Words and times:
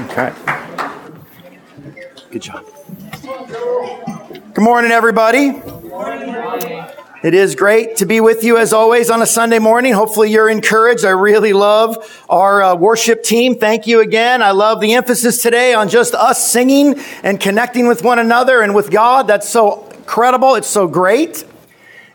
Okay. 0.00 0.32
Good 2.30 2.40
job. 2.40 2.64
Good 4.54 4.64
morning, 4.64 4.92
everybody. 4.92 5.60
It 7.22 7.34
is 7.34 7.54
great 7.54 7.96
to 7.96 8.06
be 8.06 8.22
with 8.22 8.42
you 8.42 8.56
as 8.56 8.72
always 8.72 9.10
on 9.10 9.20
a 9.20 9.26
Sunday 9.26 9.58
morning. 9.58 9.92
Hopefully 9.92 10.30
you're 10.30 10.48
encouraged. 10.48 11.04
I 11.04 11.10
really 11.10 11.52
love 11.52 12.24
our 12.30 12.62
uh, 12.62 12.74
worship 12.76 13.22
team. 13.22 13.56
Thank 13.56 13.86
you 13.86 14.00
again. 14.00 14.40
I 14.40 14.52
love 14.52 14.80
the 14.80 14.94
emphasis 14.94 15.42
today 15.42 15.74
on 15.74 15.90
just 15.90 16.14
us 16.14 16.50
singing 16.50 16.98
and 17.22 17.38
connecting 17.38 17.86
with 17.86 18.02
one 18.02 18.18
another 18.18 18.62
and 18.62 18.74
with 18.74 18.90
God. 18.90 19.26
That's 19.26 19.50
so 19.50 19.86
incredible. 19.90 20.54
It's 20.54 20.66
so 20.66 20.88
great. 20.88 21.44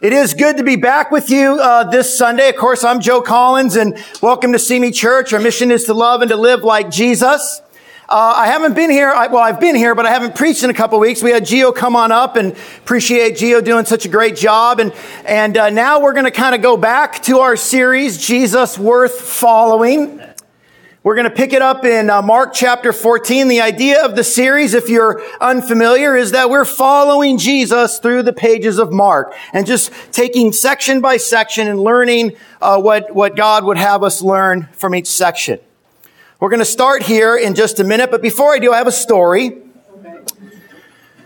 It 0.01 0.11
is 0.11 0.33
good 0.33 0.57
to 0.57 0.63
be 0.63 0.75
back 0.75 1.11
with 1.11 1.29
you 1.29 1.59
uh, 1.61 1.83
this 1.83 2.17
Sunday. 2.17 2.49
Of 2.49 2.55
course, 2.55 2.83
I'm 2.83 2.99
Joe 2.99 3.21
Collins, 3.21 3.75
and 3.75 4.03
welcome 4.23 4.53
to 4.53 4.59
See 4.59 4.79
Me 4.79 4.89
Church. 4.89 5.33
Our 5.33 5.39
mission 5.39 5.69
is 5.69 5.83
to 5.83 5.93
love 5.93 6.21
and 6.21 6.29
to 6.31 6.35
live 6.35 6.63
like 6.63 6.89
Jesus. 6.89 7.61
Uh, 8.07 8.33
I 8.37 8.47
haven't 8.47 8.75
been 8.75 8.91
here. 8.91 9.09
I, 9.09 9.25
well, 9.27 9.41
I've 9.41 9.59
been 9.59 9.75
here, 9.75 9.95
but 9.95 10.05
I 10.05 10.11
haven't 10.11 10.35
preached 10.35 10.63
in 10.63 10.69
a 10.69 10.75
couple 10.75 10.99
weeks. 10.99 11.23
We 11.23 11.31
had 11.31 11.43
Geo 11.43 11.71
come 11.71 11.95
on 11.95 12.11
up, 12.11 12.35
and 12.35 12.51
appreciate 12.77 13.35
Geo 13.35 13.61
doing 13.61 13.85
such 13.85 14.05
a 14.05 14.09
great 14.09 14.35
job. 14.35 14.79
And 14.79 14.93
and 15.25 15.57
uh, 15.57 15.71
now 15.71 15.99
we're 15.99 16.13
going 16.13 16.25
to 16.25 16.31
kind 16.31 16.53
of 16.53 16.61
go 16.61 16.77
back 16.77 17.23
to 17.23 17.39
our 17.39 17.55
series, 17.55 18.23
Jesus 18.23 18.77
Worth 18.77 19.19
Following. 19.19 20.21
We're 21.01 21.15
going 21.15 21.29
to 21.29 21.35
pick 21.35 21.51
it 21.51 21.63
up 21.63 21.83
in 21.83 22.11
uh, 22.11 22.21
Mark 22.21 22.53
chapter 22.53 22.93
14. 22.93 23.47
The 23.47 23.61
idea 23.61 24.05
of 24.05 24.15
the 24.15 24.23
series, 24.23 24.75
if 24.75 24.87
you're 24.87 25.23
unfamiliar, 25.41 26.15
is 26.15 26.31
that 26.31 26.51
we're 26.51 26.65
following 26.65 27.39
Jesus 27.39 27.97
through 27.97 28.21
the 28.21 28.33
pages 28.33 28.77
of 28.77 28.93
Mark 28.93 29.33
and 29.51 29.65
just 29.65 29.91
taking 30.11 30.51
section 30.51 31.01
by 31.01 31.17
section 31.17 31.67
and 31.67 31.79
learning 31.79 32.35
uh, 32.61 32.79
what 32.79 33.15
what 33.15 33.35
God 33.35 33.63
would 33.63 33.77
have 33.77 34.03
us 34.03 34.21
learn 34.21 34.69
from 34.73 34.93
each 34.93 35.07
section. 35.07 35.59
We're 36.37 36.49
going 36.49 36.59
to 36.59 36.65
start 36.65 37.01
here 37.01 37.37
in 37.37 37.55
just 37.55 37.79
a 37.79 37.85
minute, 37.85 38.11
but 38.11 38.21
before 38.21 38.53
I 38.53 38.59
do, 38.59 38.73
I 38.73 38.77
have 38.77 38.87
a 38.87 38.91
story. 38.91 39.57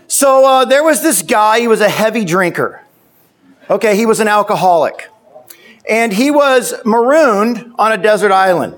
So 0.06 0.46
uh, 0.46 0.64
there 0.66 0.84
was 0.84 1.02
this 1.02 1.22
guy, 1.22 1.58
he 1.58 1.66
was 1.66 1.80
a 1.80 1.88
heavy 1.88 2.24
drinker. 2.24 2.80
Okay, 3.68 3.96
he 3.96 4.06
was 4.06 4.20
an 4.20 4.28
alcoholic. 4.28 5.08
And 5.88 6.12
he 6.12 6.30
was 6.30 6.74
marooned 6.84 7.72
on 7.76 7.90
a 7.90 7.98
desert 7.98 8.30
island. 8.30 8.76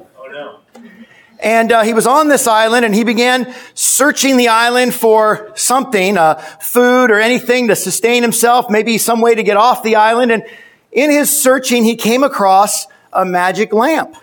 And 1.39 1.71
uh, 1.71 1.83
he 1.83 1.93
was 1.93 2.07
on 2.07 2.29
this 2.29 2.47
island 2.47 2.87
and 2.87 2.95
he 2.95 3.05
began 3.05 3.55
searching 3.75 4.39
the 4.39 4.49
island 4.49 4.95
for 4.95 5.53
something, 5.55 6.17
uh, 6.17 6.37
food 6.61 7.11
or 7.11 7.21
anything 7.21 7.69
to 7.69 7.77
sustain 7.77 8.23
himself, 8.23 8.71
maybe 8.71 8.97
some 8.97 9.21
way 9.21 9.35
to 9.35 9.43
get 9.43 9.59
off 9.59 9.83
the 9.83 9.97
island. 9.97 10.33
And 10.33 10.45
in 10.93 11.11
his 11.11 11.29
searching, 11.29 11.85
he 11.85 11.97
came 11.97 12.23
across 12.23 12.87
a 13.13 13.27
magic 13.27 13.75
lamp. 13.75 14.17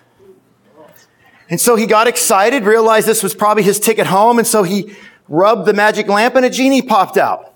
And 1.49 1.59
so 1.59 1.75
he 1.75 1.87
got 1.87 2.07
excited, 2.07 2.63
realized 2.63 3.07
this 3.07 3.23
was 3.23 3.33
probably 3.33 3.63
his 3.63 3.79
ticket 3.79 4.07
home. 4.07 4.37
And 4.37 4.47
so 4.47 4.63
he 4.63 4.95
rubbed 5.27 5.65
the 5.65 5.73
magic 5.73 6.07
lamp 6.07 6.35
and 6.35 6.45
a 6.45 6.49
genie 6.49 6.81
popped 6.81 7.17
out. 7.17 7.53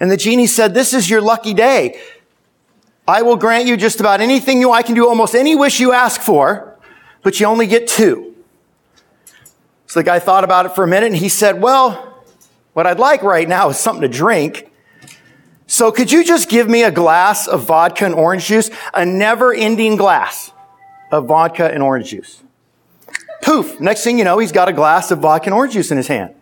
And 0.00 0.10
the 0.10 0.16
genie 0.16 0.46
said, 0.46 0.74
this 0.74 0.92
is 0.92 1.08
your 1.08 1.20
lucky 1.20 1.54
day. 1.54 2.00
I 3.06 3.22
will 3.22 3.36
grant 3.36 3.66
you 3.66 3.76
just 3.76 4.00
about 4.00 4.20
anything 4.20 4.60
you, 4.60 4.72
I 4.72 4.82
can 4.82 4.94
do 4.94 5.08
almost 5.08 5.34
any 5.34 5.54
wish 5.56 5.80
you 5.80 5.92
ask 5.92 6.20
for, 6.20 6.78
but 7.22 7.38
you 7.40 7.46
only 7.46 7.66
get 7.66 7.86
two. 7.86 8.34
So 9.86 10.00
the 10.00 10.04
guy 10.04 10.20
thought 10.20 10.44
about 10.44 10.66
it 10.66 10.74
for 10.74 10.84
a 10.84 10.88
minute 10.88 11.08
and 11.08 11.16
he 11.16 11.28
said, 11.28 11.60
well, 11.60 12.24
what 12.72 12.86
I'd 12.86 13.00
like 13.00 13.22
right 13.22 13.48
now 13.48 13.68
is 13.68 13.78
something 13.78 14.02
to 14.02 14.08
drink. 14.08 14.70
So 15.66 15.92
could 15.92 16.10
you 16.10 16.24
just 16.24 16.48
give 16.48 16.68
me 16.68 16.84
a 16.84 16.90
glass 16.90 17.46
of 17.46 17.64
vodka 17.64 18.04
and 18.04 18.14
orange 18.14 18.46
juice? 18.46 18.70
A 18.94 19.04
never 19.04 19.52
ending 19.52 19.96
glass 19.96 20.52
of 21.10 21.26
vodka 21.26 21.72
and 21.72 21.82
orange 21.82 22.10
juice. 22.10 22.42
Poof. 23.42 23.80
Next 23.80 24.04
thing 24.04 24.18
you 24.18 24.24
know, 24.24 24.38
he's 24.38 24.52
got 24.52 24.68
a 24.68 24.72
glass 24.72 25.10
of 25.10 25.20
vodka 25.20 25.46
and 25.46 25.54
orange 25.54 25.74
juice 25.74 25.90
in 25.90 25.96
his 25.96 26.08
hand. 26.08 26.34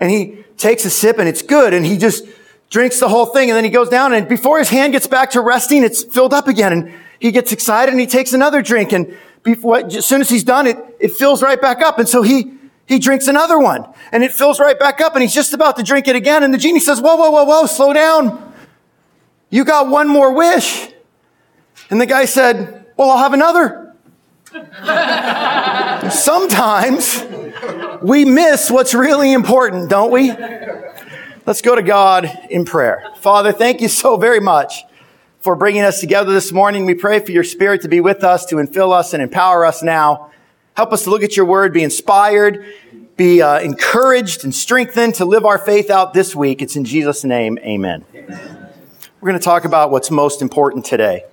And 0.00 0.10
he 0.10 0.44
takes 0.56 0.84
a 0.84 0.90
sip 0.90 1.18
and 1.18 1.28
it's 1.28 1.42
good. 1.42 1.74
And 1.74 1.84
he 1.84 1.98
just 1.98 2.24
drinks 2.70 2.98
the 3.00 3.08
whole 3.08 3.26
thing. 3.26 3.50
And 3.50 3.56
then 3.56 3.64
he 3.64 3.70
goes 3.70 3.88
down 3.88 4.12
and 4.12 4.28
before 4.28 4.58
his 4.58 4.68
hand 4.68 4.92
gets 4.92 5.06
back 5.06 5.30
to 5.32 5.40
resting, 5.40 5.84
it's 5.84 6.02
filled 6.02 6.32
up 6.32 6.48
again. 6.48 6.72
And 6.72 6.92
he 7.18 7.30
gets 7.30 7.52
excited 7.52 7.92
and 7.92 8.00
he 8.00 8.06
takes 8.06 8.32
another 8.32 8.62
drink. 8.62 8.92
And 8.92 9.16
before, 9.42 9.78
as 9.78 10.06
soon 10.06 10.20
as 10.20 10.28
he's 10.28 10.44
done, 10.44 10.66
it, 10.66 10.76
it 10.98 11.12
fills 11.12 11.42
right 11.42 11.60
back 11.60 11.82
up. 11.82 11.98
And 11.98 12.08
so 12.08 12.22
he, 12.22 12.52
he 12.86 12.98
drinks 12.98 13.28
another 13.28 13.58
one 13.58 13.86
and 14.10 14.24
it 14.24 14.32
fills 14.32 14.58
right 14.58 14.78
back 14.78 15.00
up 15.00 15.14
and 15.14 15.22
he's 15.22 15.34
just 15.34 15.52
about 15.52 15.76
to 15.76 15.82
drink 15.82 16.08
it 16.08 16.16
again. 16.16 16.42
And 16.42 16.52
the 16.52 16.58
genie 16.58 16.80
says, 16.80 17.00
whoa, 17.00 17.16
whoa, 17.16 17.30
whoa, 17.30 17.44
whoa, 17.44 17.66
slow 17.66 17.92
down. 17.92 18.52
You 19.50 19.64
got 19.64 19.88
one 19.88 20.08
more 20.08 20.32
wish. 20.32 20.88
And 21.90 22.00
the 22.00 22.06
guy 22.06 22.24
said, 22.24 22.86
well, 22.96 23.10
I'll 23.10 23.18
have 23.18 23.34
another. 23.34 23.81
Sometimes 26.10 27.24
we 28.02 28.24
miss 28.26 28.70
what's 28.70 28.92
really 28.92 29.32
important, 29.32 29.88
don't 29.88 30.10
we? 30.10 30.30
Let's 31.46 31.62
go 31.62 31.74
to 31.74 31.82
God 31.82 32.30
in 32.50 32.66
prayer. 32.66 33.02
Father, 33.16 33.52
thank 33.52 33.80
you 33.80 33.88
so 33.88 34.16
very 34.16 34.40
much 34.40 34.84
for 35.40 35.56
bringing 35.56 35.82
us 35.82 36.00
together 36.00 36.32
this 36.32 36.52
morning. 36.52 36.84
We 36.84 36.94
pray 36.94 37.18
for 37.20 37.32
your 37.32 37.44
spirit 37.44 37.80
to 37.82 37.88
be 37.88 38.00
with 38.00 38.22
us, 38.22 38.44
to 38.46 38.56
infill 38.56 38.92
us 38.92 39.14
and 39.14 39.22
empower 39.22 39.64
us 39.64 39.82
now. 39.82 40.30
Help 40.76 40.92
us 40.92 41.04
to 41.04 41.10
look 41.10 41.22
at 41.22 41.34
your 41.36 41.46
word, 41.46 41.72
be 41.72 41.82
inspired, 41.82 42.66
be 43.16 43.40
uh, 43.40 43.58
encouraged 43.60 44.44
and 44.44 44.54
strengthened 44.54 45.14
to 45.14 45.24
live 45.24 45.46
our 45.46 45.58
faith 45.58 45.90
out 45.90 46.12
this 46.12 46.36
week. 46.36 46.60
It's 46.60 46.76
in 46.76 46.84
Jesus' 46.84 47.24
name, 47.24 47.58
amen. 47.60 48.04
amen. 48.14 48.68
We're 49.20 49.30
going 49.30 49.40
to 49.40 49.44
talk 49.44 49.64
about 49.64 49.90
what's 49.90 50.10
most 50.10 50.42
important 50.42 50.84
today. 50.84 51.24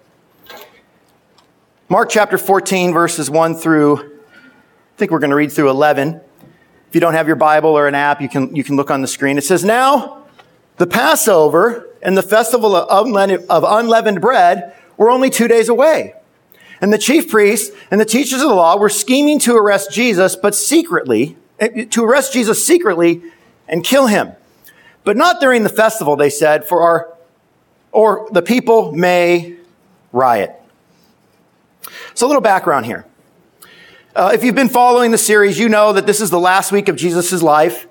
Mark 1.92 2.10
chapter 2.12 2.38
14, 2.38 2.94
verses 2.94 3.32
1 3.32 3.56
through, 3.56 3.98
I 3.98 4.98
think 4.98 5.10
we're 5.10 5.18
going 5.18 5.32
to 5.32 5.36
read 5.36 5.52
through 5.52 5.72
11. 5.72 6.22
If 6.88 6.94
you 6.94 7.02
don't 7.02 7.16
have 7.16 7.26
your 7.26 7.36
Bible 7.36 7.72
or 7.72 7.88
an 7.88 7.96
app, 7.96 8.22
you 8.22 8.30
can, 8.30 8.56
you 8.56 8.64
can 8.64 8.76
look 8.76 8.92
on 8.92 9.02
the 9.02 9.08
screen. 9.08 9.40
It 9.40 9.44
says, 9.44 9.66
Now, 9.66 10.24
the 10.78 10.86
Passover 10.86 11.88
and 12.04 12.16
the 12.16 12.22
festival 12.22 12.76
of 12.76 13.08
unleavened 13.08 14.22
bread 14.22 14.76
were 14.98 15.10
only 15.10 15.32
two 15.32 15.48
days 15.48 15.68
away. 15.68 16.14
And 16.80 16.94
the 16.94 17.00
chief 17.00 17.28
priests 17.28 17.76
and 17.90 18.00
the 18.00 18.06
teachers 18.06 18.44
of 18.44 18.50
the 18.50 18.56
law 18.56 18.78
were 18.78 18.90
scheming 18.90 19.40
to 19.40 19.56
arrest 19.56 19.92
Jesus, 19.92 20.36
but 20.36 20.54
secretly, 20.54 21.38
eh, 21.60 21.86
to 21.86 22.04
arrest 22.04 22.34
Jesus 22.34 22.64
secretly 22.64 23.24
and 23.68 23.84
kill 23.84 24.06
him. 24.06 24.34
But 25.04 25.18
not 25.18 25.42
during 25.42 25.64
the 25.64 25.70
festival, 25.70 26.16
they 26.16 26.30
said, 26.30 26.68
for 26.68 26.84
our, 26.84 27.18
or 27.92 28.28
the 28.32 28.44
people 28.44 28.92
may 28.92 29.58
riot. 30.14 30.59
So, 32.14 32.26
a 32.26 32.28
little 32.28 32.42
background 32.42 32.86
here. 32.86 33.06
Uh, 34.16 34.32
if 34.34 34.44
you've 34.44 34.56
been 34.56 34.70
following 34.70 35.12
the 35.12 35.18
series, 35.18 35.60
you 35.60 35.70
know 35.70 35.94
that 35.94 36.06
this 36.06 36.20
is 36.20 36.30
the 36.30 36.40
last 36.40 36.72
week 36.72 36.90
of 36.90 36.96
Jesus' 36.96 37.42
life. 37.42 37.88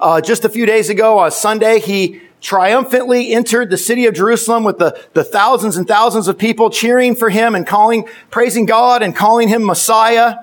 Uh, 0.00 0.20
just 0.20 0.44
a 0.44 0.48
few 0.48 0.66
days 0.66 0.90
ago, 0.90 1.18
on 1.18 1.30
Sunday, 1.30 1.80
he 1.80 2.20
triumphantly 2.40 3.32
entered 3.32 3.70
the 3.70 3.78
city 3.78 4.06
of 4.06 4.14
Jerusalem 4.14 4.64
with 4.64 4.78
the, 4.78 5.00
the 5.14 5.24
thousands 5.24 5.78
and 5.78 5.88
thousands 5.88 6.28
of 6.28 6.36
people 6.36 6.68
cheering 6.68 7.16
for 7.16 7.30
him 7.30 7.54
and 7.54 7.66
calling, 7.66 8.06
praising 8.30 8.66
God 8.66 9.02
and 9.02 9.16
calling 9.16 9.48
him 9.48 9.64
Messiah. 9.64 10.36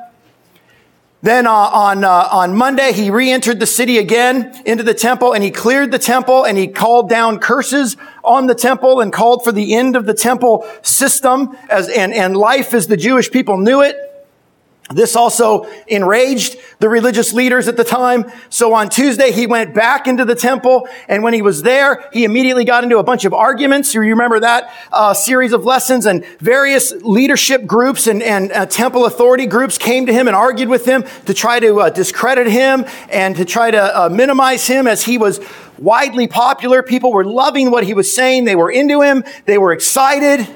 Then 1.23 1.45
uh, 1.45 1.51
on 1.51 2.03
uh, 2.03 2.27
on 2.31 2.55
Monday, 2.55 2.93
he 2.93 3.11
re-entered 3.11 3.59
the 3.59 3.67
city 3.67 3.99
again 3.99 4.59
into 4.65 4.83
the 4.83 4.95
temple, 4.95 5.33
and 5.33 5.43
he 5.43 5.51
cleared 5.51 5.91
the 5.91 5.99
temple, 5.99 6.45
and 6.45 6.57
he 6.57 6.67
called 6.67 7.09
down 7.09 7.37
curses 7.37 7.95
on 8.23 8.47
the 8.47 8.55
temple, 8.55 9.01
and 9.01 9.13
called 9.13 9.43
for 9.43 9.51
the 9.51 9.75
end 9.75 9.95
of 9.95 10.07
the 10.07 10.15
temple 10.15 10.65
system 10.81 11.55
as 11.69 11.89
and 11.89 12.11
and 12.13 12.35
life 12.35 12.73
as 12.73 12.87
the 12.87 12.97
Jewish 12.97 13.29
people 13.29 13.57
knew 13.57 13.81
it. 13.81 14.10
This 14.93 15.15
also 15.15 15.63
enraged 15.87 16.57
the 16.79 16.89
religious 16.89 17.33
leaders 17.33 17.67
at 17.67 17.77
the 17.77 17.83
time. 17.83 18.31
So 18.49 18.73
on 18.73 18.89
Tuesday, 18.89 19.31
he 19.31 19.47
went 19.47 19.73
back 19.73 20.07
into 20.07 20.25
the 20.25 20.35
temple. 20.35 20.87
And 21.07 21.23
when 21.23 21.33
he 21.33 21.41
was 21.41 21.61
there, 21.61 22.09
he 22.11 22.23
immediately 22.23 22.65
got 22.65 22.83
into 22.83 22.97
a 22.97 23.03
bunch 23.03 23.25
of 23.25 23.33
arguments. 23.33 23.93
You 23.93 24.01
remember 24.01 24.39
that 24.39 24.73
uh, 24.91 25.13
series 25.13 25.53
of 25.53 25.65
lessons 25.65 26.05
and 26.05 26.25
various 26.39 26.91
leadership 26.91 27.65
groups 27.65 28.07
and, 28.07 28.21
and 28.23 28.51
uh, 28.51 28.65
temple 28.65 29.05
authority 29.05 29.45
groups 29.45 29.77
came 29.77 30.05
to 30.05 30.13
him 30.13 30.27
and 30.27 30.35
argued 30.35 30.69
with 30.69 30.85
him 30.85 31.03
to 31.25 31.33
try 31.33 31.59
to 31.59 31.81
uh, 31.81 31.89
discredit 31.89 32.47
him 32.47 32.85
and 33.09 33.35
to 33.35 33.45
try 33.45 33.71
to 33.71 34.01
uh, 34.01 34.09
minimize 34.09 34.67
him 34.67 34.87
as 34.87 35.03
he 35.03 35.17
was 35.17 35.39
widely 35.77 36.27
popular. 36.27 36.83
People 36.83 37.11
were 37.11 37.25
loving 37.25 37.71
what 37.71 37.83
he 37.83 37.93
was 37.93 38.13
saying. 38.13 38.45
They 38.45 38.55
were 38.55 38.71
into 38.71 39.01
him. 39.01 39.23
They 39.45 39.57
were 39.57 39.73
excited. 39.73 40.47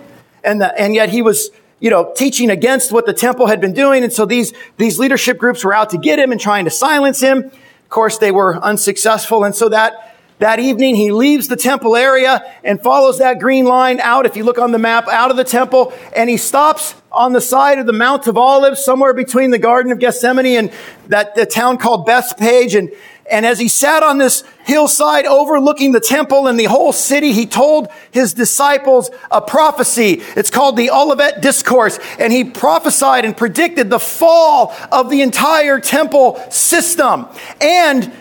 And, 0.44 0.62
the, 0.62 0.80
and 0.80 0.94
yet 0.94 1.10
he 1.10 1.22
was 1.22 1.50
you 1.80 1.90
know, 1.90 2.14
teaching 2.16 2.50
against 2.50 2.92
what 2.92 3.06
the 3.06 3.14
temple 3.14 3.48
had 3.48 3.62
been 3.62 3.74
doing. 3.74 4.04
And 4.04 4.12
so 4.12 4.26
these, 4.26 4.54
these 4.78 4.98
leadership 4.98 5.38
groups 5.38 5.64
were 5.64 5.74
out 5.74 5.90
to 5.92 5.98
get 5.98 6.20
him 6.20 6.32
and 6.32 6.40
trying 6.40 6.66
to 6.66 6.72
silence 6.72 7.20
him. 7.20 7.40
Of 7.40 7.90
course, 7.90 8.18
they 8.18 8.32
were 8.32 8.58
unsuccessful. 8.58 9.44
And 9.44 9.54
so 9.54 9.70
that 9.70 10.16
that 10.40 10.60
evening, 10.60 10.96
he 10.96 11.12
leaves 11.14 11.48
the 11.48 11.56
temple 11.56 11.96
area 11.96 12.44
and 12.62 12.82
follows 12.82 13.20
that 13.20 13.40
green 13.40 13.64
line 13.64 14.02
out, 14.02 14.26
if 14.26 14.36
you 14.36 14.44
look 14.44 14.60
on 14.60 14.74
the 14.74 14.78
map, 14.78 15.08
out 15.08 15.32
of 15.32 15.38
the 15.38 15.46
temple, 15.46 15.94
and 16.14 16.30
he 16.30 16.36
stops 16.36 16.94
on 17.10 17.32
the 17.32 17.40
side 17.40 17.80
of 17.80 17.86
the 17.86 17.94
Mount 17.94 18.28
of 18.28 18.38
Olives, 18.38 18.84
somewhere 18.84 19.14
between 19.14 19.52
the 19.52 19.58
Garden 19.58 19.94
of 19.94 20.00
Gethsemane 20.00 20.58
and 20.58 20.74
that 21.08 21.36
the 21.36 21.46
town 21.46 21.78
called 21.78 22.06
Bethphage. 22.06 22.76
And, 22.76 22.92
and 23.30 23.46
as 23.46 23.58
he 23.58 23.68
sat 23.68 24.04
on 24.04 24.20
this 24.20 24.44
hillside 24.66 25.26
overlooking 25.26 25.92
the 25.92 26.00
temple 26.00 26.48
and 26.48 26.60
the 26.60 26.66
whole 26.66 26.94
city, 26.94 27.32
he 27.32 27.48
told 27.48 27.88
his 28.12 28.34
disciples 28.34 29.10
a 29.32 29.42
prophecy. 29.42 30.22
It's 30.36 30.52
called 30.52 30.78
the 30.78 30.92
Olivet 30.92 31.42
Discourse. 31.42 31.98
And 32.20 32.32
he 32.32 32.44
prophesied 32.44 33.26
and 33.26 33.36
predicted 33.36 33.90
the 33.90 34.00
fall 34.00 34.76
of 34.92 35.10
the 35.10 35.22
entire 35.22 35.80
temple 35.80 36.40
system. 36.52 37.26
And 37.60 38.12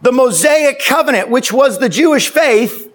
the 0.00 0.12
Mosaic 0.12 0.80
covenant, 0.80 1.28
which 1.28 1.52
was 1.52 1.78
the 1.78 1.90
Jewish 1.90 2.30
faith, 2.30 2.90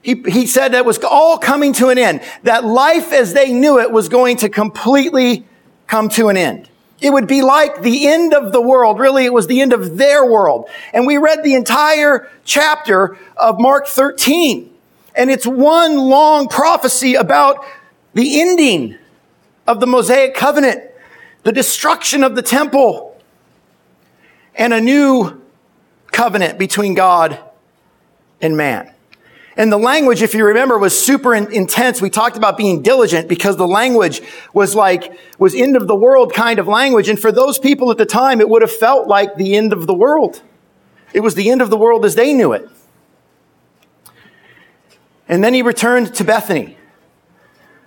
he, 0.00 0.22
he 0.26 0.46
said 0.46 0.72
that 0.72 0.86
was 0.86 0.98
all 1.00 1.36
coming 1.36 1.74
to 1.74 1.88
an 1.88 1.98
end. 1.98 2.22
That 2.44 2.64
life 2.64 3.12
as 3.12 3.34
they 3.34 3.52
knew 3.52 3.78
it 3.78 3.90
was 3.90 4.08
going 4.08 4.38
to 4.38 4.48
completely 4.48 5.44
come 5.86 6.08
to 6.10 6.28
an 6.28 6.38
end. 6.38 6.70
It 7.00 7.12
would 7.12 7.26
be 7.26 7.42
like 7.42 7.82
the 7.82 8.06
end 8.06 8.34
of 8.34 8.52
the 8.52 8.60
world. 8.60 8.98
Really, 8.98 9.24
it 9.24 9.32
was 9.32 9.46
the 9.46 9.60
end 9.60 9.72
of 9.72 9.96
their 9.96 10.24
world. 10.24 10.68
And 10.92 11.06
we 11.06 11.16
read 11.16 11.42
the 11.42 11.54
entire 11.54 12.28
chapter 12.44 13.16
of 13.36 13.58
Mark 13.58 13.86
13. 13.86 14.70
And 15.14 15.30
it's 15.30 15.46
one 15.46 15.96
long 15.96 16.48
prophecy 16.48 17.14
about 17.14 17.64
the 18.14 18.40
ending 18.40 18.98
of 19.66 19.80
the 19.80 19.86
Mosaic 19.86 20.34
covenant, 20.34 20.82
the 21.42 21.52
destruction 21.52 22.22
of 22.22 22.36
the 22.36 22.42
temple, 22.42 23.18
and 24.54 24.74
a 24.74 24.80
new 24.80 25.40
covenant 26.12 26.58
between 26.58 26.94
God 26.94 27.38
and 28.40 28.56
man. 28.56 28.92
And 29.56 29.72
the 29.72 29.78
language, 29.78 30.22
if 30.22 30.32
you 30.32 30.44
remember, 30.44 30.78
was 30.78 30.98
super 30.98 31.34
in- 31.34 31.52
intense. 31.52 32.00
We 32.00 32.08
talked 32.08 32.36
about 32.36 32.56
being 32.56 32.82
diligent 32.82 33.28
because 33.28 33.56
the 33.56 33.66
language 33.66 34.22
was 34.54 34.74
like, 34.74 35.18
was 35.38 35.54
end 35.54 35.76
of 35.76 35.88
the 35.88 35.94
world 35.94 36.32
kind 36.32 36.58
of 36.58 36.68
language. 36.68 37.08
And 37.08 37.18
for 37.18 37.32
those 37.32 37.58
people 37.58 37.90
at 37.90 37.98
the 37.98 38.06
time, 38.06 38.40
it 38.40 38.48
would 38.48 38.62
have 38.62 38.70
felt 38.70 39.08
like 39.08 39.36
the 39.36 39.56
end 39.56 39.72
of 39.72 39.86
the 39.86 39.94
world. 39.94 40.42
It 41.12 41.20
was 41.20 41.34
the 41.34 41.50
end 41.50 41.60
of 41.60 41.70
the 41.70 41.76
world 41.76 42.04
as 42.04 42.14
they 42.14 42.32
knew 42.32 42.52
it. 42.52 42.68
And 45.28 45.42
then 45.42 45.54
he 45.54 45.62
returned 45.62 46.14
to 46.16 46.24
Bethany. 46.24 46.76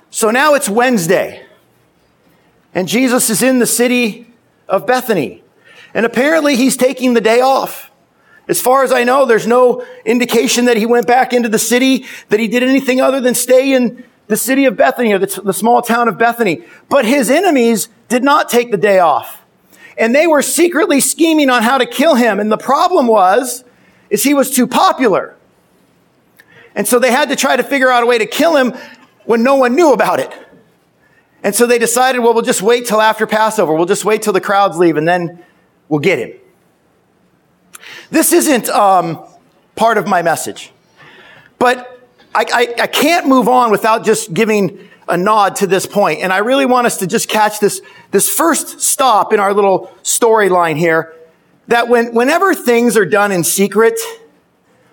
So 0.09 0.31
now 0.31 0.53
it's 0.53 0.69
Wednesday. 0.69 1.45
And 2.75 2.87
Jesus 2.87 3.29
is 3.29 3.41
in 3.41 3.59
the 3.59 3.65
city 3.65 4.27
of 4.67 4.85
Bethany. 4.85 5.43
And 5.93 6.05
apparently 6.05 6.55
he's 6.55 6.75
taking 6.75 7.13
the 7.13 7.21
day 7.21 7.39
off. 7.41 7.91
As 8.47 8.61
far 8.61 8.83
as 8.83 8.91
I 8.91 9.03
know, 9.03 9.25
there's 9.25 9.47
no 9.47 9.85
indication 10.05 10.65
that 10.65 10.75
he 10.75 10.85
went 10.85 11.07
back 11.07 11.31
into 11.31 11.47
the 11.47 11.59
city, 11.59 12.05
that 12.29 12.39
he 12.39 12.47
did 12.47 12.61
anything 12.61 12.99
other 12.99 13.21
than 13.21 13.35
stay 13.35 13.73
in 13.73 14.03
the 14.27 14.37
city 14.37 14.65
of 14.65 14.75
Bethany 14.75 15.13
or 15.13 15.19
the, 15.19 15.41
the, 15.43 15.53
small 15.53 15.81
town 15.81 16.07
of 16.07 16.17
Bethany. 16.17 16.63
But 16.89 17.05
his 17.05 17.29
enemies 17.29 17.89
did 18.09 18.23
not 18.23 18.49
take 18.49 18.71
the 18.71 18.77
day 18.77 18.99
off. 18.99 19.41
And 19.97 20.13
they 20.13 20.27
were 20.27 20.41
secretly 20.41 20.99
scheming 20.99 21.49
on 21.49 21.63
how 21.63 21.77
to 21.77 21.85
kill 21.85 22.15
him. 22.15 22.39
And 22.39 22.51
the 22.51 22.57
problem 22.57 23.07
was, 23.07 23.63
is 24.09 24.23
he 24.23 24.33
was 24.33 24.51
too 24.51 24.67
popular. 24.67 25.35
And 26.75 26.87
so 26.87 26.99
they 26.99 27.11
had 27.11 27.29
to 27.29 27.35
try 27.35 27.55
to 27.55 27.63
figure 27.63 27.89
out 27.89 28.03
a 28.03 28.05
way 28.05 28.17
to 28.17 28.25
kill 28.25 28.55
him 28.55 28.73
when 29.25 29.43
no 29.43 29.55
one 29.55 29.75
knew 29.75 29.93
about 29.93 30.19
it. 30.19 30.33
And 31.43 31.53
so 31.53 31.67
they 31.67 31.77
decided, 31.77 32.19
well, 32.19 32.33
we'll 32.33 32.43
just 32.43 32.61
wait 32.61 32.87
till 32.87 33.01
after 33.01 33.27
Passover. 33.27 33.73
We'll 33.73 33.85
just 33.85 34.05
wait 34.05 34.21
till 34.21 34.33
the 34.33 34.41
crowds 34.41 34.77
leave 34.77 34.97
and 34.97 35.07
then 35.07 35.43
we'll 35.89 35.99
get 35.99 36.19
him. 36.19 36.39
This 38.13 38.31
isn't 38.31 38.69
um, 38.69 39.25
part 39.75 39.97
of 39.97 40.05
my 40.05 40.21
message, 40.21 40.71
but 41.57 41.99
I, 42.35 42.45
I, 42.53 42.81
I 42.83 42.85
can't 42.85 43.25
move 43.25 43.47
on 43.47 43.71
without 43.71 44.05
just 44.05 44.31
giving 44.31 44.87
a 45.09 45.17
nod 45.17 45.55
to 45.57 45.67
this 45.67 45.87
point. 45.87 46.21
And 46.21 46.31
I 46.31 46.37
really 46.37 46.67
want 46.67 46.85
us 46.85 46.97
to 46.97 47.07
just 47.07 47.27
catch 47.27 47.59
this, 47.59 47.81
this 48.11 48.29
first 48.29 48.81
stop 48.81 49.33
in 49.33 49.39
our 49.39 49.51
little 49.51 49.91
storyline 50.03 50.77
here. 50.77 51.15
That 51.69 51.87
when, 51.87 52.13
whenever 52.13 52.53
things 52.53 52.97
are 52.97 53.05
done 53.05 53.31
in 53.31 53.43
secret, 53.43 53.99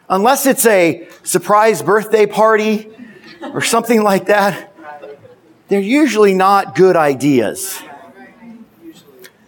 unless 0.08 0.46
it's 0.46 0.64
a 0.64 1.06
surprise 1.22 1.82
birthday 1.82 2.24
party 2.24 2.88
or 3.42 3.60
something 3.60 4.02
like 4.02 4.28
that, 4.28 4.72
they're 5.68 5.78
usually 5.78 6.32
not 6.32 6.74
good 6.74 6.96
ideas. 6.96 7.82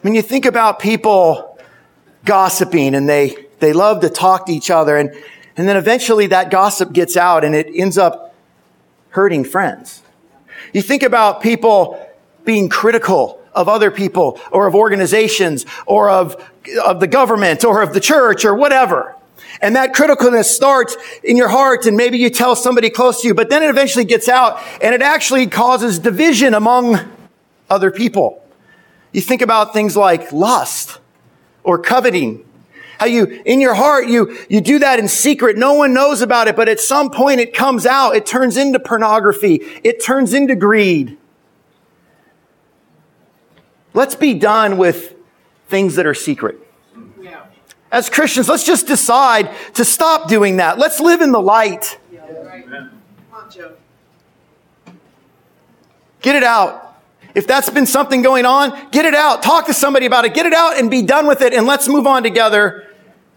When 0.02 0.14
you 0.14 0.20
think 0.20 0.44
about 0.44 0.78
people 0.78 1.58
gossiping 2.26 2.94
and 2.94 3.08
they 3.08 3.46
they 3.62 3.72
love 3.72 4.00
to 4.00 4.10
talk 4.10 4.46
to 4.46 4.52
each 4.52 4.70
other. 4.70 4.96
And, 4.96 5.14
and 5.56 5.68
then 5.68 5.76
eventually 5.76 6.26
that 6.26 6.50
gossip 6.50 6.92
gets 6.92 7.16
out 7.16 7.44
and 7.44 7.54
it 7.54 7.68
ends 7.72 7.96
up 7.96 8.34
hurting 9.10 9.44
friends. 9.44 10.02
You 10.72 10.82
think 10.82 11.02
about 11.02 11.42
people 11.42 12.04
being 12.44 12.68
critical 12.68 13.40
of 13.54 13.68
other 13.68 13.90
people 13.90 14.40
or 14.50 14.66
of 14.66 14.74
organizations 14.74 15.64
or 15.86 16.10
of, 16.10 16.36
of 16.84 16.98
the 16.98 17.06
government 17.06 17.64
or 17.64 17.82
of 17.82 17.94
the 17.94 18.00
church 18.00 18.44
or 18.44 18.54
whatever. 18.54 19.14
And 19.60 19.76
that 19.76 19.94
criticalness 19.94 20.46
starts 20.46 20.96
in 21.22 21.36
your 21.36 21.48
heart 21.48 21.86
and 21.86 21.96
maybe 21.96 22.18
you 22.18 22.30
tell 22.30 22.56
somebody 22.56 22.90
close 22.90 23.22
to 23.22 23.28
you, 23.28 23.34
but 23.34 23.48
then 23.48 23.62
it 23.62 23.68
eventually 23.68 24.04
gets 24.04 24.28
out 24.28 24.60
and 24.82 24.92
it 24.92 25.02
actually 25.02 25.46
causes 25.46 26.00
division 26.00 26.52
among 26.52 26.98
other 27.70 27.92
people. 27.92 28.44
You 29.12 29.20
think 29.20 29.40
about 29.40 29.72
things 29.72 29.96
like 29.96 30.32
lust 30.32 30.98
or 31.62 31.78
coveting 31.78 32.44
how 33.02 33.08
you, 33.08 33.42
in 33.44 33.60
your 33.60 33.74
heart, 33.74 34.06
you, 34.06 34.38
you 34.48 34.60
do 34.60 34.78
that 34.78 35.00
in 35.00 35.08
secret. 35.08 35.56
No 35.56 35.74
one 35.74 35.92
knows 35.92 36.22
about 36.22 36.46
it, 36.46 36.54
but 36.54 36.68
at 36.68 36.78
some 36.78 37.10
point 37.10 37.40
it 37.40 37.52
comes 37.52 37.84
out. 37.84 38.14
It 38.14 38.26
turns 38.26 38.56
into 38.56 38.78
pornography. 38.78 39.60
It 39.82 40.00
turns 40.04 40.32
into 40.32 40.54
greed. 40.54 41.18
Let's 43.92 44.14
be 44.14 44.34
done 44.34 44.78
with 44.78 45.16
things 45.66 45.96
that 45.96 46.06
are 46.06 46.14
secret. 46.14 46.60
As 47.90 48.08
Christians, 48.08 48.48
let's 48.48 48.64
just 48.64 48.86
decide 48.86 49.50
to 49.74 49.84
stop 49.84 50.28
doing 50.28 50.58
that. 50.58 50.78
Let's 50.78 51.00
live 51.00 51.22
in 51.22 51.32
the 51.32 51.42
light. 51.42 51.98
Get 56.20 56.36
it 56.36 56.44
out. 56.44 57.00
If 57.34 57.48
that's 57.48 57.68
been 57.68 57.86
something 57.86 58.22
going 58.22 58.46
on, 58.46 58.90
get 58.92 59.06
it 59.06 59.14
out. 59.14 59.42
Talk 59.42 59.66
to 59.66 59.74
somebody 59.74 60.06
about 60.06 60.24
it. 60.24 60.34
Get 60.34 60.46
it 60.46 60.54
out 60.54 60.78
and 60.78 60.88
be 60.88 61.02
done 61.02 61.26
with 61.26 61.42
it. 61.42 61.52
And 61.52 61.66
let's 61.66 61.88
move 61.88 62.06
on 62.06 62.22
together 62.22 62.86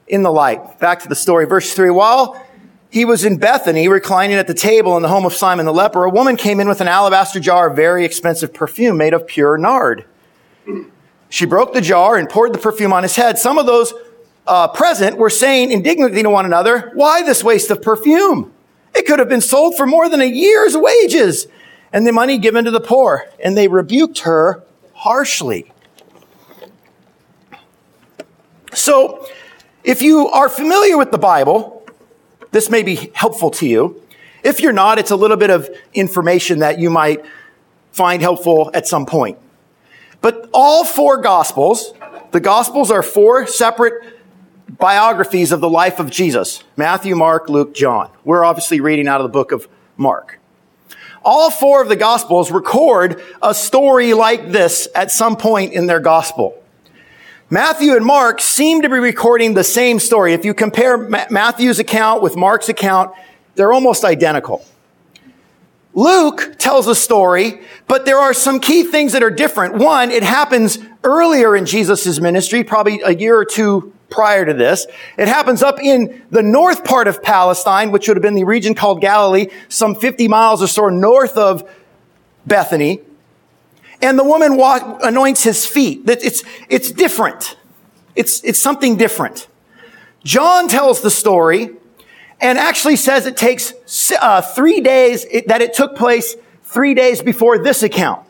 in 0.08 0.24
the 0.24 0.32
light. 0.32 0.80
Back 0.80 1.02
to 1.02 1.10
the 1.10 1.16
story, 1.16 1.46
verse 1.46 1.74
3. 1.74 1.90
While 1.90 2.42
he 2.90 3.06
was 3.06 3.26
in 3.26 3.38
Bethany, 3.38 3.88
reclining 3.88 4.38
at 4.38 4.48
the 4.48 4.54
table 4.54 4.96
in 4.96 5.02
the 5.02 5.10
home 5.10 5.26
of 5.26 5.34
Simon 5.34 5.66
the 5.66 5.74
leper, 5.74 6.04
a 6.04 6.10
woman 6.10 6.38
came 6.38 6.60
in 6.60 6.68
with 6.68 6.82
an 6.82 6.88
alabaster 6.88 7.40
jar 7.40 7.70
of 7.70 7.76
very 7.76 8.06
expensive 8.06 8.54
perfume 8.54 8.98
made 8.98 9.14
of 9.14 9.28
pure 9.28 9.58
nard. 9.58 10.06
She 11.30 11.46
broke 11.46 11.74
the 11.74 11.82
jar 11.82 12.16
and 12.18 12.30
poured 12.30 12.54
the 12.54 12.60
perfume 12.60 12.94
on 12.94 13.04
his 13.04 13.16
head. 13.16 13.38
Some 13.38 13.58
of 13.58 13.66
those 13.66 13.94
uh, 14.48 14.68
present 14.70 15.18
were 15.18 15.30
saying 15.30 15.72
indignantly 15.72 16.24
to 16.24 16.30
one 16.30 16.46
another, 16.46 16.92
Why 16.94 17.24
this 17.24 17.44
waste 17.44 17.72
of 17.72 17.82
perfume? 17.82 18.54
It 18.96 19.06
could 19.06 19.20
have 19.20 19.28
been 19.28 19.42
sold 19.42 19.76
for 19.76 19.86
more 19.86 20.08
than 20.08 20.22
a 20.22 20.26
year's 20.26 20.78
wages 20.78 21.48
and 21.92 22.08
the 22.08 22.14
money 22.14 22.38
given 22.38 22.64
to 22.66 22.72
the 22.72 22.80
poor. 22.80 23.26
And 23.44 23.58
they 23.58 23.68
rebuked 23.68 24.20
her 24.20 24.64
harshly. 24.94 25.72
So, 28.74 29.28
if 29.86 30.02
you 30.02 30.28
are 30.30 30.50
familiar 30.50 30.98
with 30.98 31.12
the 31.12 31.18
Bible, 31.20 31.86
this 32.52 32.70
may 32.70 32.82
be 32.82 33.12
helpful 33.14 33.52
to 33.52 33.68
you. 33.68 34.02
If 34.44 34.60
you're 34.60 34.74
not, 34.74 34.98
it's 34.98 35.12
a 35.12 35.16
little 35.16 35.38
bit 35.38 35.52
of 35.52 35.70
information 35.94 36.60
that 36.60 36.80
you 36.80 36.90
might 36.90 37.24
find 37.92 38.22
helpful 38.22 38.72
at 38.74 38.88
some 38.88 39.06
point. 39.06 39.38
But 40.22 40.50
all 40.54 40.86
four 40.86 41.18
gospels, 41.18 41.94
the 42.32 42.40
gospels 42.40 42.90
are 42.90 43.04
four 43.04 43.46
separate 43.46 44.18
biographies 44.68 45.52
of 45.52 45.62
the 45.62 45.70
life 45.70 46.00
of 46.00 46.10
Jesus. 46.10 46.64
Matthew, 46.76 47.16
Mark, 47.16 47.48
Luke, 47.48 47.76
John. 47.76 48.10
We're 48.24 48.44
obviously 48.44 48.80
reading 48.82 49.08
out 49.08 49.22
of 49.22 49.26
the 49.26 49.32
book 49.32 49.52
of 49.52 49.68
Mark. 49.98 50.40
All 51.24 51.52
four 51.52 51.82
of 51.82 51.90
the 51.90 51.96
gospels 51.96 52.52
record 52.52 53.22
a 53.42 53.54
story 53.54 54.14
like 54.14 54.52
this 54.52 54.88
at 54.96 55.12
some 55.12 55.38
point 55.38 55.74
in 55.74 55.86
their 55.86 56.00
gospel. 56.00 56.62
Matthew 57.50 57.96
and 57.96 58.04
Mark 58.04 58.42
seem 58.42 58.82
to 58.82 58.90
be 58.90 58.98
recording 58.98 59.54
the 59.54 59.64
same 59.64 60.00
story. 60.00 60.34
If 60.34 60.46
you 60.46 60.56
compare 60.56 60.98
Matthew's 60.98 61.78
account 61.78 62.24
with 62.24 62.36
Mark's 62.36 62.70
account, 62.70 63.12
they're 63.54 63.72
almost 63.72 64.04
identical. 64.04 64.66
Luke 65.94 66.56
tells 66.58 66.88
a 66.88 66.96
story, 66.96 67.62
but 67.88 68.06
there 68.06 68.18
are 68.18 68.34
some 68.34 68.60
key 68.60 68.84
things 68.84 69.14
that 69.14 69.22
are 69.22 69.30
different. 69.30 69.76
One, 69.76 70.10
it 70.10 70.24
happens 70.24 70.80
earlier 71.04 71.56
in 71.56 71.68
Jesus' 71.68 72.20
ministry, 72.20 72.64
probably 72.64 73.00
a 73.02 73.14
year 73.14 73.38
or 73.38 73.46
two 73.46 73.94
prior 74.10 74.44
to 74.44 74.54
this. 74.54 74.88
It 75.16 75.28
happens 75.28 75.62
up 75.62 75.80
in 75.80 76.24
the 76.32 76.42
north 76.42 76.84
part 76.84 77.08
of 77.08 77.22
Palestine, 77.22 77.92
which 77.92 78.08
would 78.08 78.18
have 78.18 78.24
been 78.24 78.34
the 78.34 78.44
region 78.44 78.74
called 78.74 79.02
Galilee, 79.02 79.48
some 79.70 79.94
50 79.94 80.28
miles 80.28 80.64
or 80.64 80.68
so 80.68 80.90
north 80.90 81.38
of 81.38 81.70
Bethany 82.48 83.02
and 84.02 84.18
the 84.20 84.24
woman 84.24 84.58
walk, 84.58 85.00
anoints 85.04 85.44
his 85.44 85.66
feet. 85.66 86.04
It's, 86.08 86.44
it's 86.70 86.92
different. 86.92 87.58
It's, 88.16 88.44
it's 88.44 88.60
something 88.60 88.98
different. 88.98 89.48
John 90.24 90.68
tells 90.68 91.02
the 91.02 91.12
story 91.12 91.70
and 92.42 92.58
actually 92.58 92.96
says 92.96 93.26
it 93.26 93.38
takes 93.38 93.74
uh, 94.20 94.42
three 94.42 94.82
days, 94.82 95.26
it, 95.26 95.48
that 95.48 95.62
it 95.62 95.74
took 95.74 95.96
place 95.96 96.36
three 96.64 96.94
days 96.94 97.22
before 97.22 97.58
this 97.58 97.84
account. 97.84 98.26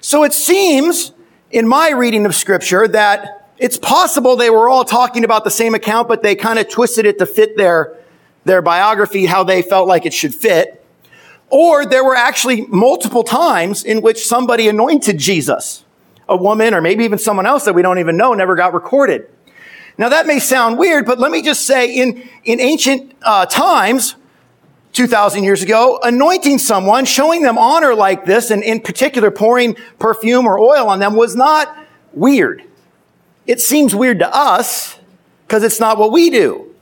So 0.00 0.24
it 0.24 0.32
seems, 0.32 1.12
in 1.50 1.66
my 1.66 1.90
reading 1.90 2.26
of 2.26 2.34
scripture, 2.34 2.86
that 2.88 3.50
it's 3.58 3.78
possible 3.78 4.36
they 4.36 4.50
were 4.50 4.68
all 4.68 4.84
talking 4.84 5.24
about 5.24 5.44
the 5.44 5.50
same 5.50 5.74
account, 5.74 6.08
but 6.08 6.22
they 6.22 6.34
kind 6.34 6.58
of 6.58 6.68
twisted 6.68 7.06
it 7.06 7.18
to 7.18 7.26
fit 7.26 7.56
their, 7.56 7.96
their 8.44 8.62
biography, 8.62 9.26
how 9.26 9.42
they 9.42 9.62
felt 9.62 9.88
like 9.88 10.06
it 10.06 10.12
should 10.12 10.34
fit. 10.34 10.75
Or 11.48 11.86
there 11.86 12.04
were 12.04 12.16
actually 12.16 12.62
multiple 12.66 13.22
times 13.22 13.84
in 13.84 14.02
which 14.02 14.26
somebody 14.26 14.68
anointed 14.68 15.18
Jesus. 15.18 15.84
A 16.28 16.36
woman 16.36 16.74
or 16.74 16.80
maybe 16.80 17.04
even 17.04 17.18
someone 17.18 17.46
else 17.46 17.64
that 17.64 17.74
we 17.74 17.82
don't 17.82 17.98
even 17.98 18.16
know 18.16 18.34
never 18.34 18.56
got 18.56 18.74
recorded. 18.74 19.28
Now 19.98 20.08
that 20.08 20.26
may 20.26 20.38
sound 20.40 20.76
weird, 20.76 21.06
but 21.06 21.18
let 21.18 21.30
me 21.30 21.40
just 21.40 21.66
say 21.66 21.94
in, 21.94 22.28
in 22.44 22.60
ancient 22.60 23.14
uh, 23.22 23.46
times, 23.46 24.16
2,000 24.92 25.44
years 25.44 25.62
ago, 25.62 26.00
anointing 26.02 26.58
someone, 26.58 27.04
showing 27.04 27.42
them 27.42 27.58
honor 27.58 27.94
like 27.94 28.24
this, 28.24 28.50
and 28.50 28.62
in 28.62 28.80
particular 28.80 29.30
pouring 29.30 29.76
perfume 29.98 30.46
or 30.46 30.58
oil 30.58 30.88
on 30.88 30.98
them 30.98 31.14
was 31.14 31.36
not 31.36 31.76
weird. 32.12 32.62
It 33.46 33.60
seems 33.60 33.94
weird 33.94 34.18
to 34.20 34.34
us 34.34 34.98
because 35.46 35.62
it's 35.62 35.78
not 35.78 35.98
what 35.98 36.12
we 36.12 36.30
do. 36.30 36.74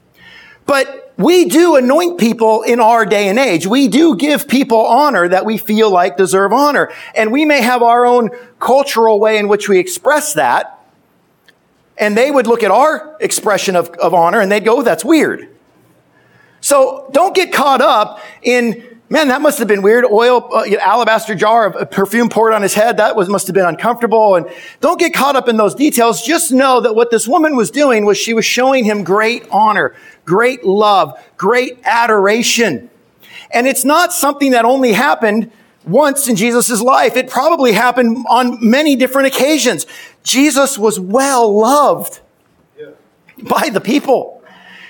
But 0.64 1.03
we 1.16 1.44
do 1.44 1.76
anoint 1.76 2.18
people 2.18 2.62
in 2.62 2.80
our 2.80 3.06
day 3.06 3.28
and 3.28 3.38
age. 3.38 3.66
We 3.66 3.88
do 3.88 4.16
give 4.16 4.48
people 4.48 4.84
honor 4.84 5.28
that 5.28 5.44
we 5.44 5.58
feel 5.58 5.90
like 5.90 6.16
deserve 6.16 6.52
honor. 6.52 6.92
And 7.14 7.30
we 7.30 7.44
may 7.44 7.60
have 7.62 7.82
our 7.82 8.04
own 8.04 8.30
cultural 8.58 9.20
way 9.20 9.38
in 9.38 9.46
which 9.46 9.68
we 9.68 9.78
express 9.78 10.34
that. 10.34 10.70
And 11.96 12.16
they 12.16 12.30
would 12.30 12.48
look 12.48 12.64
at 12.64 12.72
our 12.72 13.16
expression 13.20 13.76
of, 13.76 13.90
of 13.90 14.12
honor 14.12 14.40
and 14.40 14.50
they'd 14.50 14.64
go, 14.64 14.82
that's 14.82 15.04
weird. 15.04 15.48
So 16.60 17.08
don't 17.12 17.34
get 17.34 17.52
caught 17.52 17.80
up 17.80 18.20
in 18.42 18.93
Man, 19.10 19.28
that 19.28 19.42
must 19.42 19.58
have 19.58 19.68
been 19.68 19.82
weird. 19.82 20.06
Oil, 20.06 20.48
uh, 20.52 20.64
alabaster 20.80 21.34
jar 21.34 21.66
of 21.66 21.90
perfume 21.90 22.30
poured 22.30 22.54
on 22.54 22.62
his 22.62 22.72
head. 22.72 22.96
That 22.96 23.14
was, 23.14 23.28
must 23.28 23.46
have 23.46 23.54
been 23.54 23.66
uncomfortable. 23.66 24.34
And 24.34 24.48
don't 24.80 24.98
get 24.98 25.12
caught 25.12 25.36
up 25.36 25.46
in 25.46 25.58
those 25.58 25.74
details. 25.74 26.22
Just 26.22 26.52
know 26.52 26.80
that 26.80 26.94
what 26.94 27.10
this 27.10 27.28
woman 27.28 27.54
was 27.54 27.70
doing 27.70 28.06
was 28.06 28.16
she 28.16 28.32
was 28.32 28.46
showing 28.46 28.84
him 28.84 29.04
great 29.04 29.46
honor, 29.50 29.94
great 30.24 30.64
love, 30.64 31.22
great 31.36 31.78
adoration. 31.84 32.88
And 33.50 33.66
it's 33.66 33.84
not 33.84 34.12
something 34.12 34.52
that 34.52 34.64
only 34.64 34.92
happened 34.92 35.52
once 35.84 36.26
in 36.26 36.34
Jesus' 36.34 36.80
life. 36.80 37.14
It 37.14 37.28
probably 37.28 37.72
happened 37.72 38.24
on 38.28 38.58
many 38.68 38.96
different 38.96 39.28
occasions. 39.28 39.86
Jesus 40.22 40.78
was 40.78 40.98
well 40.98 41.54
loved 41.54 42.20
yeah. 42.78 42.86
by 43.42 43.68
the 43.68 43.82
people. 43.82 44.42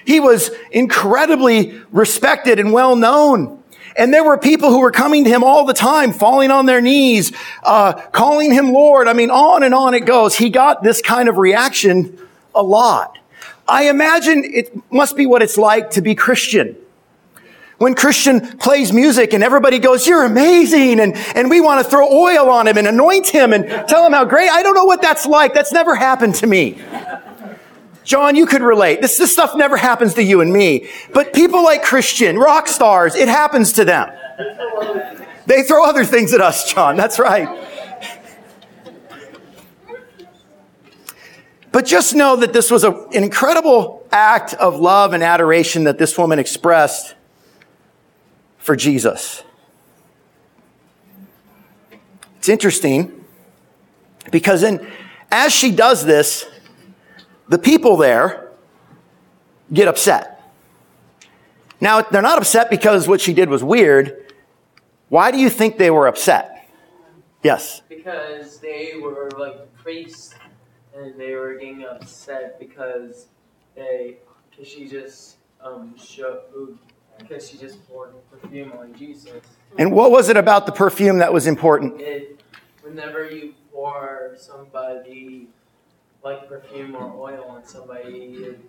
He 0.06 0.20
was 0.20 0.50
incredibly 0.70 1.80
respected 1.90 2.60
and 2.60 2.72
well 2.72 2.94
known. 2.94 3.62
And 3.96 4.12
there 4.12 4.24
were 4.24 4.36
people 4.36 4.70
who 4.70 4.80
were 4.80 4.90
coming 4.90 5.24
to 5.24 5.30
him 5.30 5.44
all 5.44 5.64
the 5.64 5.74
time, 5.74 6.12
falling 6.12 6.50
on 6.50 6.66
their 6.66 6.80
knees, 6.80 7.32
uh, 7.62 7.92
calling 7.92 8.52
him 8.52 8.72
Lord. 8.72 9.06
I 9.06 9.12
mean, 9.12 9.30
on 9.30 9.62
and 9.62 9.72
on 9.74 9.94
it 9.94 10.00
goes. 10.00 10.34
He 10.34 10.50
got 10.50 10.82
this 10.82 11.00
kind 11.00 11.28
of 11.28 11.38
reaction 11.38 12.18
a 12.54 12.62
lot. 12.62 13.18
I 13.68 13.88
imagine 13.88 14.44
it 14.44 14.72
must 14.92 15.16
be 15.16 15.26
what 15.26 15.42
it's 15.42 15.56
like 15.56 15.90
to 15.90 16.02
be 16.02 16.14
Christian. 16.14 16.76
When 17.78 17.94
Christian 17.94 18.58
plays 18.58 18.92
music 18.92 19.32
and 19.32 19.42
everybody 19.42 19.78
goes, 19.78 20.06
you're 20.06 20.24
amazing. 20.24 21.00
And, 21.00 21.16
and 21.34 21.50
we 21.50 21.60
want 21.60 21.84
to 21.84 21.90
throw 21.90 22.08
oil 22.08 22.48
on 22.48 22.66
him 22.68 22.78
and 22.78 22.86
anoint 22.86 23.26
him 23.26 23.52
and 23.52 23.88
tell 23.88 24.06
him 24.06 24.12
how 24.12 24.24
great. 24.24 24.48
I 24.48 24.62
don't 24.62 24.74
know 24.74 24.84
what 24.84 25.02
that's 25.02 25.26
like. 25.26 25.54
That's 25.54 25.72
never 25.72 25.94
happened 25.94 26.36
to 26.36 26.46
me. 26.46 26.78
John, 28.04 28.36
you 28.36 28.46
could 28.46 28.62
relate. 28.62 29.00
This, 29.00 29.16
this 29.16 29.32
stuff 29.32 29.56
never 29.56 29.76
happens 29.76 30.14
to 30.14 30.22
you 30.22 30.40
and 30.40 30.52
me. 30.52 30.88
But 31.12 31.32
people 31.32 31.64
like 31.64 31.82
Christian, 31.82 32.38
rock 32.38 32.68
stars, 32.68 33.14
it 33.14 33.28
happens 33.28 33.72
to 33.74 33.84
them. 33.84 34.12
They 35.46 35.62
throw 35.62 35.84
other 35.84 36.04
things 36.04 36.32
at 36.32 36.40
us, 36.40 36.72
John. 36.72 36.96
That's 36.96 37.18
right. 37.18 37.48
But 41.72 41.86
just 41.86 42.14
know 42.14 42.36
that 42.36 42.52
this 42.52 42.70
was 42.70 42.84
a, 42.84 42.92
an 42.92 43.24
incredible 43.24 44.06
act 44.12 44.54
of 44.54 44.78
love 44.78 45.12
and 45.12 45.24
adoration 45.24 45.84
that 45.84 45.98
this 45.98 46.16
woman 46.16 46.38
expressed 46.38 47.16
for 48.58 48.76
Jesus. 48.76 49.42
It's 52.38 52.48
interesting 52.48 53.24
because 54.30 54.62
in, 54.62 54.86
as 55.32 55.52
she 55.52 55.72
does 55.72 56.04
this, 56.04 56.46
the 57.48 57.58
people 57.58 57.96
there 57.96 58.52
get 59.72 59.88
upset. 59.88 60.42
Now, 61.80 62.02
they're 62.02 62.22
not 62.22 62.38
upset 62.38 62.70
because 62.70 63.08
what 63.08 63.20
she 63.20 63.34
did 63.34 63.48
was 63.48 63.62
weird. 63.62 64.32
Why 65.08 65.30
do 65.30 65.38
you 65.38 65.50
think 65.50 65.76
they 65.76 65.90
were 65.90 66.06
upset? 66.06 66.68
Yes. 67.42 67.82
Because 67.88 68.58
they 68.58 68.92
were 69.00 69.30
like 69.38 69.74
priests 69.76 70.34
and 70.96 71.18
they 71.20 71.34
were 71.34 71.54
getting 71.54 71.84
upset 71.84 72.58
because 72.58 73.26
they, 73.74 74.18
because 74.50 74.66
she 74.66 74.88
just 74.88 75.36
um, 75.62 75.94
showed, 75.98 76.78
because 77.18 77.48
she 77.48 77.58
just 77.58 77.86
poured 77.86 78.14
perfume 78.30 78.72
on 78.72 78.94
Jesus. 78.94 79.42
And 79.78 79.92
what 79.92 80.10
was 80.10 80.28
it 80.28 80.36
about 80.36 80.66
the 80.66 80.72
perfume 80.72 81.18
that 81.18 81.32
was 81.32 81.46
important? 81.46 82.00
It, 82.00 82.42
whenever 82.82 83.28
you 83.28 83.54
pour 83.72 84.36
somebody 84.38 85.48
like 86.24 86.48
perfume 86.48 86.96
or 86.96 87.12
oil 87.14 87.44
on 87.50 87.64
somebody, 87.66 88.08
it, 88.08 88.60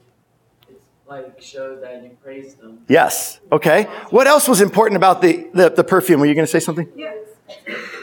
it's 0.67 0.85
like 1.07 1.41
shows 1.41 1.81
that 1.81 2.03
you 2.03 2.17
praise 2.21 2.55
them. 2.55 2.83
Yes. 2.89 3.39
Okay. 3.51 3.83
What 4.09 4.27
else 4.27 4.47
was 4.47 4.59
important 4.61 4.97
about 4.97 5.21
the, 5.21 5.47
the, 5.53 5.69
the 5.69 5.83
perfume? 5.83 6.19
Were 6.19 6.25
you 6.25 6.35
going 6.35 6.45
to 6.45 6.51
say 6.51 6.59
something? 6.59 6.89
Yes. 6.95 7.17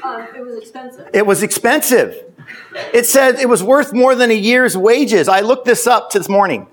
Uh, 0.02 0.26
it 0.35 0.42
was 0.42 0.56
expensive. 0.56 1.11
It 1.12 1.26
was 1.26 1.42
expensive. 1.42 2.25
It 2.94 3.06
said 3.06 3.37
it 3.37 3.49
was 3.49 3.62
worth 3.62 3.92
more 3.92 4.14
than 4.14 4.30
a 4.30 4.35
year's 4.35 4.76
wages. 4.76 5.28
I 5.28 5.40
looked 5.40 5.66
this 5.66 5.87
up 5.87 6.12
this 6.12 6.28
morning. 6.28 6.66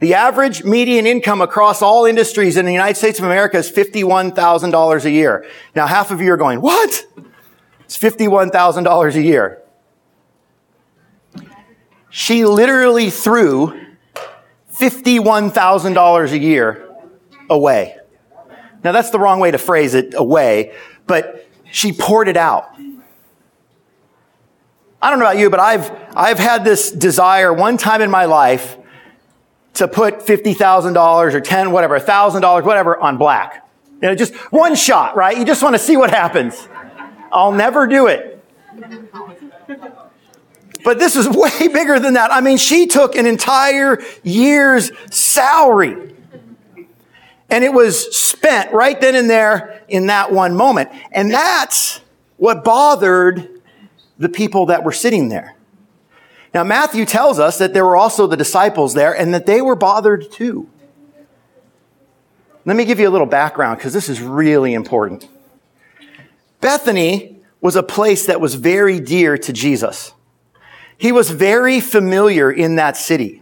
The 0.00 0.14
average 0.14 0.64
median 0.64 1.06
income 1.06 1.42
across 1.42 1.82
all 1.82 2.06
industries 2.06 2.56
in 2.56 2.64
the 2.64 2.72
United 2.72 2.96
States 2.96 3.18
of 3.18 3.26
America 3.26 3.58
is 3.58 3.70
$51,000 3.70 5.04
a 5.04 5.10
year. 5.10 5.46
Now, 5.76 5.86
half 5.86 6.10
of 6.10 6.22
you 6.22 6.32
are 6.32 6.38
going, 6.38 6.62
what? 6.62 7.04
It's 7.84 7.98
$51,000 7.98 9.14
a 9.14 9.22
year. 9.22 9.62
She 12.10 12.44
literally 12.44 13.08
threw 13.08 13.80
$51,000 14.74 16.32
a 16.32 16.38
year 16.38 16.88
away. 17.48 17.96
Now 18.82 18.92
that's 18.92 19.10
the 19.10 19.18
wrong 19.18 19.40
way 19.40 19.50
to 19.50 19.58
phrase 19.58 19.94
it, 19.94 20.14
away, 20.14 20.74
but 21.06 21.46
she 21.70 21.92
poured 21.92 22.28
it 22.28 22.36
out. 22.36 22.74
I 25.02 25.08
don't 25.08 25.18
know 25.18 25.24
about 25.24 25.38
you, 25.38 25.48
but 25.48 25.60
I've, 25.60 25.90
I've 26.14 26.38
had 26.38 26.64
this 26.64 26.90
desire 26.90 27.52
one 27.52 27.76
time 27.78 28.02
in 28.02 28.10
my 28.10 28.26
life 28.26 28.76
to 29.74 29.88
put 29.88 30.18
$50,000 30.18 31.34
or 31.34 31.40
10, 31.40 31.70
whatever, 31.70 31.98
$1,000, 31.98 32.64
whatever 32.64 32.98
on 32.98 33.16
black. 33.16 33.66
You 34.02 34.08
know, 34.08 34.14
just 34.14 34.34
one 34.52 34.74
shot, 34.74 35.16
right? 35.16 35.38
You 35.38 35.44
just 35.44 35.62
want 35.62 35.74
to 35.74 35.78
see 35.78 35.96
what 35.96 36.10
happens. 36.10 36.68
I'll 37.32 37.52
never 37.52 37.86
do 37.86 38.08
it. 38.08 38.42
But 40.84 40.98
this 40.98 41.16
is 41.16 41.28
way 41.30 41.68
bigger 41.68 41.98
than 41.98 42.14
that. 42.14 42.32
I 42.32 42.40
mean, 42.40 42.58
she 42.58 42.86
took 42.86 43.16
an 43.16 43.26
entire 43.26 44.02
year's 44.22 44.90
salary. 45.10 46.14
And 47.48 47.64
it 47.64 47.72
was 47.72 48.16
spent 48.16 48.72
right 48.72 49.00
then 49.00 49.16
and 49.16 49.28
there 49.28 49.82
in 49.88 50.06
that 50.06 50.32
one 50.32 50.54
moment. 50.54 50.90
And 51.10 51.32
that's 51.32 52.00
what 52.36 52.62
bothered 52.62 53.60
the 54.18 54.28
people 54.28 54.66
that 54.66 54.84
were 54.84 54.92
sitting 54.92 55.28
there. 55.28 55.56
Now, 56.54 56.64
Matthew 56.64 57.04
tells 57.04 57.38
us 57.38 57.58
that 57.58 57.74
there 57.74 57.84
were 57.84 57.96
also 57.96 58.26
the 58.26 58.36
disciples 58.36 58.94
there 58.94 59.16
and 59.16 59.34
that 59.34 59.46
they 59.46 59.62
were 59.62 59.76
bothered 59.76 60.30
too. 60.30 60.68
Let 62.64 62.76
me 62.76 62.84
give 62.84 63.00
you 63.00 63.08
a 63.08 63.10
little 63.10 63.26
background 63.26 63.78
because 63.78 63.92
this 63.92 64.08
is 64.08 64.20
really 64.20 64.74
important. 64.74 65.28
Bethany 66.60 67.36
was 67.60 67.76
a 67.76 67.82
place 67.82 68.26
that 68.26 68.40
was 68.40 68.54
very 68.54 69.00
dear 69.00 69.38
to 69.38 69.52
Jesus. 69.52 70.12
He 71.00 71.12
was 71.12 71.30
very 71.30 71.80
familiar 71.80 72.52
in 72.52 72.76
that 72.76 72.94
city. 72.94 73.40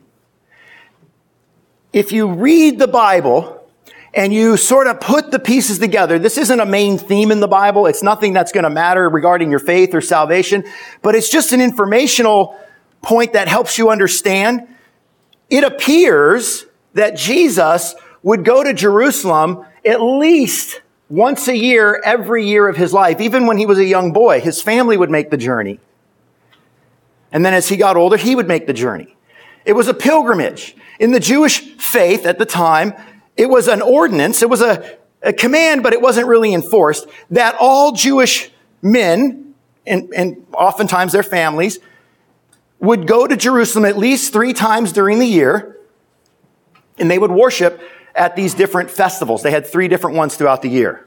If 1.93 2.13
you 2.13 2.29
read 2.29 2.79
the 2.79 2.87
Bible 2.87 3.69
and 4.15 4.33
you 4.33 4.57
sort 4.57 4.87
of 4.87 5.01
put 5.01 5.33
the 5.33 5.41
pieces 5.41 5.81
together, 5.81 6.21
this 6.21 6.39
isn't 6.39 6.61
a 6.61 6.65
main 6.65 6.99
theme 6.99 7.33
in 7.33 7.41
the 7.41 7.49
Bible. 7.49 7.87
It's 7.87 8.01
nothing 8.01 8.33
that's 8.33 8.53
going 8.53 8.63
to 8.63 8.71
matter 8.71 9.11
regarding 9.11 9.51
your 9.51 9.59
faith 9.59 9.93
or 9.93 10.01
salvation, 10.01 10.63
but 11.03 11.17
it's 11.17 11.29
just 11.29 11.51
an 11.51 11.61
informational 11.61 12.57
point 13.03 13.33
that 13.33 13.49
helps 13.49 13.77
you 13.77 13.91
understand. 13.91 14.69
It 15.51 15.65
appears 15.65 16.65
that 16.95 17.17
Jesus 17.17 17.97
would 18.23 18.45
go 18.45 18.63
to 18.63 18.73
Jerusalem 18.73 19.67
at 19.85 20.01
least 20.01 20.81
once 21.09 21.49
a 21.49 21.57
year, 21.57 22.01
every 22.05 22.47
year 22.47 22.69
of 22.69 22.77
his 22.77 22.93
life. 22.93 23.21
Even 23.21 23.49
when 23.49 23.59
he 23.59 23.67
was 23.67 23.79
a 23.79 23.85
young 23.85 24.13
boy, 24.13 24.41
his 24.41 24.63
family 24.63 24.97
would 24.97 25.11
make 25.11 25.31
the 25.31 25.37
journey. 25.37 25.81
And 27.33 27.45
then 27.45 27.55
as 27.55 27.69
he 27.69 27.77
got 27.77 27.97
older, 27.97 28.17
he 28.17 28.35
would 28.35 28.49
make 28.49 28.67
the 28.67 28.73
journey. 28.73 29.17
It 29.65 29.73
was 29.75 29.89
a 29.89 29.95
pilgrimage. 29.95 30.77
In 30.99 31.13
the 31.13 31.21
Jewish 31.21 31.61
faith 31.77 32.27
at 32.27 32.39
the 32.39 32.47
time, 32.47 32.95
it 33.37 33.47
was 33.47 33.69
an 33.69 33.83
ordinance. 33.83 34.43
It 34.43 34.49
was 34.49 34.63
a, 34.63 34.99
a 35.23 35.33
command, 35.33 35.83
but 35.83 35.93
it 35.93 36.01
wasn't 36.01 36.27
really 36.27 36.55
enforced 36.55 37.07
that 37.31 37.57
all 37.61 37.93
Jewish 37.93 38.51
men 38.83 39.55
and, 39.87 40.13
and 40.15 40.47
oftentimes 40.53 41.13
their 41.13 41.23
families 41.23 41.79
would 42.79 43.07
go 43.07 43.27
to 43.27 43.37
Jerusalem 43.37 43.85
at 43.85 43.99
least 43.99 44.33
three 44.33 44.53
times 44.53 44.93
during 44.93 45.19
the 45.19 45.27
year 45.27 45.79
and 46.99 47.11
they 47.11 47.19
would 47.19 47.31
worship 47.31 47.81
at 48.15 48.37
these 48.37 48.55
different 48.55 48.91
festivals. 48.91 49.43
They 49.43 49.51
had 49.51 49.67
three 49.67 49.89
different 49.89 50.17
ones 50.17 50.37
throughout 50.37 50.63
the 50.63 50.69
year. 50.69 51.07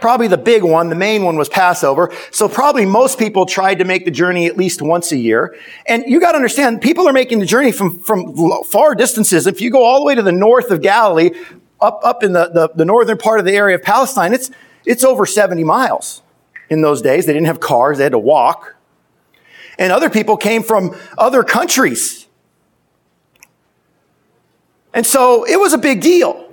Probably 0.00 0.28
the 0.28 0.38
big 0.38 0.62
one, 0.62 0.88
the 0.88 0.94
main 0.94 1.24
one 1.24 1.36
was 1.36 1.48
Passover. 1.48 2.12
So 2.30 2.48
probably 2.48 2.86
most 2.86 3.18
people 3.18 3.46
tried 3.46 3.78
to 3.80 3.84
make 3.84 4.04
the 4.04 4.10
journey 4.10 4.46
at 4.46 4.56
least 4.56 4.82
once 4.82 5.12
a 5.12 5.16
year. 5.16 5.56
And 5.86 6.04
you 6.06 6.20
got 6.20 6.32
to 6.32 6.36
understand, 6.36 6.80
people 6.80 7.08
are 7.08 7.12
making 7.12 7.38
the 7.38 7.46
journey 7.46 7.72
from, 7.72 7.98
from 8.00 8.34
far 8.64 8.94
distances. 8.94 9.46
If 9.46 9.60
you 9.60 9.70
go 9.70 9.84
all 9.84 10.00
the 10.00 10.06
way 10.06 10.14
to 10.14 10.22
the 10.22 10.32
north 10.32 10.70
of 10.70 10.80
Galilee, 10.80 11.30
up, 11.80 12.00
up 12.02 12.22
in 12.22 12.32
the, 12.32 12.48
the, 12.48 12.70
the 12.74 12.84
northern 12.84 13.18
part 13.18 13.38
of 13.40 13.46
the 13.46 13.52
area 13.52 13.76
of 13.76 13.82
Palestine, 13.82 14.32
it's, 14.32 14.50
it's 14.84 15.04
over 15.04 15.26
70 15.26 15.64
miles 15.64 16.22
in 16.68 16.82
those 16.82 17.02
days. 17.02 17.26
They 17.26 17.32
didn't 17.32 17.46
have 17.46 17.60
cars. 17.60 17.98
They 17.98 18.04
had 18.04 18.12
to 18.12 18.18
walk. 18.18 18.76
And 19.78 19.92
other 19.92 20.10
people 20.10 20.36
came 20.36 20.62
from 20.62 20.96
other 21.16 21.42
countries. 21.42 22.26
And 24.92 25.06
so 25.06 25.44
it 25.44 25.58
was 25.58 25.72
a 25.72 25.78
big 25.78 26.00
deal. 26.00 26.49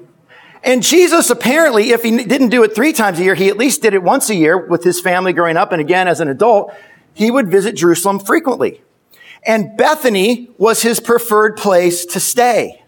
And 0.67 0.83
Jesus 0.83 1.29
apparently, 1.29 1.91
if 1.91 2.03
he 2.03 2.25
didn't 2.25 2.49
do 2.49 2.61
it 2.63 2.75
three 2.75 2.91
times 2.91 3.21
a 3.21 3.23
year, 3.23 3.35
he 3.35 3.47
at 3.47 3.55
least 3.55 3.81
did 3.81 3.93
it 3.93 4.03
once 4.03 4.29
a 4.29 4.35
year 4.35 4.57
with 4.57 4.83
his 4.83 4.99
family 4.99 5.31
growing 5.31 5.55
up. 5.55 5.71
And 5.71 5.79
again, 5.79 6.09
as 6.09 6.19
an 6.19 6.27
adult, 6.27 6.73
he 7.13 7.31
would 7.31 7.49
visit 7.49 7.73
Jerusalem 7.73 8.19
frequently. 8.19 8.81
And 9.45 9.77
Bethany 9.77 10.49
was 10.57 10.81
his 10.81 10.99
preferred 10.99 11.55
place 11.55 12.05
to 12.07 12.19
stay. 12.19 12.83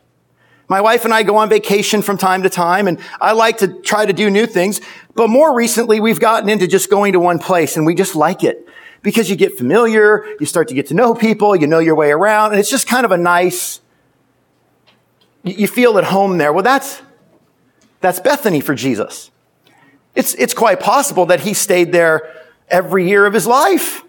My 0.67 0.81
wife 0.81 1.05
and 1.05 1.13
I 1.13 1.23
go 1.23 1.37
on 1.37 1.47
vacation 1.47 2.01
from 2.01 2.17
time 2.17 2.43
to 2.43 2.49
time, 2.49 2.89
and 2.89 2.99
I 3.21 3.31
like 3.31 3.59
to 3.59 3.81
try 3.81 4.05
to 4.05 4.11
do 4.11 4.29
new 4.29 4.45
things. 4.45 4.81
But 5.15 5.29
more 5.29 5.55
recently, 5.55 6.01
we've 6.01 6.19
gotten 6.19 6.49
into 6.49 6.67
just 6.67 6.89
going 6.89 7.13
to 7.13 7.19
one 7.21 7.39
place, 7.39 7.77
and 7.77 7.85
we 7.85 7.95
just 7.95 8.13
like 8.13 8.43
it 8.43 8.67
because 9.03 9.29
you 9.29 9.37
get 9.37 9.57
familiar, 9.57 10.25
you 10.41 10.45
start 10.45 10.67
to 10.67 10.73
get 10.73 10.87
to 10.87 10.93
know 10.93 11.15
people, 11.15 11.55
you 11.55 11.65
know 11.65 11.79
your 11.79 11.95
way 11.95 12.11
around, 12.11 12.51
and 12.51 12.59
it's 12.59 12.69
just 12.69 12.87
kind 12.87 13.05
of 13.05 13.13
a 13.13 13.17
nice, 13.17 13.79
you 15.43 15.65
feel 15.65 15.97
at 15.97 16.03
home 16.03 16.37
there. 16.37 16.51
Well, 16.51 16.63
that's, 16.63 17.01
that's 18.01 18.19
Bethany 18.19 18.61
for 18.61 18.75
Jesus. 18.75 19.31
It's, 20.15 20.33
it's 20.35 20.53
quite 20.53 20.79
possible 20.79 21.27
that 21.27 21.41
he 21.41 21.53
stayed 21.53 21.91
there 21.91 22.33
every 22.69 23.07
year 23.07 23.25
of 23.25 23.33
his 23.33 23.47
life. 23.47 24.03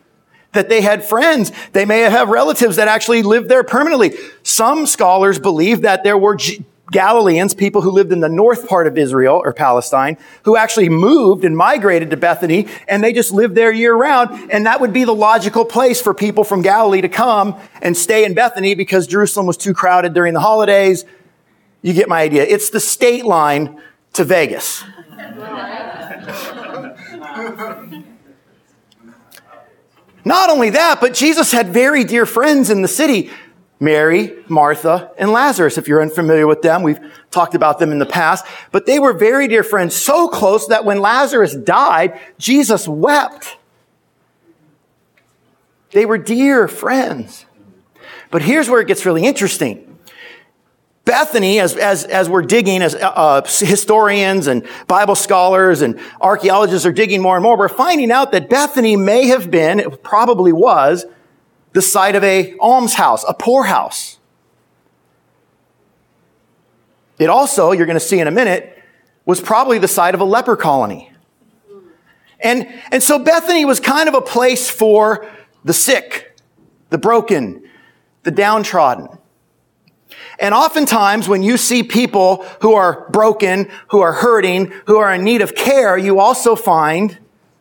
That 0.52 0.68
they 0.68 0.80
had 0.80 1.04
friends. 1.04 1.52
They 1.72 1.84
may 1.84 2.00
have 2.00 2.28
relatives 2.28 2.76
that 2.76 2.88
actually 2.88 3.22
lived 3.22 3.48
there 3.48 3.62
permanently. 3.62 4.14
Some 4.42 4.86
scholars 4.86 5.38
believe 5.38 5.82
that 5.82 6.02
there 6.02 6.18
were 6.18 6.34
G- 6.34 6.64
Galileans, 6.90 7.54
people 7.54 7.82
who 7.82 7.92
lived 7.92 8.12
in 8.12 8.18
the 8.18 8.28
north 8.28 8.66
part 8.66 8.88
of 8.88 8.98
Israel 8.98 9.40
or 9.44 9.52
Palestine, 9.52 10.18
who 10.42 10.56
actually 10.56 10.88
moved 10.88 11.44
and 11.44 11.56
migrated 11.56 12.10
to 12.10 12.16
Bethany 12.16 12.66
and 12.88 13.04
they 13.04 13.12
just 13.12 13.30
lived 13.30 13.54
there 13.54 13.70
year 13.70 13.94
round. 13.94 14.50
And 14.50 14.66
that 14.66 14.80
would 14.80 14.92
be 14.92 15.04
the 15.04 15.14
logical 15.14 15.64
place 15.64 16.02
for 16.02 16.14
people 16.14 16.42
from 16.42 16.62
Galilee 16.62 17.00
to 17.00 17.08
come 17.08 17.56
and 17.80 17.96
stay 17.96 18.24
in 18.24 18.34
Bethany 18.34 18.74
because 18.74 19.06
Jerusalem 19.06 19.46
was 19.46 19.56
too 19.56 19.72
crowded 19.72 20.14
during 20.14 20.34
the 20.34 20.40
holidays. 20.40 21.04
You 21.82 21.92
get 21.92 22.08
my 22.08 22.20
idea. 22.20 22.44
It's 22.44 22.70
the 22.70 22.80
state 22.80 23.24
line 23.24 23.80
to 24.14 24.24
Vegas. 24.24 24.84
Not 30.24 30.50
only 30.50 30.70
that, 30.70 31.00
but 31.00 31.14
Jesus 31.14 31.50
had 31.50 31.68
very 31.68 32.04
dear 32.04 32.26
friends 32.26 32.70
in 32.70 32.82
the 32.82 32.88
city. 32.88 33.30
Mary, 33.82 34.34
Martha, 34.46 35.10
and 35.16 35.32
Lazarus. 35.32 35.78
If 35.78 35.88
you're 35.88 36.02
unfamiliar 36.02 36.46
with 36.46 36.60
them, 36.60 36.82
we've 36.82 37.00
talked 37.30 37.54
about 37.54 37.78
them 37.78 37.92
in 37.92 37.98
the 37.98 38.04
past, 38.04 38.44
but 38.72 38.84
they 38.84 38.98
were 38.98 39.14
very 39.14 39.48
dear 39.48 39.64
friends, 39.64 39.94
so 39.96 40.28
close 40.28 40.66
that 40.66 40.84
when 40.84 41.00
Lazarus 41.00 41.54
died, 41.54 42.20
Jesus 42.38 42.86
wept. 42.86 43.56
They 45.92 46.04
were 46.04 46.18
dear 46.18 46.68
friends. 46.68 47.46
But 48.30 48.42
here's 48.42 48.68
where 48.68 48.82
it 48.82 48.86
gets 48.86 49.06
really 49.06 49.24
interesting. 49.24 49.89
Bethany, 51.10 51.58
as, 51.58 51.76
as, 51.76 52.04
as 52.04 52.28
we're 52.28 52.42
digging, 52.42 52.82
as 52.82 52.94
uh, 52.94 53.42
historians 53.44 54.46
and 54.46 54.64
Bible 54.86 55.16
scholars 55.16 55.82
and 55.82 55.98
archaeologists 56.20 56.86
are 56.86 56.92
digging 56.92 57.20
more 57.20 57.34
and 57.34 57.42
more, 57.42 57.58
we're 57.58 57.68
finding 57.68 58.12
out 58.12 58.30
that 58.30 58.48
Bethany 58.48 58.94
may 58.94 59.26
have 59.26 59.50
been, 59.50 59.80
it 59.80 60.04
probably 60.04 60.52
was, 60.52 61.06
the 61.72 61.82
site 61.82 62.14
of 62.14 62.22
a 62.22 62.56
almshouse, 62.58 63.24
a 63.26 63.34
poorhouse. 63.34 64.20
It 67.18 67.28
also, 67.28 67.72
you're 67.72 67.86
going 67.86 67.98
to 67.98 68.00
see 68.04 68.20
in 68.20 68.28
a 68.28 68.30
minute, 68.30 68.80
was 69.26 69.40
probably 69.40 69.80
the 69.80 69.88
site 69.88 70.14
of 70.14 70.20
a 70.20 70.24
leper 70.24 70.54
colony. 70.54 71.10
And, 72.38 72.68
and 72.92 73.02
so 73.02 73.18
Bethany 73.18 73.64
was 73.64 73.80
kind 73.80 74.08
of 74.08 74.14
a 74.14 74.22
place 74.22 74.70
for 74.70 75.28
the 75.64 75.72
sick, 75.72 76.38
the 76.90 76.98
broken, 76.98 77.68
the 78.22 78.30
downtrodden. 78.30 79.08
And 80.40 80.54
oftentimes 80.54 81.28
when 81.28 81.42
you 81.42 81.58
see 81.58 81.82
people 81.82 82.44
who 82.62 82.74
are 82.74 83.06
broken, 83.10 83.68
who 83.88 84.00
are 84.00 84.14
hurting, 84.14 84.72
who 84.86 84.96
are 84.96 85.14
in 85.14 85.22
need 85.22 85.42
of 85.42 85.54
care, 85.54 85.98
you 85.98 86.18
also 86.18 86.56
find 86.56 87.18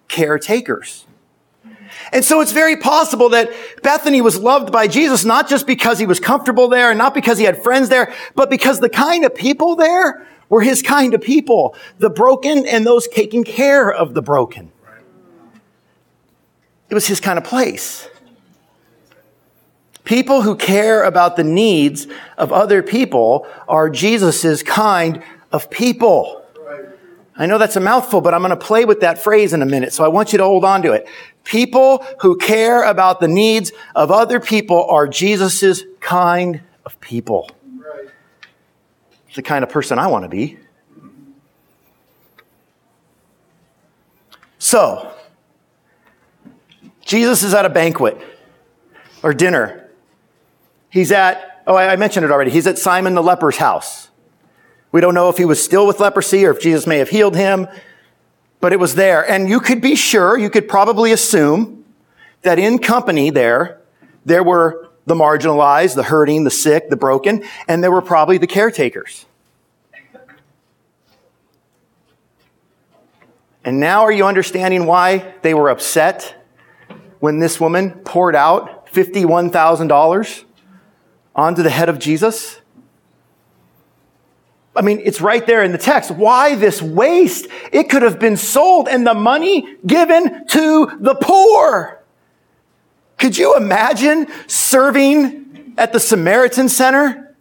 caretakers. 0.08 1.06
And 2.13 2.24
so 2.24 2.39
it's 2.42 2.54
very 2.54 2.78
possible 2.78 3.30
that 3.30 3.52
Bethany 3.84 4.22
was 4.22 4.39
loved 4.39 4.72
by 4.72 4.88
Jesus, 4.88 5.26
not 5.26 5.50
just 5.50 5.68
because 5.68 6.00
he 6.00 6.06
was 6.06 6.20
comfortable 6.20 6.70
there 6.70 6.89
and 6.89 6.98
not 6.98 7.13
because 7.13 7.38
he 7.38 7.44
had 7.44 7.62
friends 7.62 7.89
there, 7.89 8.13
but 8.34 8.50
because 8.50 8.80
the 8.80 8.89
kind 8.89 9.26
of 9.26 9.36
people 9.36 9.76
there 9.76 10.26
were 10.48 10.62
his 10.62 10.82
kind 10.82 11.13
of 11.13 11.22
people, 11.22 11.76
the 12.00 12.10
broken 12.10 12.65
and 12.65 12.86
those 12.86 13.08
taking 13.08 13.44
care 13.44 13.92
of 13.92 14.13
the 14.13 14.22
broken. 14.22 14.72
It 16.89 16.96
was 16.96 17.06
his 17.06 17.20
kind 17.20 17.38
of 17.38 17.44
place. 17.44 18.08
People 20.10 20.41
who 20.41 20.56
care 20.56 21.04
about 21.04 21.36
the 21.36 21.43
needs 21.43 22.08
of 22.36 22.52
other 22.52 22.82
people 22.82 23.45
are 23.67 23.91
Jesus's 23.91 24.63
kind 24.63 25.22
of 25.52 25.69
people. 25.69 26.43
I 27.36 27.45
know 27.45 27.60
that's 27.60 27.76
a 27.76 27.80
mouthful, 27.80 28.19
but 28.19 28.34
I'm 28.34 28.41
going 28.41 28.50
to 28.50 28.56
play 28.56 28.86
with 28.86 29.02
that 29.02 29.19
phrase 29.19 29.54
in 29.54 29.62
a 29.62 29.67
minute, 29.67 29.93
so 29.93 30.04
I 30.04 30.08
want 30.08 30.32
you 30.32 30.39
to 30.39 30.43
hold 30.43 30.65
on 30.65 30.82
to 30.82 30.93
it. 30.93 31.08
People 31.43 32.04
who 32.22 32.38
care 32.38 32.82
about 32.86 33.19
the 33.19 33.28
needs 33.28 33.72
of 33.93 34.10
other 34.10 34.39
people 34.39 34.84
are 34.89 35.08
Jesus's 35.08 35.86
kind 36.00 36.62
of 36.88 37.00
people. 37.02 37.48
It's 39.28 39.36
the 39.36 39.43
kind 39.43 39.63
of 39.63 39.69
person 39.69 40.00
I 40.00 40.08
want 40.08 40.24
to 40.24 40.30
be. 40.30 40.58
So, 44.58 45.13
Jesus 47.06 47.43
is 47.43 47.54
at 47.54 47.67
a 47.67 47.69
banquet 47.69 48.17
or 49.22 49.36
dinner. 49.36 49.79
He's 50.89 51.12
at, 51.12 51.62
oh, 51.67 51.75
I 51.75 51.95
mentioned 51.95 52.25
it 52.25 52.32
already. 52.32 52.52
He's 52.52 52.67
at 52.67 52.78
Simon 52.78 53.13
the 53.15 53.23
leper's 53.23 53.58
house. 53.58 54.10
We 54.91 55.02
don't 55.02 55.13
know 55.13 55.30
if 55.30 55.38
he 55.38 55.45
was 55.45 55.63
still 55.63 55.86
with 55.86 55.99
leprosy 55.99 56.45
or 56.45 56.52
if 56.52 56.62
Jesus 56.62 56.88
may 56.88 56.97
have 56.97 57.10
healed 57.10 57.36
him, 57.36 57.67
but 58.60 58.73
it 58.73 58.80
was 58.80 58.95
there. 58.95 59.30
And 59.30 59.47
you 59.47 59.60
could 59.60 59.82
be 59.82 59.95
sure, 59.95 60.38
you 60.38 60.49
could 60.49 60.67
probably 60.67 61.12
assume 61.12 61.86
that 62.41 62.58
in 62.58 62.80
company 62.80 63.30
there, 63.30 63.82
there 64.25 64.43
were 64.43 64.89
the 65.06 65.15
marginalized, 65.15 65.95
the 65.95 66.04
hurting, 66.04 66.43
the 66.43 66.52
sick, 66.52 66.89
the 66.89 66.95
broken, 66.95 67.43
and 67.67 67.84
there 67.84 67.91
were 67.91 68.02
probably 68.02 68.38
the 68.38 68.47
caretakers. 68.47 69.25
And 73.63 73.80
now 73.80 74.04
are 74.04 74.12
you 74.12 74.25
understanding 74.25 74.86
why 74.86 75.34
they 75.41 75.54
were 75.54 75.69
upset 75.69 76.36
when 77.19 77.39
this 77.39 77.60
woman 77.60 77.91
poured 77.91 78.36
out 78.36 78.88
$51,000 78.88 80.43
onto 81.36 81.63
the 81.63 81.70
head 81.70 81.89
of 81.89 82.00
Jesus? 82.00 82.60
I 84.76 84.82
mean, 84.82 85.02
it's 85.04 85.20
right 85.20 85.46
there 85.46 85.63
in 85.63 85.72
the 85.72 85.78
text. 85.78 86.12
Why 86.12 86.56
this 86.56 86.82
waste? 86.82 87.48
It 87.72 87.89
could 87.89 88.02
have 88.02 88.20
been 88.20 88.38
sold 88.38 88.88
and 88.88 89.06
the 89.06 89.13
money 89.13 89.76
given 89.86 90.48
to 90.48 90.98
the 91.00 91.15
poor. 91.15 92.02
Could 93.18 93.38
you 93.38 93.58
imagine 93.58 94.28
serving 94.48 95.74
at 95.78 95.92
the 95.92 96.00
Samaritan 96.00 96.70
Center 96.70 97.36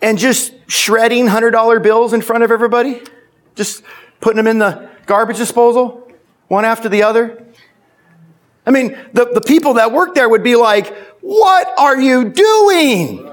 and 0.00 0.18
just 0.18 0.54
shredding 0.68 1.26
$100 1.26 1.82
bills 1.82 2.12
in 2.12 2.22
front 2.22 2.44
of 2.44 2.52
everybody? 2.52 3.02
Just 3.56 3.82
putting 4.20 4.36
them 4.36 4.46
in 4.46 4.58
the 4.58 4.88
garbage 5.06 5.38
disposal, 5.38 6.08
one 6.46 6.64
after 6.64 6.88
the 6.88 7.02
other? 7.02 7.44
I 8.64 8.70
mean, 8.70 8.96
the, 9.12 9.24
the 9.34 9.40
people 9.40 9.74
that 9.74 9.90
work 9.90 10.14
there 10.14 10.28
would 10.28 10.44
be 10.44 10.54
like, 10.54 11.11
what 11.22 11.72
are 11.78 11.98
you 11.98 12.28
doing? 12.28 13.28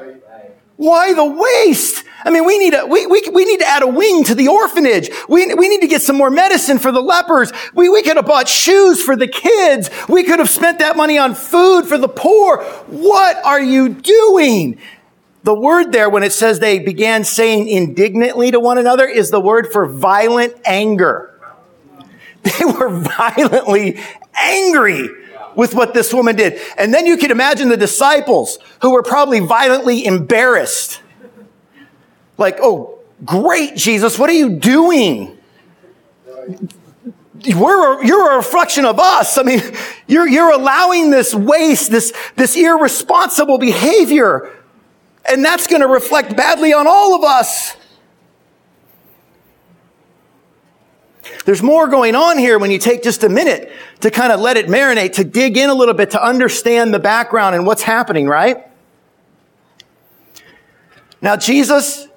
Why 0.78 1.14
the 1.14 1.26
waste? 1.26 2.06
I 2.24 2.30
mean, 2.30 2.46
we 2.46 2.58
need, 2.58 2.74
a, 2.74 2.86
we, 2.86 3.06
we, 3.06 3.22
we 3.34 3.44
need 3.44 3.60
to 3.60 3.68
add 3.68 3.82
a 3.82 3.88
wing 3.88 4.24
to 4.26 4.36
the 4.36 4.48
orphanage. 4.48 5.10
We, 5.28 5.54
we 5.54 5.68
need 5.68 5.82
to 5.82 5.88
get 5.88 6.02
some 6.02 6.16
more 6.16 6.30
medicine 6.30 6.80
for 6.80 6.92
the 6.92 7.02
lepers. 7.02 7.52
We, 7.74 7.90
we 7.90 8.04
could 8.04 8.16
have 8.16 8.26
bought 8.26 8.48
shoes 8.48 9.02
for 9.02 9.16
the 9.16 9.28
kids. 9.28 9.90
We 10.08 10.24
could 10.24 10.40
have 10.40 10.50
spent 10.50 10.80
that 10.80 10.96
money 10.96 11.18
on 11.18 11.36
food 11.36 11.86
for 11.86 11.98
the 11.98 12.08
poor. 12.08 12.64
What 12.88 13.44
are 13.44 13.62
you 13.62 13.90
doing? 13.90 14.80
The 15.44 15.54
word 15.54 15.92
there, 15.92 16.10
when 16.10 16.24
it 16.24 16.34
says 16.34 16.60
they 16.60 16.80
began 16.80 17.24
saying 17.24 17.68
indignantly 17.68 18.52
to 18.52 18.60
one 18.60 18.78
another, 18.78 19.08
is 19.08 19.32
the 19.32 19.42
word 19.42 19.72
for 19.72 19.86
violent 19.86 20.54
anger. 20.66 21.26
They 22.44 22.66
were 22.66 22.90
violently 23.18 24.00
angry 24.34 25.10
with 25.56 25.74
what 25.74 25.94
this 25.94 26.14
woman 26.14 26.36
did. 26.36 26.60
And 26.78 26.94
then 26.94 27.06
you 27.06 27.18
can 27.18 27.32
imagine 27.32 27.70
the 27.70 27.78
disciples 27.78 28.60
who 28.82 28.92
were 28.92 29.04
probably 29.04 29.40
violently 29.40 30.06
embarrassed. 30.06 31.02
Like, 32.38 32.58
oh, 32.62 33.00
great, 33.26 33.76
Jesus, 33.76 34.18
what 34.18 34.30
are 34.30 34.34
you 34.34 34.58
doing? 34.58 35.38
We're, 37.56 38.04
you're 38.04 38.34
a 38.34 38.38
reflection 38.38 38.86
of 38.86 39.00
us. 39.00 39.38
I 39.38 39.44
mean, 39.44 39.62
you're, 40.08 40.28
you're 40.28 40.52
allowing 40.52 41.10
this 41.10 41.34
waste, 41.34 41.92
this, 41.92 42.14
this 42.36 42.56
irresponsible 42.56 43.58
behavior. 43.58 44.52
And 45.30 45.44
that's 45.44 45.68
going 45.68 45.82
to 45.82 45.88
reflect 45.88 46.36
badly 46.36 46.74
on 46.74 46.88
all 46.88 47.16
of 47.16 47.24
us. 47.24 47.76
There's 51.50 51.64
more 51.64 51.88
going 51.88 52.14
on 52.14 52.38
here 52.38 52.60
when 52.60 52.70
you 52.70 52.78
take 52.78 53.02
just 53.02 53.24
a 53.24 53.28
minute 53.28 53.72
to 54.02 54.12
kind 54.12 54.32
of 54.32 54.40
let 54.40 54.56
it 54.56 54.68
marinate, 54.68 55.14
to 55.14 55.24
dig 55.24 55.58
in 55.58 55.72
a 55.72 55.74
little 55.74 55.96
bit, 55.96 56.12
to 56.12 56.24
understand 56.24 56.94
the 56.94 57.00
background 57.00 57.56
and 57.56 57.66
what's 57.66 57.82
happening, 57.82 58.28
right? 58.28 58.68
Now, 61.24 61.36
Jesus, 61.38 62.08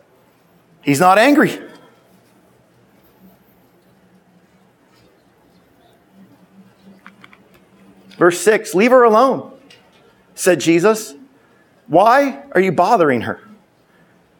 he's 0.82 1.00
not 1.00 1.16
angry. 1.16 1.58
Verse 8.18 8.38
6 8.38 8.74
Leave 8.74 8.90
her 8.90 9.02
alone, 9.02 9.58
said 10.34 10.60
Jesus. 10.60 11.14
Why 11.86 12.44
are 12.52 12.60
you 12.60 12.70
bothering 12.70 13.22
her? 13.22 13.40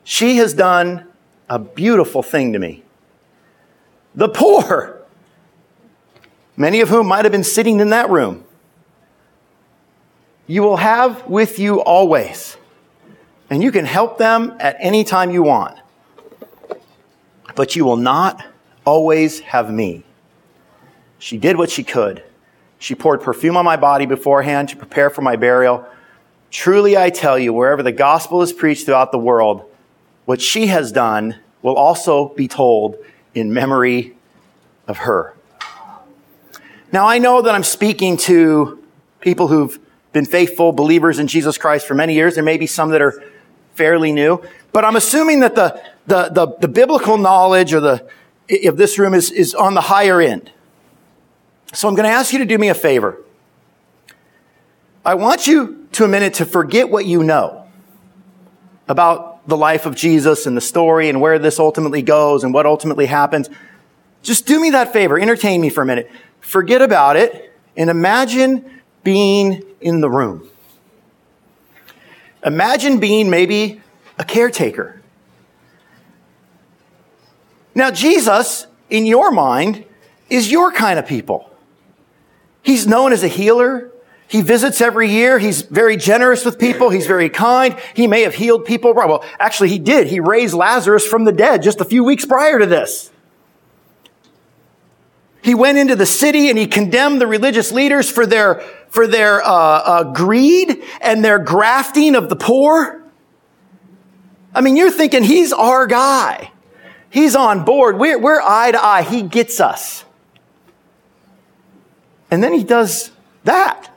She 0.05 0.37
has 0.37 0.53
done 0.53 1.09
a 1.49 1.59
beautiful 1.59 2.23
thing 2.23 2.53
to 2.53 2.59
me 2.59 2.85
the 4.15 4.29
poor, 4.29 5.01
many 6.57 6.81
of 6.81 6.89
whom 6.89 7.07
might 7.07 7.25
have 7.25 7.33
been 7.33 7.45
sitting 7.45 7.81
in 7.81 7.91
that 7.91 8.11
room. 8.11 8.45
You 10.47 10.63
will 10.63 10.77
have 10.77 11.27
with 11.27 11.59
you 11.59 11.81
always, 11.81 12.57
and 13.49 13.63
you 13.63 13.73
can 13.73 13.85
help 13.85 14.19
them 14.19 14.55
at 14.61 14.77
any 14.81 15.05
time 15.05 15.31
you 15.31 15.43
want. 15.43 15.79
But 17.55 17.77
you 17.77 17.85
will 17.85 17.97
not 17.97 18.45
always 18.85 19.41
have 19.41 19.71
me. 19.71 20.05
She 21.19 21.39
did 21.39 21.57
what 21.57 21.71
she 21.71 21.85
could. 21.85 22.25
She 22.79 22.95
poured 22.95 23.21
perfume 23.21 23.57
on 23.57 23.65
my 23.65 23.77
body 23.77 24.07
beforehand 24.07 24.71
to 24.71 24.77
prepare 24.77 25.09
for 25.09 25.23
my 25.23 25.37
burial. 25.37 25.87
Truly, 26.51 26.97
I 26.97 27.11
tell 27.11 27.39
you, 27.39 27.53
wherever 27.53 27.83
the 27.83 27.93
gospel 27.93 28.43
is 28.43 28.53
preached 28.53 28.87
throughout 28.87 29.13
the 29.13 29.19
world, 29.19 29.65
what 30.25 30.41
she 30.41 30.67
has 30.67 30.91
done 30.91 31.39
will 31.63 31.77
also 31.77 32.31
be 32.31 32.49
told 32.49 32.97
in 33.35 33.53
memory 33.53 34.17
of 34.87 34.99
her. 34.99 35.35
Now, 36.93 37.09
I 37.09 37.19
know 37.19 37.43
that 37.43 37.55
I'm 37.55 37.63
speaking 37.63 38.17
to 38.19 38.83
people 39.21 39.49
who've 39.49 39.79
been 40.13 40.27
faithful 40.27 40.73
believers 40.73 41.19
in 41.19 41.27
Jesus 41.27 41.57
Christ 41.57 41.87
for 41.87 41.95
many 41.95 42.15
years. 42.15 42.35
There 42.35 42.45
may 42.45 42.59
be 42.59 42.67
some 42.67 42.91
that 42.91 43.01
are 43.01 43.23
fairly 43.75 44.13
new, 44.13 44.43
but 44.73 44.85
I'm 44.85 44.97
assuming 44.97 45.41
that 45.41 45.55
the, 45.55 45.83
the, 46.07 46.29
the, 46.29 46.57
the 46.61 46.69
biblical 46.69 47.17
knowledge 47.17 47.73
or 47.73 47.81
the, 47.81 48.09
of 48.67 48.77
this 48.77 48.99
room 48.99 49.15
is, 49.15 49.31
is 49.31 49.55
on 49.55 49.75
the 49.75 49.81
higher 49.81 50.21
end. 50.21 50.53
So 51.73 51.89
I'm 51.89 51.95
going 51.95 52.05
to 52.05 52.15
ask 52.15 52.33
you 52.33 52.39
to 52.41 52.45
do 52.45 52.59
me 52.59 52.69
a 52.69 52.75
favor. 52.75 53.19
I 55.05 55.15
want 55.15 55.47
you 55.47 55.89
to 55.93 56.05
a 56.05 56.09
minute 56.09 56.35
to 56.35 56.45
forget 56.45 56.91
what 56.91 57.07
you 57.07 57.23
know 57.23 57.67
about 58.89 59.32
the 59.47 59.57
life 59.57 59.87
of 59.87 59.95
Jesus 59.95 60.47
and 60.47 60.57
the 60.57 60.61
story 60.61 61.09
and 61.09 61.21
where 61.21 61.39
this 61.39 61.59
ultimately 61.59 62.03
goes 62.03 62.45
and 62.45 62.55
what 62.55 62.67
ultimately 62.67 63.07
happens, 63.07 63.51
just 64.23 64.47
do 64.47 64.61
me 64.61 64.71
that 64.71 64.93
favor. 64.93 65.19
Entertain 65.19 65.61
me 65.61 65.69
for 65.69 65.83
a 65.83 65.87
minute. 65.87 66.11
Forget 66.41 66.83
about 66.83 67.17
it 67.17 67.53
and 67.77 67.91
imagine 67.91 68.81
being 69.03 69.63
in 69.81 70.01
the 70.01 70.11
room. 70.11 70.49
Imagine 72.45 72.99
being 72.99 73.31
maybe 73.31 73.81
a 74.19 74.25
caretaker. 74.25 75.01
Now, 77.75 77.91
Jesus, 77.91 78.67
in 78.91 79.07
your 79.07 79.31
mind, 79.31 79.85
is 80.29 80.51
your 80.51 80.73
kind 80.73 80.99
of 80.99 81.07
people. 81.07 81.49
He's 82.63 82.87
known 82.87 83.13
as 83.13 83.23
a 83.23 83.29
healer. 83.29 83.92
He 84.33 84.41
visits 84.41 84.81
every 84.81 85.11
year. 85.11 85.39
He's 85.39 85.61
very 85.61 85.99
generous 85.99 86.43
with 86.43 86.59
people. 86.59 86.89
He's 86.89 87.07
very 87.07 87.29
kind. 87.29 87.79
He 87.93 88.07
may 88.07 88.23
have 88.23 88.35
healed 88.35 88.65
people. 88.65 88.95
Well, 88.95 89.23
actually, 89.39 89.69
he 89.69 89.79
did. 89.79 90.07
He 90.07 90.21
raised 90.21 90.55
Lazarus 90.55 91.07
from 91.07 91.25
the 91.25 91.33
dead 91.33 91.63
just 91.63 91.83
a 91.83 91.85
few 91.85 92.03
weeks 92.03 92.25
prior 92.25 92.59
to 92.59 92.65
this. 92.65 93.11
He 95.43 95.55
went 95.55 95.77
into 95.77 95.97
the 95.97 96.07
city 96.07 96.49
and 96.49 96.57
he 96.57 96.67
condemned 96.67 97.21
the 97.21 97.27
religious 97.27 97.73
leaders 97.73 98.11
for 98.11 98.25
their, 98.25 98.61
for 98.89 99.07
their 99.07 99.43
uh, 99.43 99.51
uh, 99.51 100.13
greed 100.15 100.83
and 101.03 101.23
their 101.23 101.39
grafting 101.39 102.15
of 102.15 102.31
the 102.31 102.37
poor. 102.37 103.05
I 104.55 104.63
mean, 104.63 104.79
you're 104.79 104.91
thinking 104.91 105.25
he's 105.25 105.53
our 105.53 105.87
guy. 105.87 106.51
He's 107.11 107.37
on 107.37 107.67
board. 107.67 107.99
We're, 107.99 108.19
we're 108.19 108.41
eye 108.41 108.73
to 108.73 108.83
eye. 108.83 109.03
He 109.03 109.21
gets 109.21 109.61
us. 109.61 110.07
And 112.31 112.43
then 112.43 112.55
he 112.55 112.65
does 112.65 113.11
that 113.45 113.92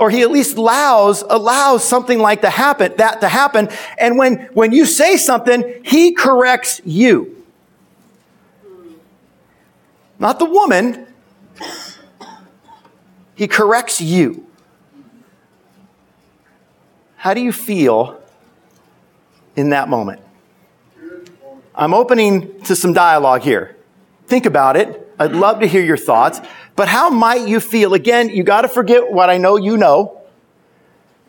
or 0.00 0.08
he 0.08 0.22
at 0.22 0.30
least 0.30 0.56
allows, 0.56 1.20
allows 1.28 1.84
something 1.84 2.18
like 2.18 2.40
to 2.40 2.48
happen, 2.48 2.94
that 2.96 3.20
to 3.20 3.28
happen. 3.28 3.68
And 3.98 4.16
when, 4.16 4.48
when 4.54 4.72
you 4.72 4.86
say 4.86 5.18
something, 5.18 5.82
he 5.84 6.14
corrects 6.14 6.80
you. 6.86 7.36
Not 10.18 10.38
the 10.38 10.46
woman. 10.46 11.06
He 13.34 13.46
corrects 13.46 14.00
you. 14.00 14.46
How 17.16 17.34
do 17.34 17.42
you 17.42 17.52
feel 17.52 18.22
in 19.54 19.68
that 19.68 19.90
moment? 19.90 20.22
I'm 21.74 21.92
opening 21.92 22.58
to 22.62 22.74
some 22.74 22.94
dialogue 22.94 23.42
here. 23.42 23.76
Think 24.28 24.46
about 24.46 24.76
it. 24.76 25.09
I'd 25.20 25.32
love 25.32 25.60
to 25.60 25.66
hear 25.66 25.82
your 25.82 25.98
thoughts. 25.98 26.40
But 26.74 26.88
how 26.88 27.10
might 27.10 27.46
you 27.46 27.60
feel? 27.60 27.94
Again, 27.94 28.30
you 28.30 28.42
got 28.42 28.62
to 28.62 28.68
forget 28.68 29.12
what 29.12 29.28
I 29.28 29.36
know 29.36 29.56
you 29.56 29.76
know, 29.76 30.22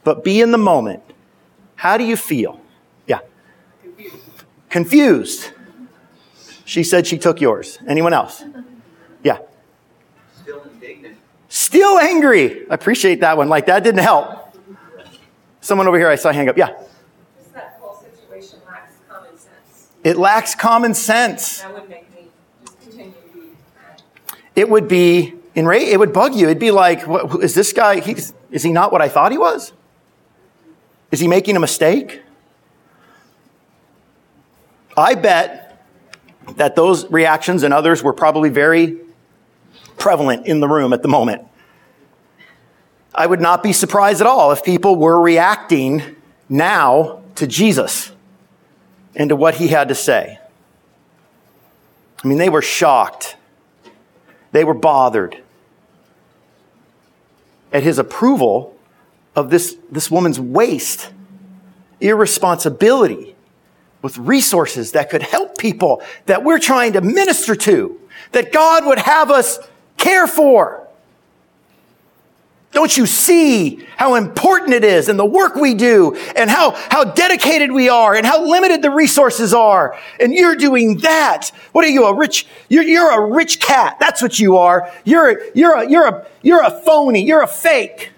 but 0.03 0.23
be 0.23 0.41
in 0.41 0.51
the 0.51 0.57
moment. 0.57 1.03
How 1.75 1.97
do 1.97 2.05
you 2.05 2.15
feel? 2.15 2.61
Yeah. 3.05 3.19
Confused. 3.81 4.15
Confused. 4.69 5.51
She 6.63 6.83
said 6.83 7.05
she 7.05 7.17
took 7.17 7.41
yours. 7.41 7.79
Anyone 7.85 8.13
else? 8.13 8.43
Yeah. 9.23 9.39
Still 10.41 10.63
indignant. 10.63 11.17
Still 11.49 11.99
angry. 11.99 12.69
I 12.69 12.75
appreciate 12.75 13.19
that 13.19 13.35
one. 13.35 13.49
Like 13.49 13.65
that 13.65 13.83
didn't 13.83 14.03
help. 14.03 14.55
Someone 15.59 15.87
over 15.87 15.97
here 15.97 16.07
I 16.07 16.15
saw 16.15 16.31
hang 16.31 16.47
up. 16.47 16.57
Yeah. 16.57 16.69
That 17.53 17.77
whole 17.81 18.01
situation 18.01 18.59
lacks 18.65 18.93
common 19.09 19.37
sense. 19.37 19.89
It 20.05 20.17
lacks 20.17 20.55
common 20.55 20.93
sense. 20.93 21.59
That 21.59 21.73
would 21.73 21.89
make 21.89 22.09
me 22.15 22.29
just 22.63 22.79
continue 22.79 23.11
to 23.11 23.37
be. 23.37 23.41
It 24.61 24.69
would 24.69 24.87
be 24.87 25.33
enrage, 25.55 25.87
it 25.87 25.97
would 25.97 26.13
bug 26.13 26.35
you. 26.35 26.45
It'd 26.45 26.59
be 26.59 26.69
like, 26.69 27.07
what, 27.07 27.43
is 27.43 27.55
this 27.55 27.73
guy, 27.73 27.99
he's, 27.99 28.31
is 28.51 28.61
he 28.61 28.71
not 28.71 28.91
what 28.91 29.01
I 29.01 29.09
thought 29.09 29.31
he 29.31 29.39
was? 29.39 29.73
Is 31.09 31.19
he 31.19 31.27
making 31.27 31.55
a 31.55 31.59
mistake? 31.59 32.21
I 34.95 35.15
bet 35.15 35.83
that 36.57 36.75
those 36.75 37.09
reactions 37.09 37.63
and 37.63 37.73
others 37.73 38.03
were 38.03 38.13
probably 38.13 38.49
very 38.49 38.99
prevalent 39.97 40.45
in 40.45 40.59
the 40.59 40.67
room 40.67 40.93
at 40.93 41.01
the 41.01 41.07
moment. 41.07 41.47
I 43.15 43.25
would 43.25 43.41
not 43.41 43.63
be 43.63 43.73
surprised 43.73 44.21
at 44.21 44.27
all 44.27 44.51
if 44.51 44.63
people 44.63 44.95
were 44.95 45.19
reacting 45.19 46.17
now 46.49 47.23
to 47.33 47.47
Jesus 47.47 48.11
and 49.15 49.29
to 49.29 49.35
what 49.35 49.55
he 49.55 49.69
had 49.69 49.87
to 49.87 49.95
say. 49.95 50.37
I 52.23 52.27
mean, 52.27 52.37
they 52.37 52.49
were 52.49 52.61
shocked 52.61 53.37
they 54.51 54.63
were 54.63 54.73
bothered 54.73 55.41
at 57.71 57.83
his 57.83 57.97
approval 57.97 58.75
of 59.35 59.49
this, 59.49 59.77
this 59.89 60.11
woman's 60.11 60.39
waste, 60.39 61.11
irresponsibility 61.99 63.35
with 64.01 64.17
resources 64.17 64.91
that 64.91 65.09
could 65.09 65.21
help 65.21 65.57
people 65.57 66.01
that 66.25 66.43
we're 66.43 66.59
trying 66.59 66.93
to 66.93 67.01
minister 67.01 67.55
to, 67.55 67.99
that 68.31 68.51
God 68.51 68.85
would 68.85 68.99
have 68.99 69.31
us 69.31 69.59
care 69.97 70.27
for. 70.27 70.80
Don't 72.71 72.95
you 72.95 73.05
see 73.05 73.85
how 73.97 74.15
important 74.15 74.73
it 74.73 74.85
is 74.85 75.09
and 75.09 75.19
the 75.19 75.25
work 75.25 75.55
we 75.55 75.73
do 75.73 76.15
and 76.37 76.49
how, 76.49 76.71
how 76.71 77.03
dedicated 77.03 77.69
we 77.69 77.89
are 77.89 78.15
and 78.15 78.25
how 78.25 78.45
limited 78.45 78.81
the 78.81 78.89
resources 78.89 79.53
are? 79.53 79.99
And 80.21 80.33
you're 80.33 80.55
doing 80.55 80.99
that. 80.99 81.51
What 81.73 81.83
are 81.83 81.89
you, 81.89 82.05
a 82.05 82.15
rich, 82.15 82.47
you're, 82.69 82.83
you're 82.83 83.11
a 83.11 83.29
rich 83.29 83.59
cat. 83.59 83.97
That's 83.99 84.21
what 84.21 84.39
you 84.39 84.55
are. 84.55 84.89
You're, 85.03 85.31
a, 85.31 85.51
you're 85.53 85.75
a, 85.75 85.89
you're 85.89 86.07
a, 86.07 86.27
you're 86.41 86.63
a 86.63 86.71
phony. 86.71 87.25
You're 87.25 87.43
a 87.43 87.47
fake. 87.47 88.11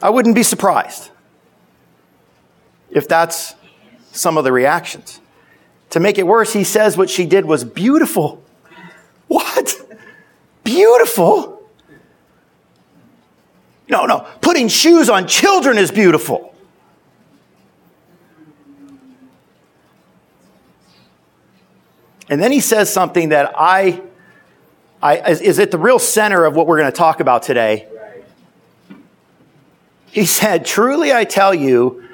I 0.00 0.08
wouldn't 0.08 0.34
be 0.34 0.42
surprised 0.42 1.10
if 2.90 3.06
that's 3.06 3.54
some 4.12 4.38
of 4.38 4.44
the 4.44 4.52
reactions. 4.52 5.20
To 5.90 6.00
make 6.00 6.16
it 6.16 6.26
worse, 6.26 6.54
he 6.54 6.64
says 6.64 6.96
what 6.96 7.10
she 7.10 7.26
did 7.26 7.44
was 7.44 7.62
beautiful. 7.62 8.42
What? 9.28 9.74
Beautiful? 10.64 11.59
No, 13.90 14.06
no. 14.06 14.26
Putting 14.40 14.68
shoes 14.68 15.10
on 15.10 15.26
children 15.26 15.76
is 15.76 15.90
beautiful. 15.90 16.54
And 22.28 22.40
then 22.40 22.52
he 22.52 22.60
says 22.60 22.92
something 22.92 23.30
that 23.30 23.52
I, 23.58 24.00
I 25.02 25.18
is, 25.18 25.58
at 25.58 25.72
the 25.72 25.78
real 25.78 25.98
center 25.98 26.44
of 26.44 26.54
what 26.54 26.68
we're 26.68 26.78
going 26.78 26.90
to 26.90 26.96
talk 26.96 27.18
about 27.18 27.42
today. 27.42 27.88
He 30.12 30.24
said, 30.24 30.64
Truly 30.64 31.12
I 31.12 31.24
tell 31.24 31.52
you, 31.52 32.08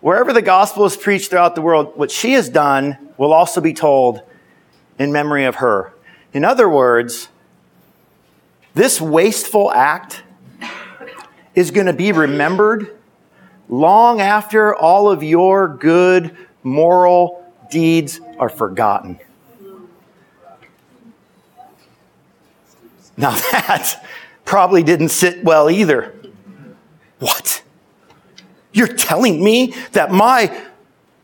wherever 0.00 0.32
the 0.32 0.42
gospel 0.42 0.84
is 0.84 0.96
preached 0.96 1.30
throughout 1.30 1.56
the 1.56 1.62
world, 1.62 1.96
what 1.96 2.12
she 2.12 2.34
has 2.34 2.48
done 2.48 2.96
will 3.16 3.32
also 3.32 3.60
be 3.60 3.72
told 3.72 4.22
in 5.00 5.10
memory 5.10 5.44
of 5.44 5.56
her. 5.56 5.92
In 6.32 6.44
other 6.44 6.68
words, 6.68 7.28
this 8.74 9.00
wasteful 9.00 9.72
act 9.72 10.22
is 11.56 11.72
going 11.72 11.86
to 11.86 11.92
be 11.92 12.12
remembered 12.12 12.96
long 13.68 14.20
after 14.20 14.76
all 14.76 15.10
of 15.10 15.24
your 15.24 15.66
good 15.66 16.36
moral 16.62 17.52
deeds 17.70 18.20
are 18.38 18.48
forgotten. 18.48 19.18
Now 23.16 23.30
that 23.52 24.06
probably 24.44 24.82
didn't 24.84 25.08
sit 25.08 25.42
well 25.42 25.68
either. 25.70 26.14
What? 27.18 27.62
You're 28.72 28.86
telling 28.86 29.42
me 29.42 29.74
that 29.92 30.12
my 30.12 30.64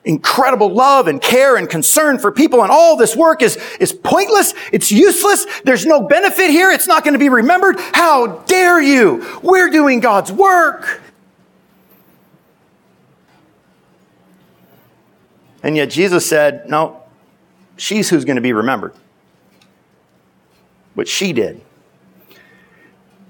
incredible 0.05 0.69
love 0.69 1.07
and 1.07 1.21
care 1.21 1.57
and 1.57 1.69
concern 1.69 2.19
for 2.19 2.33
people 2.33 2.63
and 2.63 2.73
all 2.73 2.97
this 2.97 3.15
work 3.15 3.43
is, 3.43 3.57
is 3.79 3.93
pointless. 3.93 4.53
It's 4.73 4.91
useless. 4.91 5.47
There's 5.65 5.87
no 5.87 6.03
benefit 6.03 6.51
here. 6.51 6.71
It's 6.71 6.89
not 6.89 7.05
going 7.05 7.13
to 7.13 7.19
be 7.19 7.29
remembered. 7.29 7.77
How 7.79 8.39
dare 8.47 8.81
you? 8.81 9.41
We're 9.43 9.71
doing 9.71 10.01
God's 10.01 10.33
work. 10.33 11.01
And 15.63 15.77
yet 15.77 15.91
Jesus 15.91 16.29
said, 16.29 16.69
no, 16.69 17.03
she's 17.77 18.11
who's 18.11 18.25
going 18.25 18.37
to 18.37 18.43
be 18.43 18.53
remembered. 18.53 18.95
What 20.95 21.07
she 21.07 21.33
did. 21.33 21.61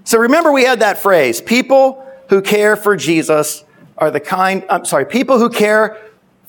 So 0.04 0.18
remember 0.18 0.50
we 0.50 0.64
had 0.64 0.80
that 0.80 0.98
phrase, 0.98 1.40
people 1.40 2.04
who 2.28 2.40
care 2.40 2.76
for 2.76 2.96
Jesus 2.96 3.62
are 3.98 4.10
the 4.10 4.20
kind, 4.20 4.64
I'm 4.70 4.86
sorry, 4.86 5.04
people 5.04 5.38
who 5.38 5.50
care 5.50 5.98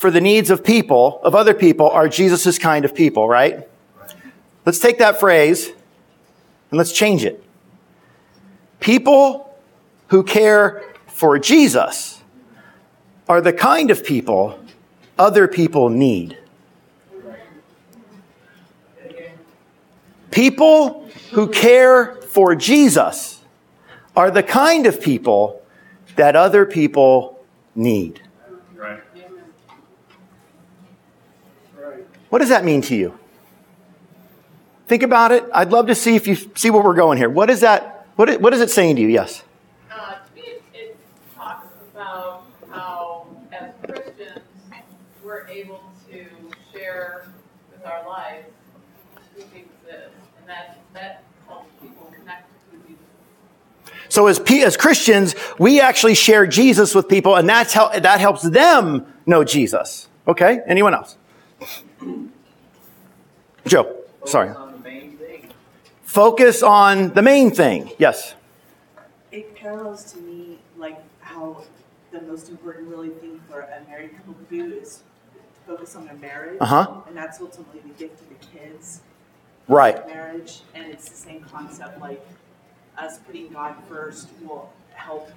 for 0.03 0.11
the 0.11 0.19
needs 0.19 0.49
of 0.49 0.65
people, 0.65 1.21
of 1.23 1.33
other 1.33 1.53
people, 1.53 1.89
are 1.89 2.09
Jesus' 2.09 2.57
kind 2.57 2.83
of 2.83 2.93
people, 2.93 3.25
right? 3.25 3.65
Let's 4.65 4.79
take 4.79 4.97
that 4.97 5.17
phrase 5.17 5.69
and 5.69 6.77
let's 6.77 6.91
change 6.91 7.23
it. 7.23 7.41
People 8.81 9.57
who 10.07 10.21
care 10.23 10.83
for 11.07 11.39
Jesus 11.39 12.21
are 13.29 13.39
the 13.39 13.53
kind 13.53 13.91
of 13.91 14.03
people 14.03 14.59
other 15.17 15.47
people 15.47 15.87
need. 15.87 16.37
People 20.31 21.07
who 21.31 21.47
care 21.47 22.15
for 22.23 22.55
Jesus 22.55 23.39
are 24.17 24.29
the 24.29 24.43
kind 24.43 24.85
of 24.85 24.99
people 24.99 25.61
that 26.17 26.35
other 26.35 26.65
people 26.65 27.41
need. 27.73 28.22
What 32.33 32.39
does 32.39 32.49
that 32.49 32.65
mean 32.65 32.81
to 32.81 32.95
you? 32.95 33.19
Think 34.87 35.03
about 35.03 35.31
it. 35.31 35.45
I'd 35.53 35.69
love 35.69 35.85
to 35.85 35.93
see 35.93 36.15
if 36.15 36.25
you 36.25 36.33
see 36.33 36.71
where 36.71 36.81
we're 36.81 36.95
going 36.95 37.19
here. 37.19 37.29
What 37.29 37.51
is 37.51 37.59
that? 37.59 38.07
What 38.15 38.27
is, 38.27 38.39
what 38.39 38.55
is 38.55 38.59
it 38.59 38.71
saying 38.71 38.95
to 38.95 39.03
you? 39.03 39.07
Yes. 39.07 39.43
Uh, 39.91 40.15
to 40.15 40.33
me, 40.33 40.41
it, 40.41 40.63
it 40.73 40.97
talks 41.35 41.67
about 41.93 42.45
how, 42.71 43.27
as 43.51 43.69
Christians, 43.83 44.41
we're 45.23 45.47
able 45.47 45.83
to 46.09 46.25
share 46.71 47.27
with 47.71 47.85
our 47.85 48.03
lives 48.07 48.47
who 49.35 49.41
Jesus 49.41 49.69
is, 49.87 50.11
and 50.39 50.49
that 50.49 50.79
that 50.95 51.23
helps 51.47 51.69
people 51.79 52.11
connect 52.17 52.49
with 52.71 52.87
Jesus. 52.87 53.05
So 54.09 54.25
as 54.25 54.39
as 54.39 54.75
Christians, 54.75 55.35
we 55.59 55.79
actually 55.79 56.15
share 56.15 56.47
Jesus 56.47 56.95
with 56.95 57.07
people, 57.07 57.35
and 57.35 57.47
that's 57.47 57.73
how 57.73 57.89
that 57.89 58.19
helps 58.19 58.41
them 58.41 59.05
know 59.27 59.43
Jesus. 59.43 60.07
Okay. 60.27 60.61
Anyone 60.65 60.95
else? 60.95 61.15
Joe, 63.67 63.95
sorry. 64.25 64.53
Focus 64.53 64.61
on 64.61 64.71
the 64.73 64.89
main 64.89 65.17
thing. 65.17 65.49
Focus 66.03 66.63
on 66.63 67.13
the 67.13 67.21
main 67.21 67.51
thing. 67.51 67.91
Yes. 67.97 68.35
It 69.31 69.55
parallels 69.55 70.11
to 70.13 70.19
me 70.19 70.59
like 70.77 70.99
how 71.21 71.63
the 72.11 72.21
most 72.21 72.49
important 72.49 72.87
really 72.87 73.09
thing 73.09 73.41
for 73.49 73.61
a 73.61 73.81
married 73.89 74.15
couple 74.15 74.33
to 74.33 74.43
do 74.43 74.75
is 74.75 75.01
focus 75.65 75.95
on 75.95 76.05
their 76.05 76.15
marriage. 76.15 76.57
Uh-huh. 76.61 77.01
And 77.07 77.17
that's 77.17 77.39
ultimately 77.39 77.79
the 77.81 77.93
gift 77.97 78.19
to 78.19 78.29
the 78.29 78.59
kids. 78.59 79.01
Right. 79.67 80.05
Marriage. 80.07 80.61
And 80.75 80.91
it's 80.91 81.09
the 81.09 81.15
same 81.15 81.41
concept 81.41 81.99
like 81.99 82.25
us 82.97 83.17
putting 83.19 83.49
God 83.49 83.75
first 83.89 84.29
will 84.41 84.71
help 84.93 85.29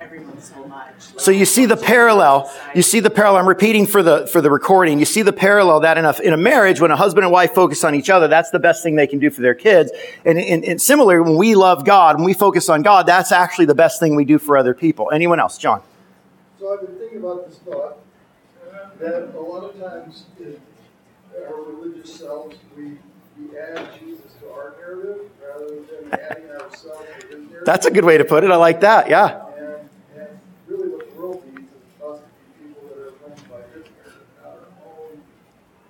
everyone 0.00 0.40
so 0.40 0.66
much. 0.66 0.92
So 1.16 1.30
you 1.30 1.44
see 1.44 1.66
the 1.66 1.76
parallel. 1.76 2.52
You 2.74 2.82
see 2.82 3.00
the 3.00 3.10
parallel. 3.10 3.40
I'm 3.40 3.48
repeating 3.48 3.86
for 3.86 4.02
the 4.02 4.26
for 4.28 4.40
the 4.40 4.50
recording. 4.50 4.98
You 4.98 5.04
see 5.04 5.22
the 5.22 5.32
parallel 5.32 5.80
that 5.80 5.98
in 5.98 6.04
a 6.04 6.14
in 6.22 6.32
a 6.32 6.36
marriage, 6.36 6.80
when 6.80 6.90
a 6.90 6.96
husband 6.96 7.24
and 7.24 7.32
wife 7.32 7.54
focus 7.54 7.84
on 7.84 7.94
each 7.94 8.10
other, 8.10 8.28
that's 8.28 8.50
the 8.50 8.58
best 8.58 8.82
thing 8.82 8.96
they 8.96 9.06
can 9.06 9.18
do 9.18 9.30
for 9.30 9.42
their 9.42 9.54
kids. 9.54 9.90
And, 10.24 10.38
and, 10.38 10.64
and 10.64 10.80
similarly, 10.80 11.20
when 11.20 11.36
we 11.36 11.54
love 11.54 11.84
God, 11.84 12.16
when 12.16 12.24
we 12.24 12.34
focus 12.34 12.68
on 12.68 12.82
God, 12.82 13.06
that's 13.06 13.32
actually 13.32 13.66
the 13.66 13.74
best 13.74 14.00
thing 14.00 14.14
we 14.14 14.24
do 14.24 14.38
for 14.38 14.56
other 14.56 14.74
people. 14.74 15.10
Anyone 15.12 15.40
else, 15.40 15.58
John? 15.58 15.82
So 16.58 16.72
I've 16.72 16.80
been 16.86 16.96
thinking 16.98 17.18
about 17.18 17.48
this 17.48 17.58
thought, 17.58 17.98
that 18.98 19.34
a 19.34 19.40
lot 19.40 19.64
of 19.64 19.80
times 19.80 20.24
in 20.40 20.60
our 21.46 21.62
religious 21.62 22.18
selves, 22.18 22.56
we, 22.76 22.98
we 23.38 23.56
add 23.56 23.88
Jesus 24.00 24.32
to 24.40 24.50
our 24.50 24.74
narrative 24.80 25.30
rather 25.40 25.68
than 25.68 26.20
adding 26.20 26.50
ourselves 26.50 27.06
to 27.20 27.26
his 27.26 27.38
narrative. 27.38 27.64
That's 27.64 27.86
a 27.86 27.90
good 27.92 28.04
way 28.04 28.18
to 28.18 28.24
put 28.24 28.42
it. 28.42 28.50
I 28.50 28.56
like 28.56 28.80
that. 28.80 29.08
Yeah. 29.08 29.44
And, 29.56 29.88
and 30.16 30.40
really 30.66 30.88
what 30.88 31.08
the 31.08 31.20
world 31.20 31.44
needs 31.46 31.68
is 31.70 32.02
us 32.02 32.18
to 32.18 32.24
be 32.60 32.74
people 32.74 32.88
that 32.88 32.98
are 32.98 33.12
run 33.22 33.38
by 33.48 33.62
his 33.72 33.86
narrative, 33.86 34.26
not 34.42 34.50
our 34.50 34.66
own. 34.84 35.22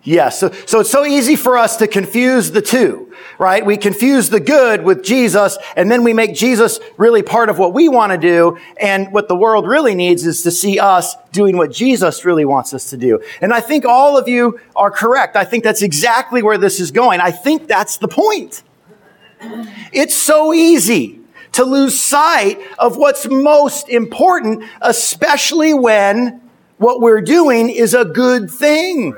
Yeah, 0.09 0.31
so, 0.31 0.51
so 0.65 0.81
it's 0.81 0.91
so 0.91 1.05
easy 1.05 1.37
for 1.37 1.59
us 1.59 1.77
to 1.77 1.87
confuse 1.87 2.51
the 2.51 2.63
two, 2.63 3.13
right? 3.39 3.65
We 3.65 3.77
confuse 3.77 4.31
the 4.31 4.41
good 4.41 4.83
with 4.83 5.05
Jesus, 5.05 5.59
and 5.77 5.91
then 5.91 6.03
we 6.03 6.15
make 6.15 6.35
Jesus 6.35 6.81
really 6.97 7.23
part 7.23 7.51
of 7.51 7.59
what 7.59 7.75
we 7.75 7.91
want 7.91 8.13
to 8.13 8.19
do, 8.19 8.57
and 8.81 9.13
what 9.13 9.29
the 9.29 9.37
world 9.37 9.67
really 9.69 9.95
needs 9.95 10.25
is 10.25 10.43
to 10.45 10.51
see 10.51 10.79
us 10.79 11.15
doing 11.33 11.59
what 11.59 11.73
Jesus 11.73 12.25
really 12.25 12.47
wants 12.47 12.73
us 12.73 12.89
to 12.89 12.97
do. 12.97 13.21
And 13.43 13.53
I 13.53 13.61
think 13.61 13.85
all 13.85 14.17
of 14.17 14.29
you 14.29 14.59
are 14.75 14.91
correct. 14.91 15.37
I 15.37 15.45
think 15.45 15.63
that's 15.63 15.83
exactly 15.83 16.43
where 16.43 16.57
this 16.57 16.81
is 16.81 16.91
going. 16.91 17.21
I 17.21 17.31
think 17.31 17.69
that's 17.69 17.99
the 17.99 18.09
point. 18.09 18.63
It's 19.93 20.15
so 20.15 20.55
easy 20.55 21.21
to 21.53 21.67
lose 21.67 22.01
sight 22.01 22.59
of 22.79 22.97
what's 22.97 23.29
most 23.29 23.91
important, 23.91 24.65
especially 24.81 25.75
when 25.75 26.41
what 26.79 27.03
we're 27.03 27.21
doing 27.21 27.69
is 27.69 27.93
a 27.93 28.07
good 28.07 28.51
thing. 28.51 29.15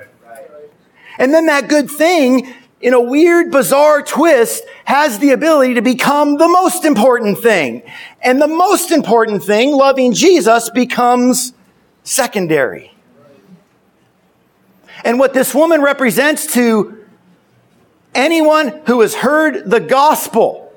And 1.21 1.35
then 1.35 1.47
that 1.47 1.69
good 1.69 1.91
thing, 1.91 2.53
in 2.81 2.95
a 2.95 3.01
weird, 3.01 3.51
bizarre 3.51 4.01
twist, 4.01 4.65
has 4.87 5.19
the 5.19 5.33
ability 5.33 5.75
to 5.75 5.83
become 5.83 6.39
the 6.39 6.49
most 6.49 6.87
important 6.87 7.39
thing. 7.39 7.83
And 8.23 8.41
the 8.41 8.49
most 8.49 8.91
important 8.91 9.45
thing, 9.45 9.73
loving 9.73 10.15
Jesus, 10.15 10.71
becomes 10.71 11.53
secondary. 12.05 12.93
And 15.05 15.19
what 15.19 15.35
this 15.35 15.55
woman 15.55 15.83
represents 15.83 16.55
to 16.55 17.05
anyone 18.15 18.81
who 18.87 19.03
has 19.03 19.15
heard 19.15 19.69
the 19.69 19.81
gospel 19.81 20.73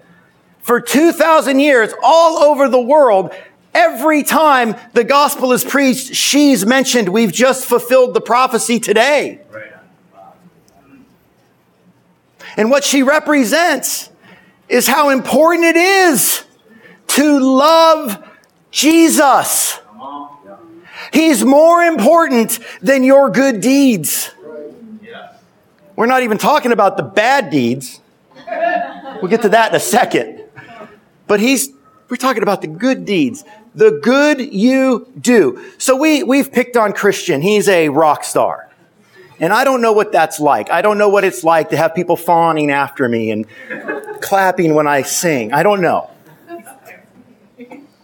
for 0.60 0.82
2,000 0.82 1.60
years 1.60 1.93
all 2.03 2.43
over 2.43 2.67
the 2.67 2.82
world, 2.82 3.34
every 3.73 4.23
time 4.23 4.75
the 4.91 5.06
gospel 5.06 5.53
is 5.53 5.63
preached, 5.63 6.13
she's 6.13 6.65
mentioned. 6.65 7.08
We've 7.08 7.32
just 7.32 7.65
fulfilled 7.65 8.13
the 8.13 8.21
prophecy 8.21 8.82
today. 8.82 9.39
And 12.57 12.69
what 12.69 12.83
she 12.83 13.03
represents 13.03 14.09
is 14.69 14.87
how 14.87 15.09
important 15.09 15.65
it 15.65 15.75
is 15.75 16.45
to 17.07 17.39
love 17.39 18.23
Jesus. 18.71 19.79
He's 21.11 21.43
more 21.43 21.83
important 21.83 22.59
than 22.81 23.03
your 23.03 23.29
good 23.29 23.61
deeds. 23.61 24.31
We're 25.95 26.07
not 26.07 26.23
even 26.23 26.37
talking 26.37 26.71
about 26.71 26.97
the 26.97 27.03
bad 27.03 27.51
deeds. 27.51 27.99
We'll 29.21 29.29
get 29.29 29.43
to 29.43 29.49
that 29.49 29.69
in 29.69 29.75
a 29.75 29.79
second. 29.79 30.43
But 31.27 31.39
he's, 31.39 31.69
we're 32.09 32.17
talking 32.17 32.43
about 32.43 32.61
the 32.61 32.67
good 32.67 33.05
deeds, 33.05 33.43
the 33.75 33.99
good 34.01 34.39
you 34.39 35.07
do. 35.19 35.71
So 35.77 35.95
we, 35.95 36.23
we've 36.23 36.51
picked 36.51 36.77
on 36.77 36.93
Christian. 36.93 37.41
He's 37.41 37.69
a 37.69 37.89
rock 37.89 38.23
star. 38.23 38.69
And 39.39 39.52
I 39.52 39.63
don't 39.63 39.82
know 39.82 39.93
what 39.93 40.12
that's 40.12 40.39
like. 40.39 40.69
I 40.72 40.82
don't 40.82 40.98
know 40.98 41.10
what 41.10 41.24
it's 41.24 41.43
like 41.43 41.69
to 41.69 41.78
have 41.78 41.96
people 41.96 42.15
fawning 42.15 42.72
after 42.72 43.08
me 43.10 43.32
and 43.32 43.46
clapping 44.22 44.74
when 44.74 44.88
I 44.88 45.02
sing. 45.02 45.54
I 45.54 45.63
don't 45.63 45.82
know. 45.82 46.10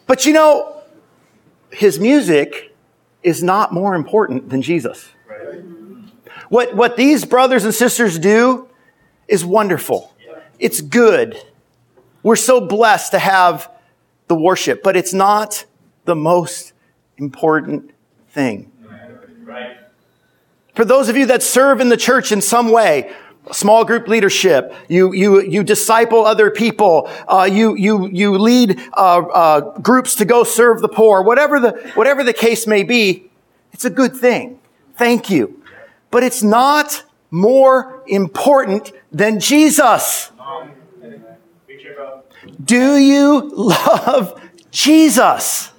But 0.08 0.26
you 0.26 0.34
know, 0.34 0.82
his 1.72 2.00
music 2.00 2.76
is 3.22 3.44
not 3.44 3.74
more 3.74 3.96
important 3.96 4.50
than 4.50 4.62
Jesus. 4.62 5.10
What, 6.50 6.76
what 6.76 6.98
these 6.98 7.26
brothers 7.26 7.64
and 7.64 7.74
sisters 7.74 8.18
do 8.18 8.68
is 9.28 9.46
wonderful. 9.46 10.14
It's 10.58 10.82
good. 10.82 11.40
We're 12.24 12.36
so 12.36 12.60
blessed 12.60 13.12
to 13.12 13.20
have 13.20 13.72
the 14.28 14.36
worship, 14.36 14.84
but 14.84 14.98
it's 14.98 15.14
not 15.14 15.66
the 16.06 16.16
most 16.16 16.74
important 17.18 17.92
thing. 18.30 18.72
Right. 19.44 19.78
For 20.80 20.86
those 20.86 21.10
of 21.10 21.18
you 21.18 21.26
that 21.26 21.44
serve 21.44 21.82
in 21.82 21.90
the 21.90 21.98
church 21.98 22.32
in 22.32 22.40
some 22.40 22.72
way, 22.72 23.14
small 23.52 23.84
group 23.84 24.08
leadership, 24.08 24.74
you, 24.88 25.12
you, 25.12 25.42
you 25.42 25.62
disciple 25.62 26.26
other 26.26 26.50
people, 26.50 27.10
uh, 27.28 27.50
you, 27.52 27.76
you, 27.76 28.08
you 28.08 28.38
lead 28.38 28.80
uh, 28.94 29.18
uh, 29.18 29.60
groups 29.80 30.16
to 30.16 30.24
go 30.24 30.46
serve 30.46 30.80
the 30.80 30.88
poor, 30.88 31.22
whatever 31.22 31.60
the, 31.60 31.72
whatever 31.96 32.24
the 32.24 32.32
case 32.32 32.66
may 32.66 32.84
be, 32.84 33.30
it's 33.74 33.84
a 33.84 33.90
good 33.90 34.16
thing. 34.16 34.58
Thank 34.96 35.30
you. 35.30 35.62
But 36.12 36.24
it's 36.24 36.42
not 36.42 37.04
more 37.30 38.02
important 38.08 38.94
than 39.12 39.42
Jesus. 39.42 40.32
Do 42.64 42.96
you 42.96 43.52
love 43.54 44.42
Jesus? 44.72 45.74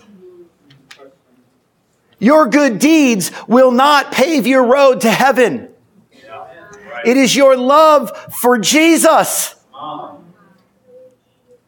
Your 2.21 2.47
good 2.47 2.79
deeds 2.79 3.33
will 3.49 3.73
not 3.73 4.13
pave 4.13 4.47
your 4.47 4.65
road 4.65 5.01
to 5.01 5.11
heaven. 5.11 5.69
It 7.05 7.17
is 7.17 7.35
your 7.35 7.57
love 7.57 8.17
for 8.35 8.59
Jesus 8.59 9.57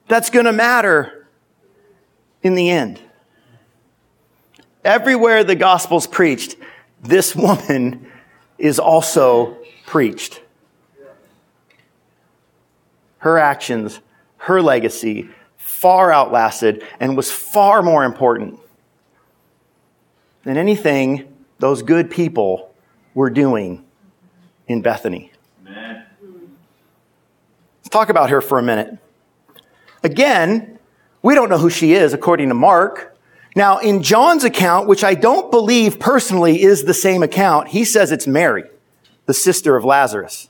that's 0.06 0.28
going 0.28 0.44
to 0.44 0.52
matter 0.52 1.26
in 2.42 2.54
the 2.54 2.68
end. 2.68 3.00
Everywhere 4.84 5.42
the 5.42 5.54
gospel's 5.54 6.06
preached, 6.06 6.56
this 7.02 7.34
woman 7.34 8.06
is 8.58 8.78
also 8.78 9.56
preached. 9.86 10.42
Her 13.18 13.38
actions, 13.38 14.00
her 14.36 14.60
legacy 14.60 15.30
far 15.56 16.12
outlasted 16.12 16.84
and 17.00 17.16
was 17.16 17.32
far 17.32 17.82
more 17.82 18.04
important 18.04 18.58
than 20.44 20.56
anything 20.56 21.32
those 21.58 21.82
good 21.82 22.10
people 22.10 22.72
were 23.14 23.30
doing 23.30 23.84
in 24.66 24.82
Bethany. 24.82 25.30
Amen. 25.66 26.04
Let's 27.78 27.88
talk 27.88 28.08
about 28.08 28.30
her 28.30 28.40
for 28.40 28.58
a 28.58 28.62
minute. 28.62 28.98
Again, 30.02 30.78
we 31.22 31.34
don't 31.34 31.48
know 31.48 31.58
who 31.58 31.70
she 31.70 31.92
is 31.92 32.12
according 32.12 32.48
to 32.48 32.54
Mark. 32.54 33.16
Now, 33.54 33.78
in 33.78 34.02
John's 34.02 34.44
account, 34.44 34.88
which 34.88 35.04
I 35.04 35.14
don't 35.14 35.50
believe 35.50 36.00
personally 36.00 36.62
is 36.62 36.84
the 36.84 36.94
same 36.94 37.22
account, 37.22 37.68
he 37.68 37.84
says 37.84 38.10
it's 38.10 38.26
Mary, 38.26 38.64
the 39.26 39.34
sister 39.34 39.76
of 39.76 39.84
Lazarus. 39.84 40.48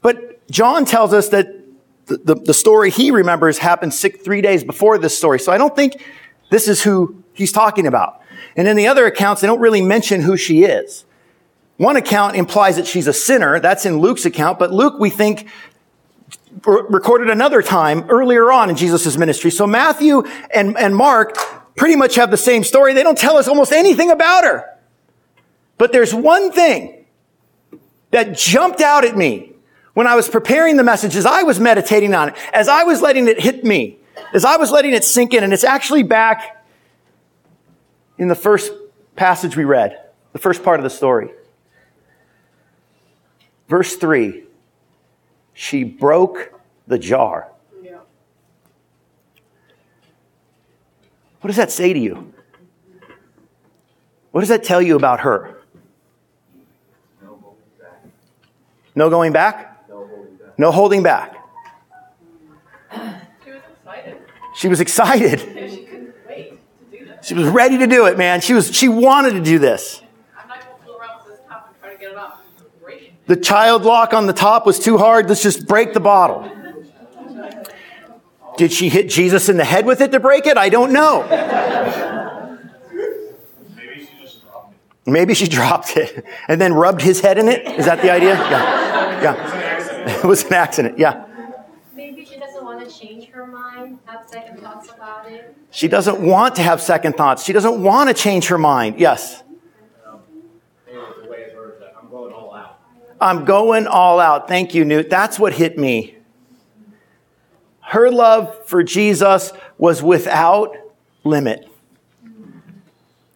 But 0.00 0.46
John 0.50 0.84
tells 0.84 1.12
us 1.12 1.28
that 1.30 1.60
the, 2.06 2.16
the, 2.18 2.34
the 2.34 2.54
story 2.54 2.90
he 2.90 3.10
remembers 3.10 3.58
happened 3.58 3.92
six, 3.92 4.22
three 4.22 4.40
days 4.40 4.64
before 4.64 4.96
this 4.96 5.16
story. 5.16 5.38
So 5.38 5.52
I 5.52 5.58
don't 5.58 5.76
think 5.76 6.02
this 6.50 6.66
is 6.66 6.82
who 6.82 7.22
he's 7.34 7.52
talking 7.52 7.86
about. 7.86 8.19
And 8.56 8.66
in 8.68 8.76
the 8.76 8.88
other 8.88 9.06
accounts, 9.06 9.40
they 9.40 9.46
don't 9.46 9.60
really 9.60 9.82
mention 9.82 10.22
who 10.22 10.36
she 10.36 10.64
is. 10.64 11.04
One 11.76 11.96
account 11.96 12.36
implies 12.36 12.76
that 12.76 12.86
she's 12.86 13.06
a 13.06 13.12
sinner. 13.12 13.58
That's 13.58 13.86
in 13.86 13.98
Luke's 13.98 14.26
account. 14.26 14.58
But 14.58 14.72
Luke, 14.72 14.98
we 14.98 15.08
think, 15.08 15.48
recorded 16.64 17.30
another 17.30 17.62
time 17.62 18.08
earlier 18.10 18.52
on 18.52 18.70
in 18.70 18.76
Jesus' 18.76 19.16
ministry. 19.16 19.50
So 19.50 19.66
Matthew 19.66 20.24
and, 20.52 20.76
and 20.76 20.94
Mark 20.94 21.36
pretty 21.76 21.96
much 21.96 22.16
have 22.16 22.30
the 22.30 22.36
same 22.36 22.64
story. 22.64 22.92
They 22.92 23.02
don't 23.02 23.16
tell 23.16 23.36
us 23.36 23.48
almost 23.48 23.72
anything 23.72 24.10
about 24.10 24.44
her. 24.44 24.78
But 25.78 25.92
there's 25.92 26.12
one 26.12 26.52
thing 26.52 27.06
that 28.10 28.36
jumped 28.36 28.80
out 28.80 29.04
at 29.04 29.16
me 29.16 29.54
when 29.94 30.06
I 30.06 30.14
was 30.14 30.28
preparing 30.28 30.76
the 30.76 30.84
message, 30.84 31.16
as 31.16 31.26
I 31.26 31.42
was 31.42 31.58
meditating 31.58 32.14
on 32.14 32.30
it, 32.30 32.34
as 32.52 32.68
I 32.68 32.84
was 32.84 33.00
letting 33.00 33.28
it 33.28 33.40
hit 33.40 33.64
me, 33.64 33.98
as 34.34 34.44
I 34.44 34.56
was 34.56 34.70
letting 34.70 34.92
it 34.92 35.04
sink 35.04 35.32
in, 35.32 35.42
and 35.42 35.52
it's 35.52 35.64
actually 35.64 36.02
back 36.02 36.59
in 38.20 38.28
the 38.28 38.34
first 38.34 38.70
passage 39.16 39.56
we 39.56 39.64
read, 39.64 39.98
the 40.34 40.38
first 40.38 40.62
part 40.62 40.78
of 40.78 40.84
the 40.84 40.90
story. 40.90 41.30
Verse 43.66 43.96
3 43.96 44.44
She 45.54 45.82
broke 45.82 46.60
the 46.86 46.98
jar. 46.98 47.50
What 51.40 51.48
does 51.48 51.56
that 51.56 51.70
say 51.70 51.94
to 51.94 51.98
you? 51.98 52.34
What 54.30 54.40
does 54.40 54.50
that 54.50 54.62
tell 54.62 54.82
you 54.82 54.94
about 54.94 55.20
her? 55.20 55.62
No 58.94 59.08
going 59.08 59.32
back? 59.32 59.88
No 60.58 60.70
holding 60.70 61.02
back. 61.02 61.36
She 62.92 63.50
was 63.50 63.62
excited. 63.72 64.18
She 64.54 64.68
was 64.68 64.80
excited. 64.80 65.40
She 65.40 65.46
couldn't 65.46 65.58
wait 65.58 65.70
to 65.70 65.76
do 65.76 65.86
this. 65.86 65.89
She 67.30 67.36
was 67.36 67.46
ready 67.46 67.78
to 67.78 67.86
do 67.86 68.06
it, 68.06 68.18
man. 68.18 68.40
She 68.40 68.54
was 68.54 68.74
she 68.74 68.88
wanted 68.88 69.34
to 69.34 69.40
do 69.40 69.60
this. 69.60 70.02
I'm 70.36 70.48
not 70.48 70.64
going 70.64 70.76
to 70.76 70.84
fool 70.84 70.96
around 70.96 71.20
this 71.28 71.38
top 71.48 71.68
and 71.68 71.80
try 71.80 71.92
to 71.92 71.96
get 71.96 72.10
it 72.10 72.16
off. 72.16 72.42
Break 72.82 73.02
it. 73.02 73.12
The 73.28 73.36
child 73.36 73.84
lock 73.84 74.12
on 74.12 74.26
the 74.26 74.32
top 74.32 74.66
was 74.66 74.80
too 74.80 74.98
hard. 74.98 75.28
Let's 75.28 75.40
just 75.40 75.68
break 75.68 75.92
the 75.92 76.00
bottle. 76.00 76.50
Did 78.56 78.72
she 78.72 78.88
hit 78.88 79.08
Jesus 79.08 79.48
in 79.48 79.58
the 79.58 79.64
head 79.64 79.86
with 79.86 80.00
it 80.00 80.10
to 80.10 80.18
break 80.18 80.44
it? 80.46 80.58
I 80.58 80.70
don't 80.70 80.92
know. 80.92 81.22
Maybe 83.76 84.04
she 84.04 84.16
just 84.20 84.42
dropped 84.42 84.74
it. 84.74 85.06
Maybe 85.06 85.34
she 85.34 85.46
dropped 85.46 85.96
it 85.96 86.24
and 86.48 86.60
then 86.60 86.74
rubbed 86.74 87.00
his 87.00 87.20
head 87.20 87.38
in 87.38 87.46
it. 87.46 87.64
Is 87.78 87.86
that 87.86 88.02
the 88.02 88.10
idea? 88.10 88.34
Yeah. 88.34 89.22
Yeah. 89.22 90.18
It 90.18 90.24
was 90.24 90.42
an 90.46 90.54
accident. 90.54 90.98
Yeah. 90.98 91.26
Maybe 91.94 92.24
she 92.24 92.40
doesn't 92.40 92.64
want 92.64 92.84
to 92.84 92.92
change 92.92 93.26
her 93.26 93.29
mind, 93.29 93.29
have 94.06 94.28
second 94.28 94.60
thoughts 94.60 94.88
about 94.90 95.30
it. 95.30 95.56
She 95.70 95.88
doesn't 95.88 96.20
want 96.20 96.56
to 96.56 96.62
have 96.62 96.80
second 96.80 97.16
thoughts. 97.16 97.44
She 97.44 97.52
doesn't 97.52 97.82
want 97.82 98.08
to 98.08 98.14
change 98.14 98.48
her 98.48 98.58
mind. 98.58 99.00
Yes. 99.00 99.42
I'm 100.88 102.10
going 102.10 102.32
all 102.32 102.54
out. 102.54 102.80
I'm 103.20 103.44
going 103.44 103.86
all 103.86 104.20
out. 104.20 104.48
Thank 104.48 104.74
you, 104.74 104.84
Newt. 104.84 105.10
That's 105.10 105.38
what 105.38 105.52
hit 105.52 105.78
me. 105.78 106.16
Her 107.80 108.10
love 108.10 108.66
for 108.66 108.82
Jesus 108.82 109.52
was 109.76 110.02
without 110.02 110.76
limit. 111.24 111.66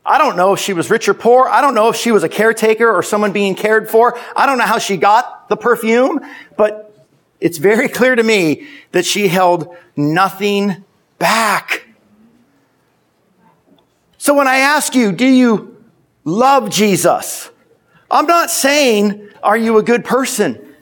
I 0.07 0.19
don't 0.19 0.37
know 0.37 0.53
if 0.53 0.61
she 0.61 0.75
was 0.75 0.91
rich 0.91 1.09
or 1.09 1.15
poor. 1.15 1.49
I 1.49 1.63
don't 1.63 1.75
know 1.75 1.89
if 1.89 1.97
she 1.97 2.13
was 2.13 2.23
a 2.23 2.29
caretaker 2.29 2.91
or 2.91 3.03
someone 3.03 3.33
being 3.33 3.55
cared 3.55 3.89
for. 3.89 4.19
I 4.37 4.45
don't 4.45 4.59
know 4.59 4.67
how 4.67 4.79
she 4.79 4.99
got 4.99 5.49
the 5.49 5.57
perfume, 5.57 6.21
but 6.59 6.84
it's 7.45 7.59
very 7.59 7.91
clear 7.91 8.17
to 8.17 8.23
me 8.23 8.67
that 8.93 9.05
she 9.05 9.29
held 9.29 9.77
nothing 9.97 10.83
back. 11.19 11.87
So 14.17 14.33
when 14.33 14.49
I 14.49 14.57
ask 14.57 14.95
you, 14.95 15.13
do 15.13 15.27
you 15.27 15.85
love 16.25 16.71
Jesus? 16.71 17.51
I'm 18.11 18.25
not 18.25 18.51
saying, 18.51 19.29
are 19.43 19.59
you 19.59 19.77
a 19.77 19.83
good 19.83 20.07
person? 20.07 20.75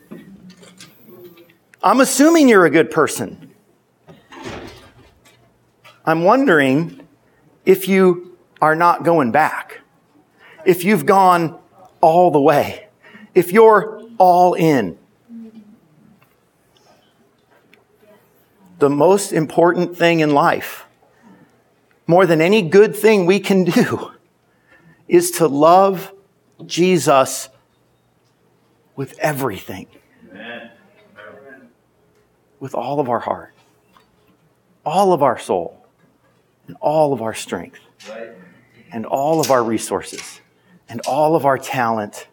I'm 1.82 1.98
assuming 1.98 2.48
you're 2.48 2.64
a 2.64 2.70
good 2.70 2.92
person. 2.92 3.52
I'm 6.06 6.22
wondering 6.22 7.08
if 7.66 7.88
you 7.88 8.38
are 8.60 8.76
not 8.76 9.02
going 9.02 9.32
back, 9.32 9.80
if 10.64 10.84
you've 10.84 11.06
gone 11.06 11.58
all 12.00 12.30
the 12.30 12.40
way, 12.40 12.86
if 13.34 13.50
you're 13.50 14.00
all 14.18 14.54
in. 14.54 14.96
The 18.82 18.90
most 18.90 19.32
important 19.32 19.96
thing 19.96 20.18
in 20.18 20.34
life, 20.34 20.86
more 22.08 22.26
than 22.26 22.40
any 22.40 22.62
good 22.62 22.96
thing 22.96 23.26
we 23.26 23.38
can 23.38 23.62
do, 23.78 24.10
is 25.06 25.30
to 25.38 25.46
love 25.46 26.12
Jesus 26.66 27.48
with 28.96 29.16
everything, 29.20 29.86
Amen. 30.32 30.72
with 32.58 32.74
all 32.74 32.98
of 32.98 33.08
our 33.08 33.20
heart, 33.20 33.54
all 34.84 35.12
of 35.12 35.22
our 35.22 35.38
soul, 35.38 35.86
and 36.66 36.76
all 36.80 37.12
of 37.12 37.22
our 37.22 37.34
strength 37.34 37.78
and 38.90 39.06
all 39.06 39.38
of 39.38 39.52
our 39.52 39.62
resources 39.62 40.40
and 40.88 41.00
all 41.02 41.36
of 41.36 41.46
our 41.46 41.56
talent 41.56 42.26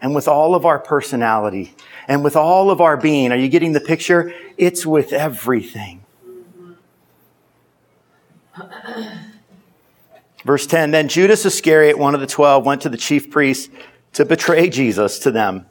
and 0.00 0.14
with 0.14 0.28
all 0.28 0.54
of 0.54 0.64
our 0.64 0.78
personality 0.78 1.74
and 2.06 2.22
with 2.22 2.36
all 2.36 2.70
of 2.70 2.80
our 2.80 2.96
being. 2.96 3.32
Are 3.32 3.36
you 3.36 3.48
getting 3.48 3.72
the 3.72 3.80
picture? 3.80 4.32
It's 4.56 4.86
with 4.86 5.12
everything. 5.12 6.04
Verse 10.44 10.66
10 10.66 10.90
Then 10.92 11.08
Judas 11.08 11.44
Iscariot, 11.44 11.98
one 11.98 12.14
of 12.14 12.20
the 12.20 12.26
twelve, 12.26 12.64
went 12.64 12.82
to 12.82 12.88
the 12.88 12.96
chief 12.96 13.30
priests 13.30 13.68
to 14.14 14.24
betray 14.24 14.68
Jesus 14.68 15.18
to 15.20 15.30
them. 15.30 15.66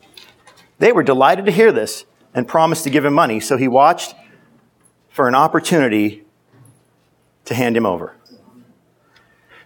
They 0.80 0.91
were 0.91 1.03
delighted 1.03 1.45
to 1.45 1.51
hear 1.51 1.71
this 1.71 2.05
and 2.34 2.47
promised 2.47 2.84
to 2.84 2.89
give 2.89 3.03
him 3.03 3.13
money, 3.13 3.39
so 3.39 3.57
he 3.57 3.67
watched 3.67 4.13
for 5.09 5.28
an 5.28 5.36
opportunity 5.36 6.23
to 7.45 7.55
hand 7.55 7.75
him 7.75 7.86
over. 7.86 8.16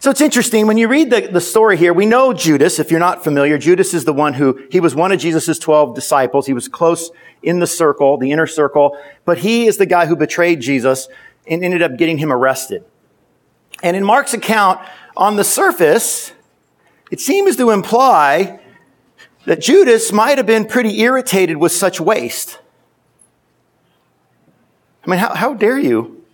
So 0.02 0.10
it's 0.10 0.20
interesting 0.20 0.66
when 0.66 0.80
you 0.80 0.88
read 0.88 1.12
the, 1.12 1.28
the 1.28 1.40
story 1.40 1.78
here. 1.78 1.94
We 1.94 2.08
know 2.08 2.34
Judas. 2.34 2.80
If 2.80 2.90
you're 2.90 3.00
not 3.00 3.24
familiar, 3.24 3.60
Judas 3.60 3.94
is 3.94 4.04
the 4.04 4.14
one 4.14 4.34
who, 4.34 4.60
he 4.72 4.80
was 4.80 4.96
one 4.96 5.12
of 5.12 5.20
Jesus' 5.20 5.60
12 5.60 5.94
disciples. 5.94 6.48
He 6.48 6.54
was 6.54 6.68
close 6.68 7.12
in 7.44 7.60
the 7.60 7.68
circle, 7.68 8.18
the 8.18 8.32
inner 8.32 8.48
circle, 8.48 8.98
but 9.26 9.38
he 9.38 9.68
is 9.68 9.78
the 9.78 9.86
guy 9.86 10.08
who 10.08 10.16
betrayed 10.16 10.60
Jesus 10.60 11.08
and 11.46 11.64
ended 11.64 11.84
up 11.84 11.98
getting 11.98 12.18
him 12.18 12.34
arrested. 12.34 12.84
And 13.84 13.96
in 13.96 14.04
Mark's 14.04 14.34
account, 14.34 14.80
on 15.16 15.36
the 15.36 15.44
surface, 15.44 16.34
it 17.12 17.20
seems 17.20 17.56
to 17.58 17.70
imply 17.70 18.60
that 19.46 19.62
Judas 19.62 20.12
might 20.12 20.40
have 20.40 20.48
been 20.48 20.66
pretty 20.66 21.00
irritated 21.00 21.58
with 21.58 21.74
such 21.74 22.02
waste. 22.02 22.58
I 25.06 25.12
mean, 25.12 25.20
how, 25.20 25.36
how 25.36 25.54
dare 25.54 25.78
you? 25.78 26.26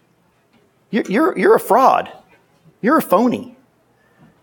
You're, 0.90 1.04
you're, 1.10 1.38
you're 1.38 1.56
a 1.56 1.60
fraud. 1.60 2.10
You're 2.80 3.00
a 3.00 3.02
phony. 3.02 3.57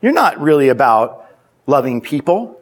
You're 0.04 0.12
not 0.12 0.38
really 0.38 0.68
about 0.68 1.30
loving 1.66 2.02
people. 2.02 2.60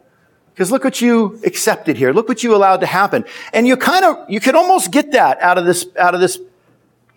Because 0.53 0.71
look 0.71 0.85
what 0.85 1.01
you 1.01 1.41
accepted 1.45 1.97
here. 1.97 2.13
Look 2.13 2.29
what 2.29 2.41
you 2.41 2.55
allowed 2.55 2.77
to 2.77 2.85
happen. 2.85 3.25
And 3.51 3.67
you 3.67 3.75
kind 3.75 4.05
of, 4.05 4.29
you 4.29 4.39
could 4.39 4.55
almost 4.55 4.91
get 4.91 5.11
that 5.11 5.41
out 5.41 5.57
of 5.57 5.65
this, 5.65 5.85
out 5.99 6.15
of 6.15 6.21
this 6.21 6.39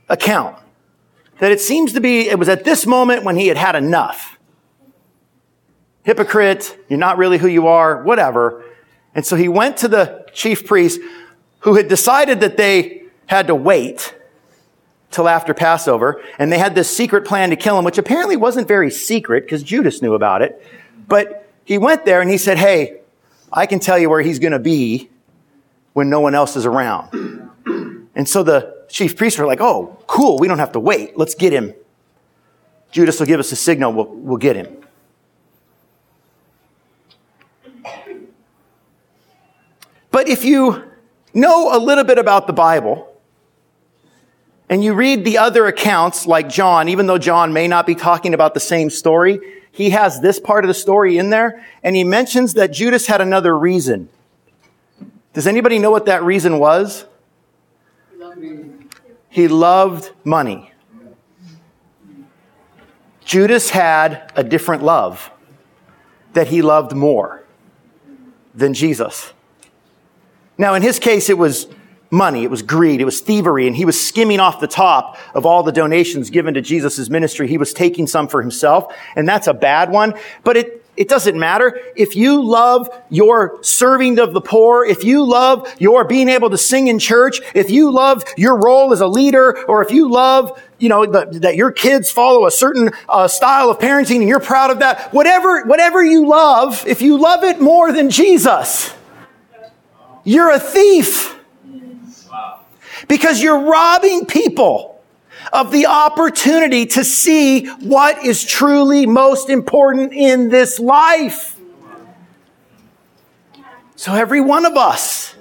account. 0.09 0.57
That 1.39 1.53
it 1.53 1.61
seems 1.61 1.93
to 1.93 2.01
be, 2.01 2.29
it 2.29 2.41
was 2.41 2.49
at 2.49 2.64
this 2.64 2.87
moment 2.89 3.22
when 3.22 3.37
he 3.37 3.47
had 3.47 3.57
had 3.57 3.77
enough. 3.77 4.37
Hypocrite, 6.03 6.77
you're 6.89 6.99
not 6.99 7.18
really 7.18 7.39
who 7.39 7.47
you 7.47 7.68
are, 7.68 8.03
whatever. 8.03 8.64
And 9.14 9.24
so 9.24 9.37
he 9.37 9.47
went 9.47 9.77
to 9.77 9.87
the 9.87 10.27
chief 10.33 10.66
priest 10.66 11.01
who 11.61 11.77
had 11.77 11.87
decided 11.87 12.41
that 12.41 12.57
they 12.57 13.05
had 13.27 13.47
to 13.47 13.55
wait 13.55 14.16
till 15.11 15.29
after 15.29 15.55
Passover. 15.55 16.23
And 16.39 16.53
they 16.53 16.59
had 16.59 16.75
this 16.75 16.95
secret 16.95 17.25
plan 17.25 17.51
to 17.51 17.57
kill 17.57 17.79
him, 17.79 17.85
which 17.85 17.99
apparently 17.99 18.37
wasn't 18.37 18.69
very 18.69 18.91
secret 18.91 19.45
because 19.45 19.63
Judas 19.63 20.03
knew 20.03 20.15
about 20.15 20.43
it. 20.43 20.65
But 21.09 21.49
he 21.65 21.79
went 21.79 22.05
there 22.05 22.21
and 22.21 22.31
he 22.31 22.39
said, 22.39 22.59
Hey, 22.59 23.01
I 23.53 23.67
can 23.67 23.81
tell 23.81 23.99
you 23.99 24.11
where 24.11 24.23
he's 24.23 24.39
going 24.39 24.53
to 24.53 24.59
be 24.59 25.11
when 25.93 26.11
no 26.11 26.21
one 26.21 26.35
else 26.35 26.57
is 26.57 26.67
around. 26.67 27.43
And 28.17 28.27
so 28.27 28.43
the 28.43 28.87
chief 28.89 29.15
priests 29.15 29.39
were 29.39 29.45
like, 29.45 29.61
Oh, 29.61 29.99
cool. 30.07 30.39
We 30.39 30.49
don't 30.49 30.59
have 30.59 30.73
to 30.73 30.81
wait. 30.81 31.19
Let's 31.19 31.35
get 31.35 31.53
him. 31.53 31.75
Judas 32.91 33.19
will 33.19 33.27
give 33.27 33.39
us 33.39 33.53
a 33.53 33.57
signal. 33.57 33.93
We'll, 33.93 34.07
we'll 34.07 34.37
get 34.39 34.57
him. 34.57 34.75
But 40.11 40.29
if 40.29 40.47
you 40.47 40.83
know 41.35 41.77
a 41.77 41.79
little 41.79 42.05
bit 42.05 42.17
about 42.17 42.47
the 42.47 42.55
Bible, 42.55 43.16
and 44.69 44.83
you 44.83 44.95
read 44.95 45.25
the 45.25 45.39
other 45.39 45.67
accounts 45.67 46.27
like 46.27 46.49
John, 46.49 46.89
even 46.89 47.07
though 47.07 47.19
John 47.19 47.53
may 47.53 47.69
not 47.69 47.87
be 47.87 47.95
talking 47.95 48.35
about 48.35 48.55
the 48.55 48.61
same 48.61 48.91
story, 48.91 49.41
he 49.71 49.91
has 49.91 50.21
this 50.21 50.41
part 50.41 50.64
of 50.64 50.69
the 50.69 50.75
story 50.75 51.19
in 51.19 51.31
there, 51.31 51.64
and 51.83 51.95
he 51.95 52.03
mentions 52.03 52.55
that 52.55 52.73
Judas 52.73 53.07
had 53.07 53.21
another 53.21 53.57
reason. 53.57 54.09
Does 55.35 55.47
anybody 55.47 55.79
know 55.79 55.91
what 55.91 56.07
that 56.07 56.23
reason 56.23 56.59
was? 56.59 57.05
He 59.29 59.49
loved 59.49 60.11
money. 60.25 60.73
Judas 63.25 63.71
had 63.71 64.33
a 64.35 64.43
different 64.43 64.83
love 64.83 65.31
that 66.33 66.47
he 66.47 66.62
loved 66.62 66.95
more 66.95 67.45
than 68.55 68.73
Jesus. 68.73 69.33
Now, 70.57 70.75
in 70.75 70.83
his 70.83 70.99
case, 70.99 71.29
it 71.29 71.37
was 71.37 71.67
money, 72.11 72.45
it 72.45 72.51
was 72.51 72.63
greed, 72.63 73.01
it 73.01 73.05
was 73.05 73.21
thievery, 73.21 73.67
and 73.67 73.77
he 73.77 73.85
was 73.85 74.01
skimming 74.01 74.41
off 74.41 74.61
the 74.61 74.67
top 74.67 75.19
of 75.35 75.45
all 75.45 75.63
the 75.63 75.73
donations 75.73 76.31
given 76.31 76.55
to 76.55 76.61
Jesus' 76.61 77.09
ministry. 77.11 77.49
He 77.49 77.59
was 77.59 77.73
taking 77.73 78.07
some 78.07 78.29
for 78.29 78.41
himself, 78.41 78.95
and 79.17 79.29
that's 79.29 79.47
a 79.47 79.55
bad 79.55 79.91
one. 79.91 80.15
But 80.45 80.57
it, 80.57 80.85
it 80.97 81.09
doesn't 81.09 81.39
matter. 81.39 81.79
If 81.95 82.17
you 82.17 82.43
love 82.43 82.89
your 83.11 83.63
serving 83.63 84.19
of 84.19 84.33
the 84.33 84.41
poor, 84.41 84.85
if 84.85 85.05
you 85.05 85.25
love 85.25 85.73
your 85.79 86.05
being 86.05 86.29
able 86.29 86.51
to 86.51 86.59
sing 86.59 86.89
in 86.89 86.99
church, 86.99 87.41
if 87.55 87.71
you 87.71 87.91
love 87.91 88.25
your 88.37 88.59
role 88.59 88.93
as 88.93 89.01
a 89.01 89.07
leader, 89.07 89.65
or 89.67 89.83
if 89.83 89.91
you 89.91 90.11
love, 90.11 90.61
you 90.79 90.89
know, 90.89 91.05
the, 91.05 91.41
that 91.41 91.57
your 91.57 91.71
kids 91.71 92.11
follow 92.11 92.47
a 92.47 92.51
certain 92.51 92.91
uh, 93.09 93.29
style 93.29 93.69
of 93.69 93.79
parenting 93.79 94.21
and 94.21 94.29
you're 94.29 94.41
proud 94.41 94.71
of 94.71 94.79
that, 94.79 95.13
whatever, 95.13 95.65
whatever 95.65 96.03
you 96.03 96.27
love, 96.27 96.87
if 96.87 97.03
you 97.03 97.19
love 97.19 97.45
it 97.45 97.61
more 97.61 97.93
than 97.93 98.09
Jesus, 98.09 98.95
you're 100.25 100.51
a 100.51 100.59
thief. 100.59 101.36
Because 103.09 103.43
you're 103.43 103.61
robbing 103.61 104.27
people 104.27 105.01
of 105.53 105.71
the 105.71 105.87
opportunity 105.87 106.87
to 106.87 107.05
see 107.05 107.67
what 107.67 108.25
is 108.25 108.45
truly 108.45 109.07
most 109.07 109.49
important 109.49 110.13
in 110.13 110.49
this 110.49 110.79
life. 110.79 111.59
So 113.95 114.13
every 114.13 114.41
one 114.41 114.67
of 114.67 114.77
us 114.77 115.35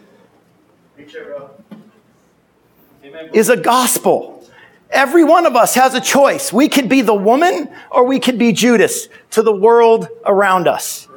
is 3.33 3.49
a 3.49 3.57
gospel. 3.57 4.47
Every 4.89 5.23
one 5.23 5.45
of 5.45 5.55
us 5.55 5.75
has 5.75 5.93
a 5.93 5.99
choice. 5.99 6.53
We 6.53 6.69
could 6.69 6.87
be 6.87 7.01
the 7.01 7.13
woman 7.13 7.69
or 7.91 8.05
we 8.05 8.19
could 8.19 8.39
be 8.39 8.53
Judas 8.53 9.09
to 9.31 9.41
the 9.41 9.53
world 9.53 10.07
around 10.25 10.67
us. 10.67 11.07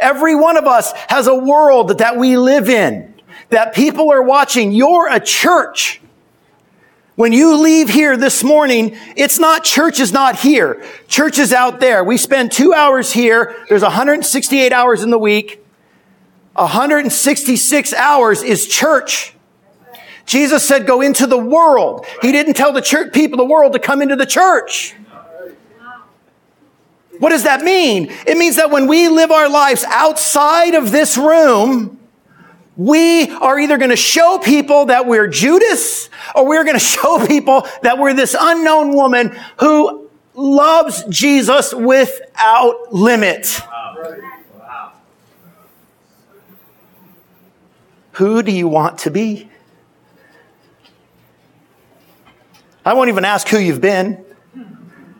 Every 0.00 0.34
one 0.34 0.56
of 0.56 0.64
us 0.64 0.92
has 1.08 1.28
a 1.28 1.34
world 1.34 1.98
that 1.98 2.16
we 2.16 2.36
live 2.36 2.68
in, 2.68 3.14
that 3.50 3.74
people 3.74 4.10
are 4.10 4.22
watching. 4.22 4.72
You're 4.72 5.08
a 5.08 5.20
church. 5.20 6.00
When 7.14 7.32
you 7.32 7.60
leave 7.60 7.88
here 7.88 8.16
this 8.16 8.44
morning, 8.44 8.96
it's 9.16 9.40
not 9.40 9.64
church 9.64 9.98
is 9.98 10.12
not 10.12 10.38
here. 10.38 10.84
Church 11.08 11.38
is 11.38 11.52
out 11.52 11.80
there. 11.80 12.04
We 12.04 12.16
spend 12.16 12.52
two 12.52 12.72
hours 12.72 13.12
here. 13.12 13.56
There's 13.68 13.82
168 13.82 14.72
hours 14.72 15.02
in 15.02 15.10
the 15.10 15.18
week. 15.18 15.64
166 16.54 17.92
hours 17.92 18.42
is 18.42 18.68
church. 18.68 19.34
Jesus 20.26 20.64
said, 20.64 20.86
go 20.86 21.00
into 21.00 21.26
the 21.26 21.38
world. 21.38 22.04
He 22.20 22.32
didn't 22.32 22.54
tell 22.54 22.72
the 22.72 22.82
church 22.82 23.12
people, 23.12 23.38
the 23.38 23.44
world 23.44 23.72
to 23.72 23.78
come 23.78 24.02
into 24.02 24.14
the 24.14 24.26
church. 24.26 24.94
What 27.18 27.30
does 27.30 27.44
that 27.44 27.62
mean? 27.62 28.12
It 28.26 28.38
means 28.38 28.56
that 28.56 28.70
when 28.70 28.86
we 28.86 29.08
live 29.08 29.32
our 29.32 29.48
lives 29.48 29.84
outside 29.88 30.74
of 30.74 30.92
this 30.92 31.16
room, 31.16 31.97
we 32.78 33.28
are 33.28 33.58
either 33.58 33.76
going 33.76 33.90
to 33.90 33.96
show 33.96 34.38
people 34.38 34.86
that 34.86 35.04
we're 35.04 35.26
Judas 35.26 36.08
or 36.34 36.46
we're 36.46 36.62
going 36.64 36.76
to 36.78 36.80
show 36.80 37.26
people 37.26 37.66
that 37.82 37.98
we're 37.98 38.14
this 38.14 38.34
unknown 38.38 38.94
woman 38.94 39.36
who 39.60 40.08
loves 40.34 41.04
Jesus 41.04 41.74
without 41.74 42.92
limit. 42.92 43.60
Who 48.12 48.42
do 48.42 48.52
you 48.52 48.68
want 48.68 48.98
to 49.00 49.10
be? 49.10 49.48
I 52.84 52.94
won't 52.94 53.08
even 53.08 53.24
ask 53.24 53.48
who 53.48 53.58
you've 53.58 53.80
been. 53.80 54.24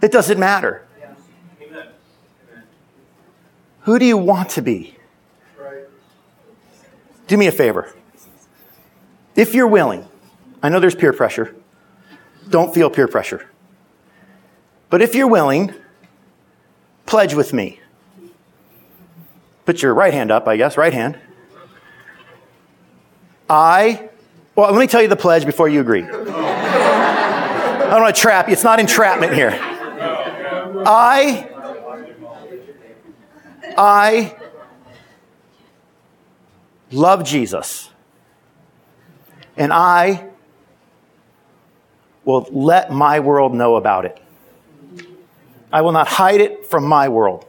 It 0.00 0.12
doesn't 0.12 0.38
matter. 0.38 0.86
Who 3.82 3.98
do 3.98 4.04
you 4.04 4.16
want 4.16 4.50
to 4.50 4.62
be? 4.62 4.97
Do 7.28 7.36
me 7.36 7.46
a 7.46 7.52
favor. 7.52 7.94
If 9.36 9.54
you're 9.54 9.68
willing, 9.68 10.08
I 10.62 10.70
know 10.70 10.80
there's 10.80 10.96
peer 10.96 11.12
pressure. 11.12 11.54
Don't 12.48 12.74
feel 12.74 12.90
peer 12.90 13.06
pressure. 13.06 13.48
But 14.90 15.02
if 15.02 15.14
you're 15.14 15.28
willing, 15.28 15.72
pledge 17.06 17.34
with 17.34 17.52
me. 17.52 17.80
Put 19.66 19.82
your 19.82 19.92
right 19.92 20.14
hand 20.14 20.30
up, 20.30 20.48
I 20.48 20.56
guess, 20.56 20.78
right 20.78 20.94
hand. 20.94 21.18
I, 23.50 24.08
well, 24.54 24.72
let 24.72 24.80
me 24.80 24.86
tell 24.86 25.02
you 25.02 25.08
the 25.08 25.16
pledge 25.16 25.44
before 25.44 25.68
you 25.68 25.80
agree. 25.80 26.04
I 26.04 27.90
don't 27.90 28.02
want 28.02 28.14
to 28.14 28.20
trap 28.20 28.48
you. 28.48 28.54
It's 28.54 28.64
not 28.64 28.80
entrapment 28.80 29.34
here. 29.34 29.50
I, 30.86 31.50
I 33.76 34.34
love 36.90 37.24
Jesus. 37.24 37.90
And 39.56 39.72
I 39.72 40.28
will 42.24 42.46
let 42.50 42.92
my 42.92 43.20
world 43.20 43.54
know 43.54 43.76
about 43.76 44.04
it. 44.04 44.20
I 45.72 45.82
will 45.82 45.92
not 45.92 46.08
hide 46.08 46.40
it 46.40 46.66
from 46.66 46.84
my 46.84 47.08
world. 47.08 47.44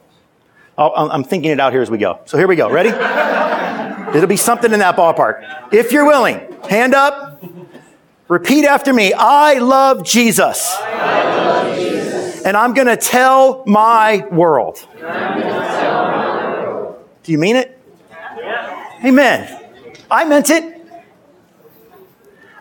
Oh, 0.77 0.89
I'll, 0.89 1.11
I'm 1.11 1.23
thinking 1.23 1.51
it 1.51 1.59
out 1.59 1.73
here 1.73 1.81
as 1.81 1.91
we 1.91 1.97
go. 1.97 2.19
So 2.25 2.37
here 2.37 2.47
we 2.47 2.55
go. 2.55 2.69
Ready? 2.69 2.89
It'll 4.15 4.27
be 4.27 4.37
something 4.37 4.71
in 4.71 4.79
that 4.79 4.95
ballpark. 4.95 5.73
If 5.73 5.91
you're 5.91 6.05
willing, 6.05 6.39
hand 6.69 6.95
up. 6.95 7.43
Repeat 8.27 8.65
after 8.65 8.93
me. 8.93 9.13
I 9.13 9.55
love 9.55 10.03
Jesus. 10.03 10.75
I 10.77 11.23
love 11.23 11.75
Jesus. 11.77 12.45
And 12.45 12.55
I'm 12.55 12.73
going 12.73 12.87
to 12.87 12.97
tell 12.97 13.63
my 13.65 14.25
world. 14.31 14.85
Do 17.23 17.31
you 17.31 17.37
mean 17.37 17.55
it? 17.55 17.78
Amen. 19.03 19.63
I 20.11 20.25
meant 20.25 20.49
it. 20.49 20.75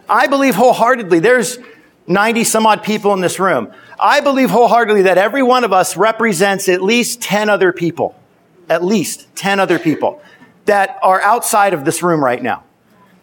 I 0.08 0.28
believe 0.28 0.54
wholeheartedly. 0.54 1.18
There's 1.18 1.58
90 2.06 2.44
some 2.44 2.64
odd 2.64 2.82
people 2.82 3.12
in 3.12 3.20
this 3.20 3.40
room. 3.40 3.72
I 3.98 4.20
believe 4.20 4.50
wholeheartedly 4.50 5.02
that 5.02 5.18
every 5.18 5.42
one 5.42 5.64
of 5.64 5.72
us 5.72 5.96
represents 5.96 6.68
at 6.68 6.80
least 6.80 7.20
10 7.20 7.48
other 7.48 7.72
people. 7.72 8.14
At 8.68 8.84
least 8.84 9.26
10 9.34 9.58
other 9.58 9.78
people 9.78 10.22
that 10.66 10.98
are 11.02 11.20
outside 11.22 11.74
of 11.74 11.84
this 11.84 12.02
room 12.02 12.22
right 12.22 12.42
now. 12.42 12.62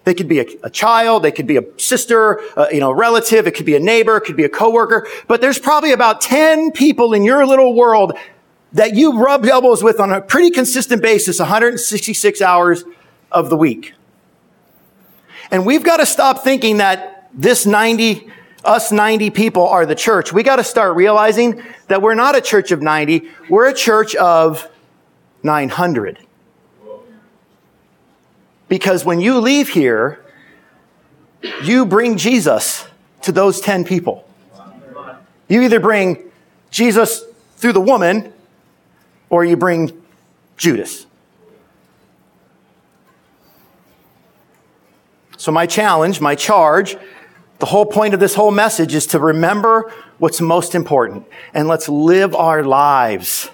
They 0.03 0.13
could 0.13 0.27
be 0.27 0.39
a, 0.39 0.45
a 0.63 0.69
child, 0.69 1.23
they 1.23 1.31
could 1.31 1.47
be 1.47 1.57
a 1.57 1.63
sister, 1.77 2.41
uh, 2.57 2.67
you 2.71 2.79
know, 2.79 2.91
relative, 2.91 3.47
it 3.47 3.55
could 3.55 3.65
be 3.65 3.75
a 3.75 3.79
neighbor, 3.79 4.17
it 4.17 4.21
could 4.21 4.35
be 4.35 4.43
a 4.43 4.49
coworker, 4.49 5.07
but 5.27 5.41
there's 5.41 5.57
probably 5.57 5.93
about 5.93 6.21
10 6.21 6.71
people 6.71 7.13
in 7.13 7.23
your 7.23 7.45
little 7.45 7.73
world 7.73 8.13
that 8.73 8.93
you 8.93 9.17
rub 9.17 9.45
elbows 9.45 9.81
with 9.81 9.99
on 9.99 10.11
a 10.11 10.21
pretty 10.21 10.51
consistent 10.51 11.01
basis 11.01 11.39
166 11.39 12.41
hours 12.41 12.83
of 13.35 13.49
the 13.49 13.57
week. 13.57 13.93
And 15.51 15.65
we've 15.65 15.83
got 15.83 15.97
to 15.97 16.05
stop 16.05 16.43
thinking 16.43 16.77
that 16.77 17.29
this 17.33 17.65
90, 17.65 18.31
us 18.63 18.91
90 18.91 19.29
people 19.29 19.67
are 19.67 19.85
the 19.85 19.93
church. 19.93 20.33
We 20.33 20.41
got 20.41 20.55
to 20.55 20.63
start 20.63 20.95
realizing 20.95 21.61
that 21.87 22.01
we're 22.01 22.15
not 22.15 22.35
a 22.35 22.41
church 22.41 22.71
of 22.71 22.81
90. 22.81 23.29
We're 23.49 23.67
a 23.67 23.73
church 23.73 24.15
of 24.15 24.67
900. 25.43 26.19
Because 28.67 29.05
when 29.05 29.19
you 29.19 29.39
leave 29.39 29.69
here, 29.69 30.23
you 31.63 31.85
bring 31.85 32.17
Jesus 32.17 32.87
to 33.21 33.31
those 33.31 33.61
10 33.61 33.83
people. 33.83 34.27
You 35.47 35.61
either 35.61 35.79
bring 35.79 36.31
Jesus 36.71 37.23
through 37.57 37.73
the 37.73 37.81
woman 37.81 38.33
or 39.29 39.45
you 39.45 39.57
bring 39.57 40.01
Judas. 40.57 41.05
So, 45.45 45.51
my 45.51 45.67
challenge, 45.67 46.21
my 46.21 46.33
charge, 46.33 46.97
the 47.59 47.67
whole 47.67 47.85
point 47.85 48.15
of 48.15 48.19
this 48.19 48.33
whole 48.33 48.49
message 48.49 48.95
is 48.95 49.05
to 49.05 49.19
remember 49.19 49.93
what's 50.17 50.41
most 50.41 50.73
important 50.73 51.27
and 51.53 51.67
let's 51.67 51.87
live 51.87 52.33
our 52.33 52.63
lives 52.63 53.51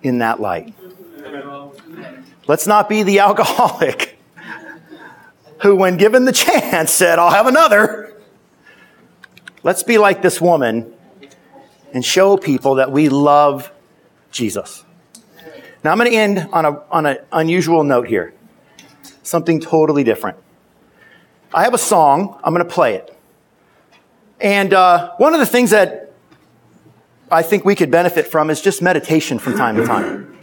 in 0.00 0.18
that 0.18 0.38
light. 0.38 0.74
Let's 2.46 2.68
not 2.68 2.88
be 2.88 3.02
the 3.02 3.18
alcoholic 3.28 4.16
who, 5.62 5.74
when 5.74 5.96
given 5.96 6.24
the 6.24 6.30
chance, 6.30 6.92
said, 6.92 7.18
I'll 7.18 7.32
have 7.32 7.48
another. 7.48 8.14
Let's 9.64 9.82
be 9.82 9.98
like 9.98 10.22
this 10.22 10.40
woman 10.40 10.94
and 11.92 12.04
show 12.04 12.36
people 12.36 12.76
that 12.76 12.92
we 12.92 13.08
love 13.08 13.72
Jesus. 14.30 14.84
Now, 15.82 15.90
I'm 15.90 15.98
going 15.98 16.12
to 16.12 16.16
end 16.16 16.48
on, 16.52 16.64
a, 16.64 16.80
on 16.92 17.06
an 17.06 17.18
unusual 17.32 17.82
note 17.82 18.06
here 18.06 18.34
something 19.28 19.60
totally 19.60 20.04
different. 20.04 20.38
I 21.52 21.64
have 21.64 21.74
a 21.74 21.78
song, 21.78 22.38
I'm 22.42 22.54
going 22.54 22.66
to 22.66 22.72
play 22.72 22.94
it. 22.94 23.14
And 24.40 24.72
uh, 24.72 25.14
one 25.16 25.34
of 25.34 25.40
the 25.40 25.46
things 25.46 25.70
that 25.70 26.12
I 27.30 27.42
think 27.42 27.64
we 27.64 27.74
could 27.74 27.90
benefit 27.90 28.26
from 28.26 28.50
is 28.50 28.60
just 28.60 28.80
meditation 28.80 29.38
from 29.38 29.56
time 29.56 29.76
to 29.76 29.84
time. 29.84 30.38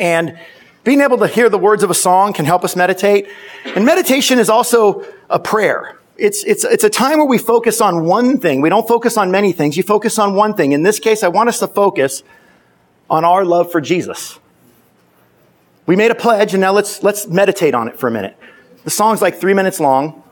And 0.00 0.38
being 0.82 1.02
able 1.02 1.18
to 1.18 1.28
hear 1.28 1.48
the 1.48 1.58
words 1.58 1.82
of 1.82 1.90
a 1.90 1.94
song 1.94 2.32
can 2.32 2.46
help 2.46 2.64
us 2.64 2.74
meditate. 2.74 3.28
And 3.64 3.84
meditation 3.84 4.38
is 4.38 4.48
also 4.48 5.04
a 5.28 5.38
prayer. 5.38 5.98
It's, 6.16 6.42
it's, 6.44 6.64
it's 6.64 6.84
a 6.84 6.90
time 6.90 7.18
where 7.18 7.26
we 7.26 7.38
focus 7.38 7.80
on 7.80 8.06
one 8.06 8.40
thing. 8.40 8.60
We 8.60 8.70
don't 8.70 8.88
focus 8.88 9.16
on 9.16 9.30
many 9.30 9.52
things. 9.52 9.76
You 9.76 9.82
focus 9.82 10.18
on 10.18 10.34
one 10.34 10.54
thing. 10.54 10.72
In 10.72 10.82
this 10.82 10.98
case, 10.98 11.22
I 11.22 11.28
want 11.28 11.48
us 11.48 11.60
to 11.60 11.68
focus 11.68 12.22
on 13.08 13.24
our 13.24 13.44
love 13.44 13.70
for 13.70 13.80
Jesus. 13.80 14.39
We 15.86 15.96
made 15.96 16.10
a 16.10 16.14
pledge 16.14 16.54
and 16.54 16.60
now 16.60 16.72
let's, 16.72 17.02
let's 17.02 17.26
meditate 17.26 17.74
on 17.74 17.88
it 17.88 17.98
for 17.98 18.08
a 18.08 18.10
minute. 18.10 18.36
The 18.84 18.90
song's 18.90 19.20
like 19.20 19.36
three 19.36 19.54
minutes 19.54 19.80
long. 19.80 20.22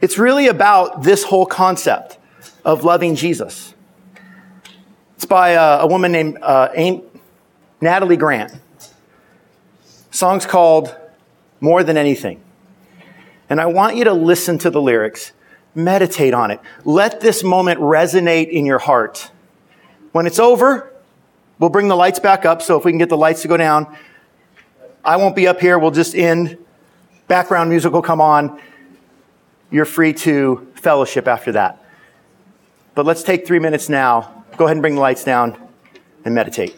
It's 0.00 0.18
really 0.18 0.46
about 0.46 1.02
this 1.02 1.24
whole 1.24 1.46
concept 1.46 2.18
of 2.64 2.84
loving 2.84 3.14
Jesus. 3.16 3.74
It's 5.16 5.24
by 5.24 5.50
a, 5.50 5.80
a 5.80 5.86
woman 5.86 6.12
named 6.12 6.38
uh, 6.40 6.68
Natalie 7.80 8.16
Grant. 8.16 8.52
Song's 10.10 10.46
called 10.46 10.94
More 11.60 11.82
Than 11.82 11.96
Anything. 11.96 12.40
And 13.50 13.60
I 13.60 13.66
want 13.66 13.96
you 13.96 14.04
to 14.04 14.12
listen 14.12 14.58
to 14.58 14.70
the 14.70 14.80
lyrics, 14.80 15.32
meditate 15.74 16.34
on 16.34 16.50
it. 16.50 16.60
Let 16.84 17.20
this 17.20 17.42
moment 17.42 17.80
resonate 17.80 18.50
in 18.50 18.66
your 18.66 18.78
heart. 18.78 19.30
When 20.12 20.26
it's 20.26 20.38
over, 20.38 20.92
we'll 21.58 21.70
bring 21.70 21.88
the 21.88 21.96
lights 21.96 22.18
back 22.18 22.44
up. 22.44 22.62
So 22.62 22.78
if 22.78 22.84
we 22.84 22.92
can 22.92 22.98
get 22.98 23.08
the 23.08 23.16
lights 23.16 23.42
to 23.42 23.48
go 23.48 23.56
down, 23.56 23.96
I 25.04 25.16
won't 25.16 25.36
be 25.36 25.46
up 25.46 25.60
here. 25.60 25.78
We'll 25.78 25.90
just 25.90 26.14
end. 26.14 26.58
Background 27.26 27.70
music 27.70 27.92
will 27.92 28.02
come 28.02 28.20
on. 28.20 28.60
You're 29.70 29.84
free 29.84 30.12
to 30.14 30.70
fellowship 30.76 31.28
after 31.28 31.52
that. 31.52 31.84
But 32.94 33.06
let's 33.06 33.22
take 33.22 33.46
three 33.46 33.58
minutes 33.58 33.88
now. 33.88 34.44
Go 34.56 34.64
ahead 34.64 34.76
and 34.76 34.82
bring 34.82 34.96
the 34.96 35.00
lights 35.00 35.24
down 35.24 35.56
and 36.24 36.34
meditate. 36.34 36.74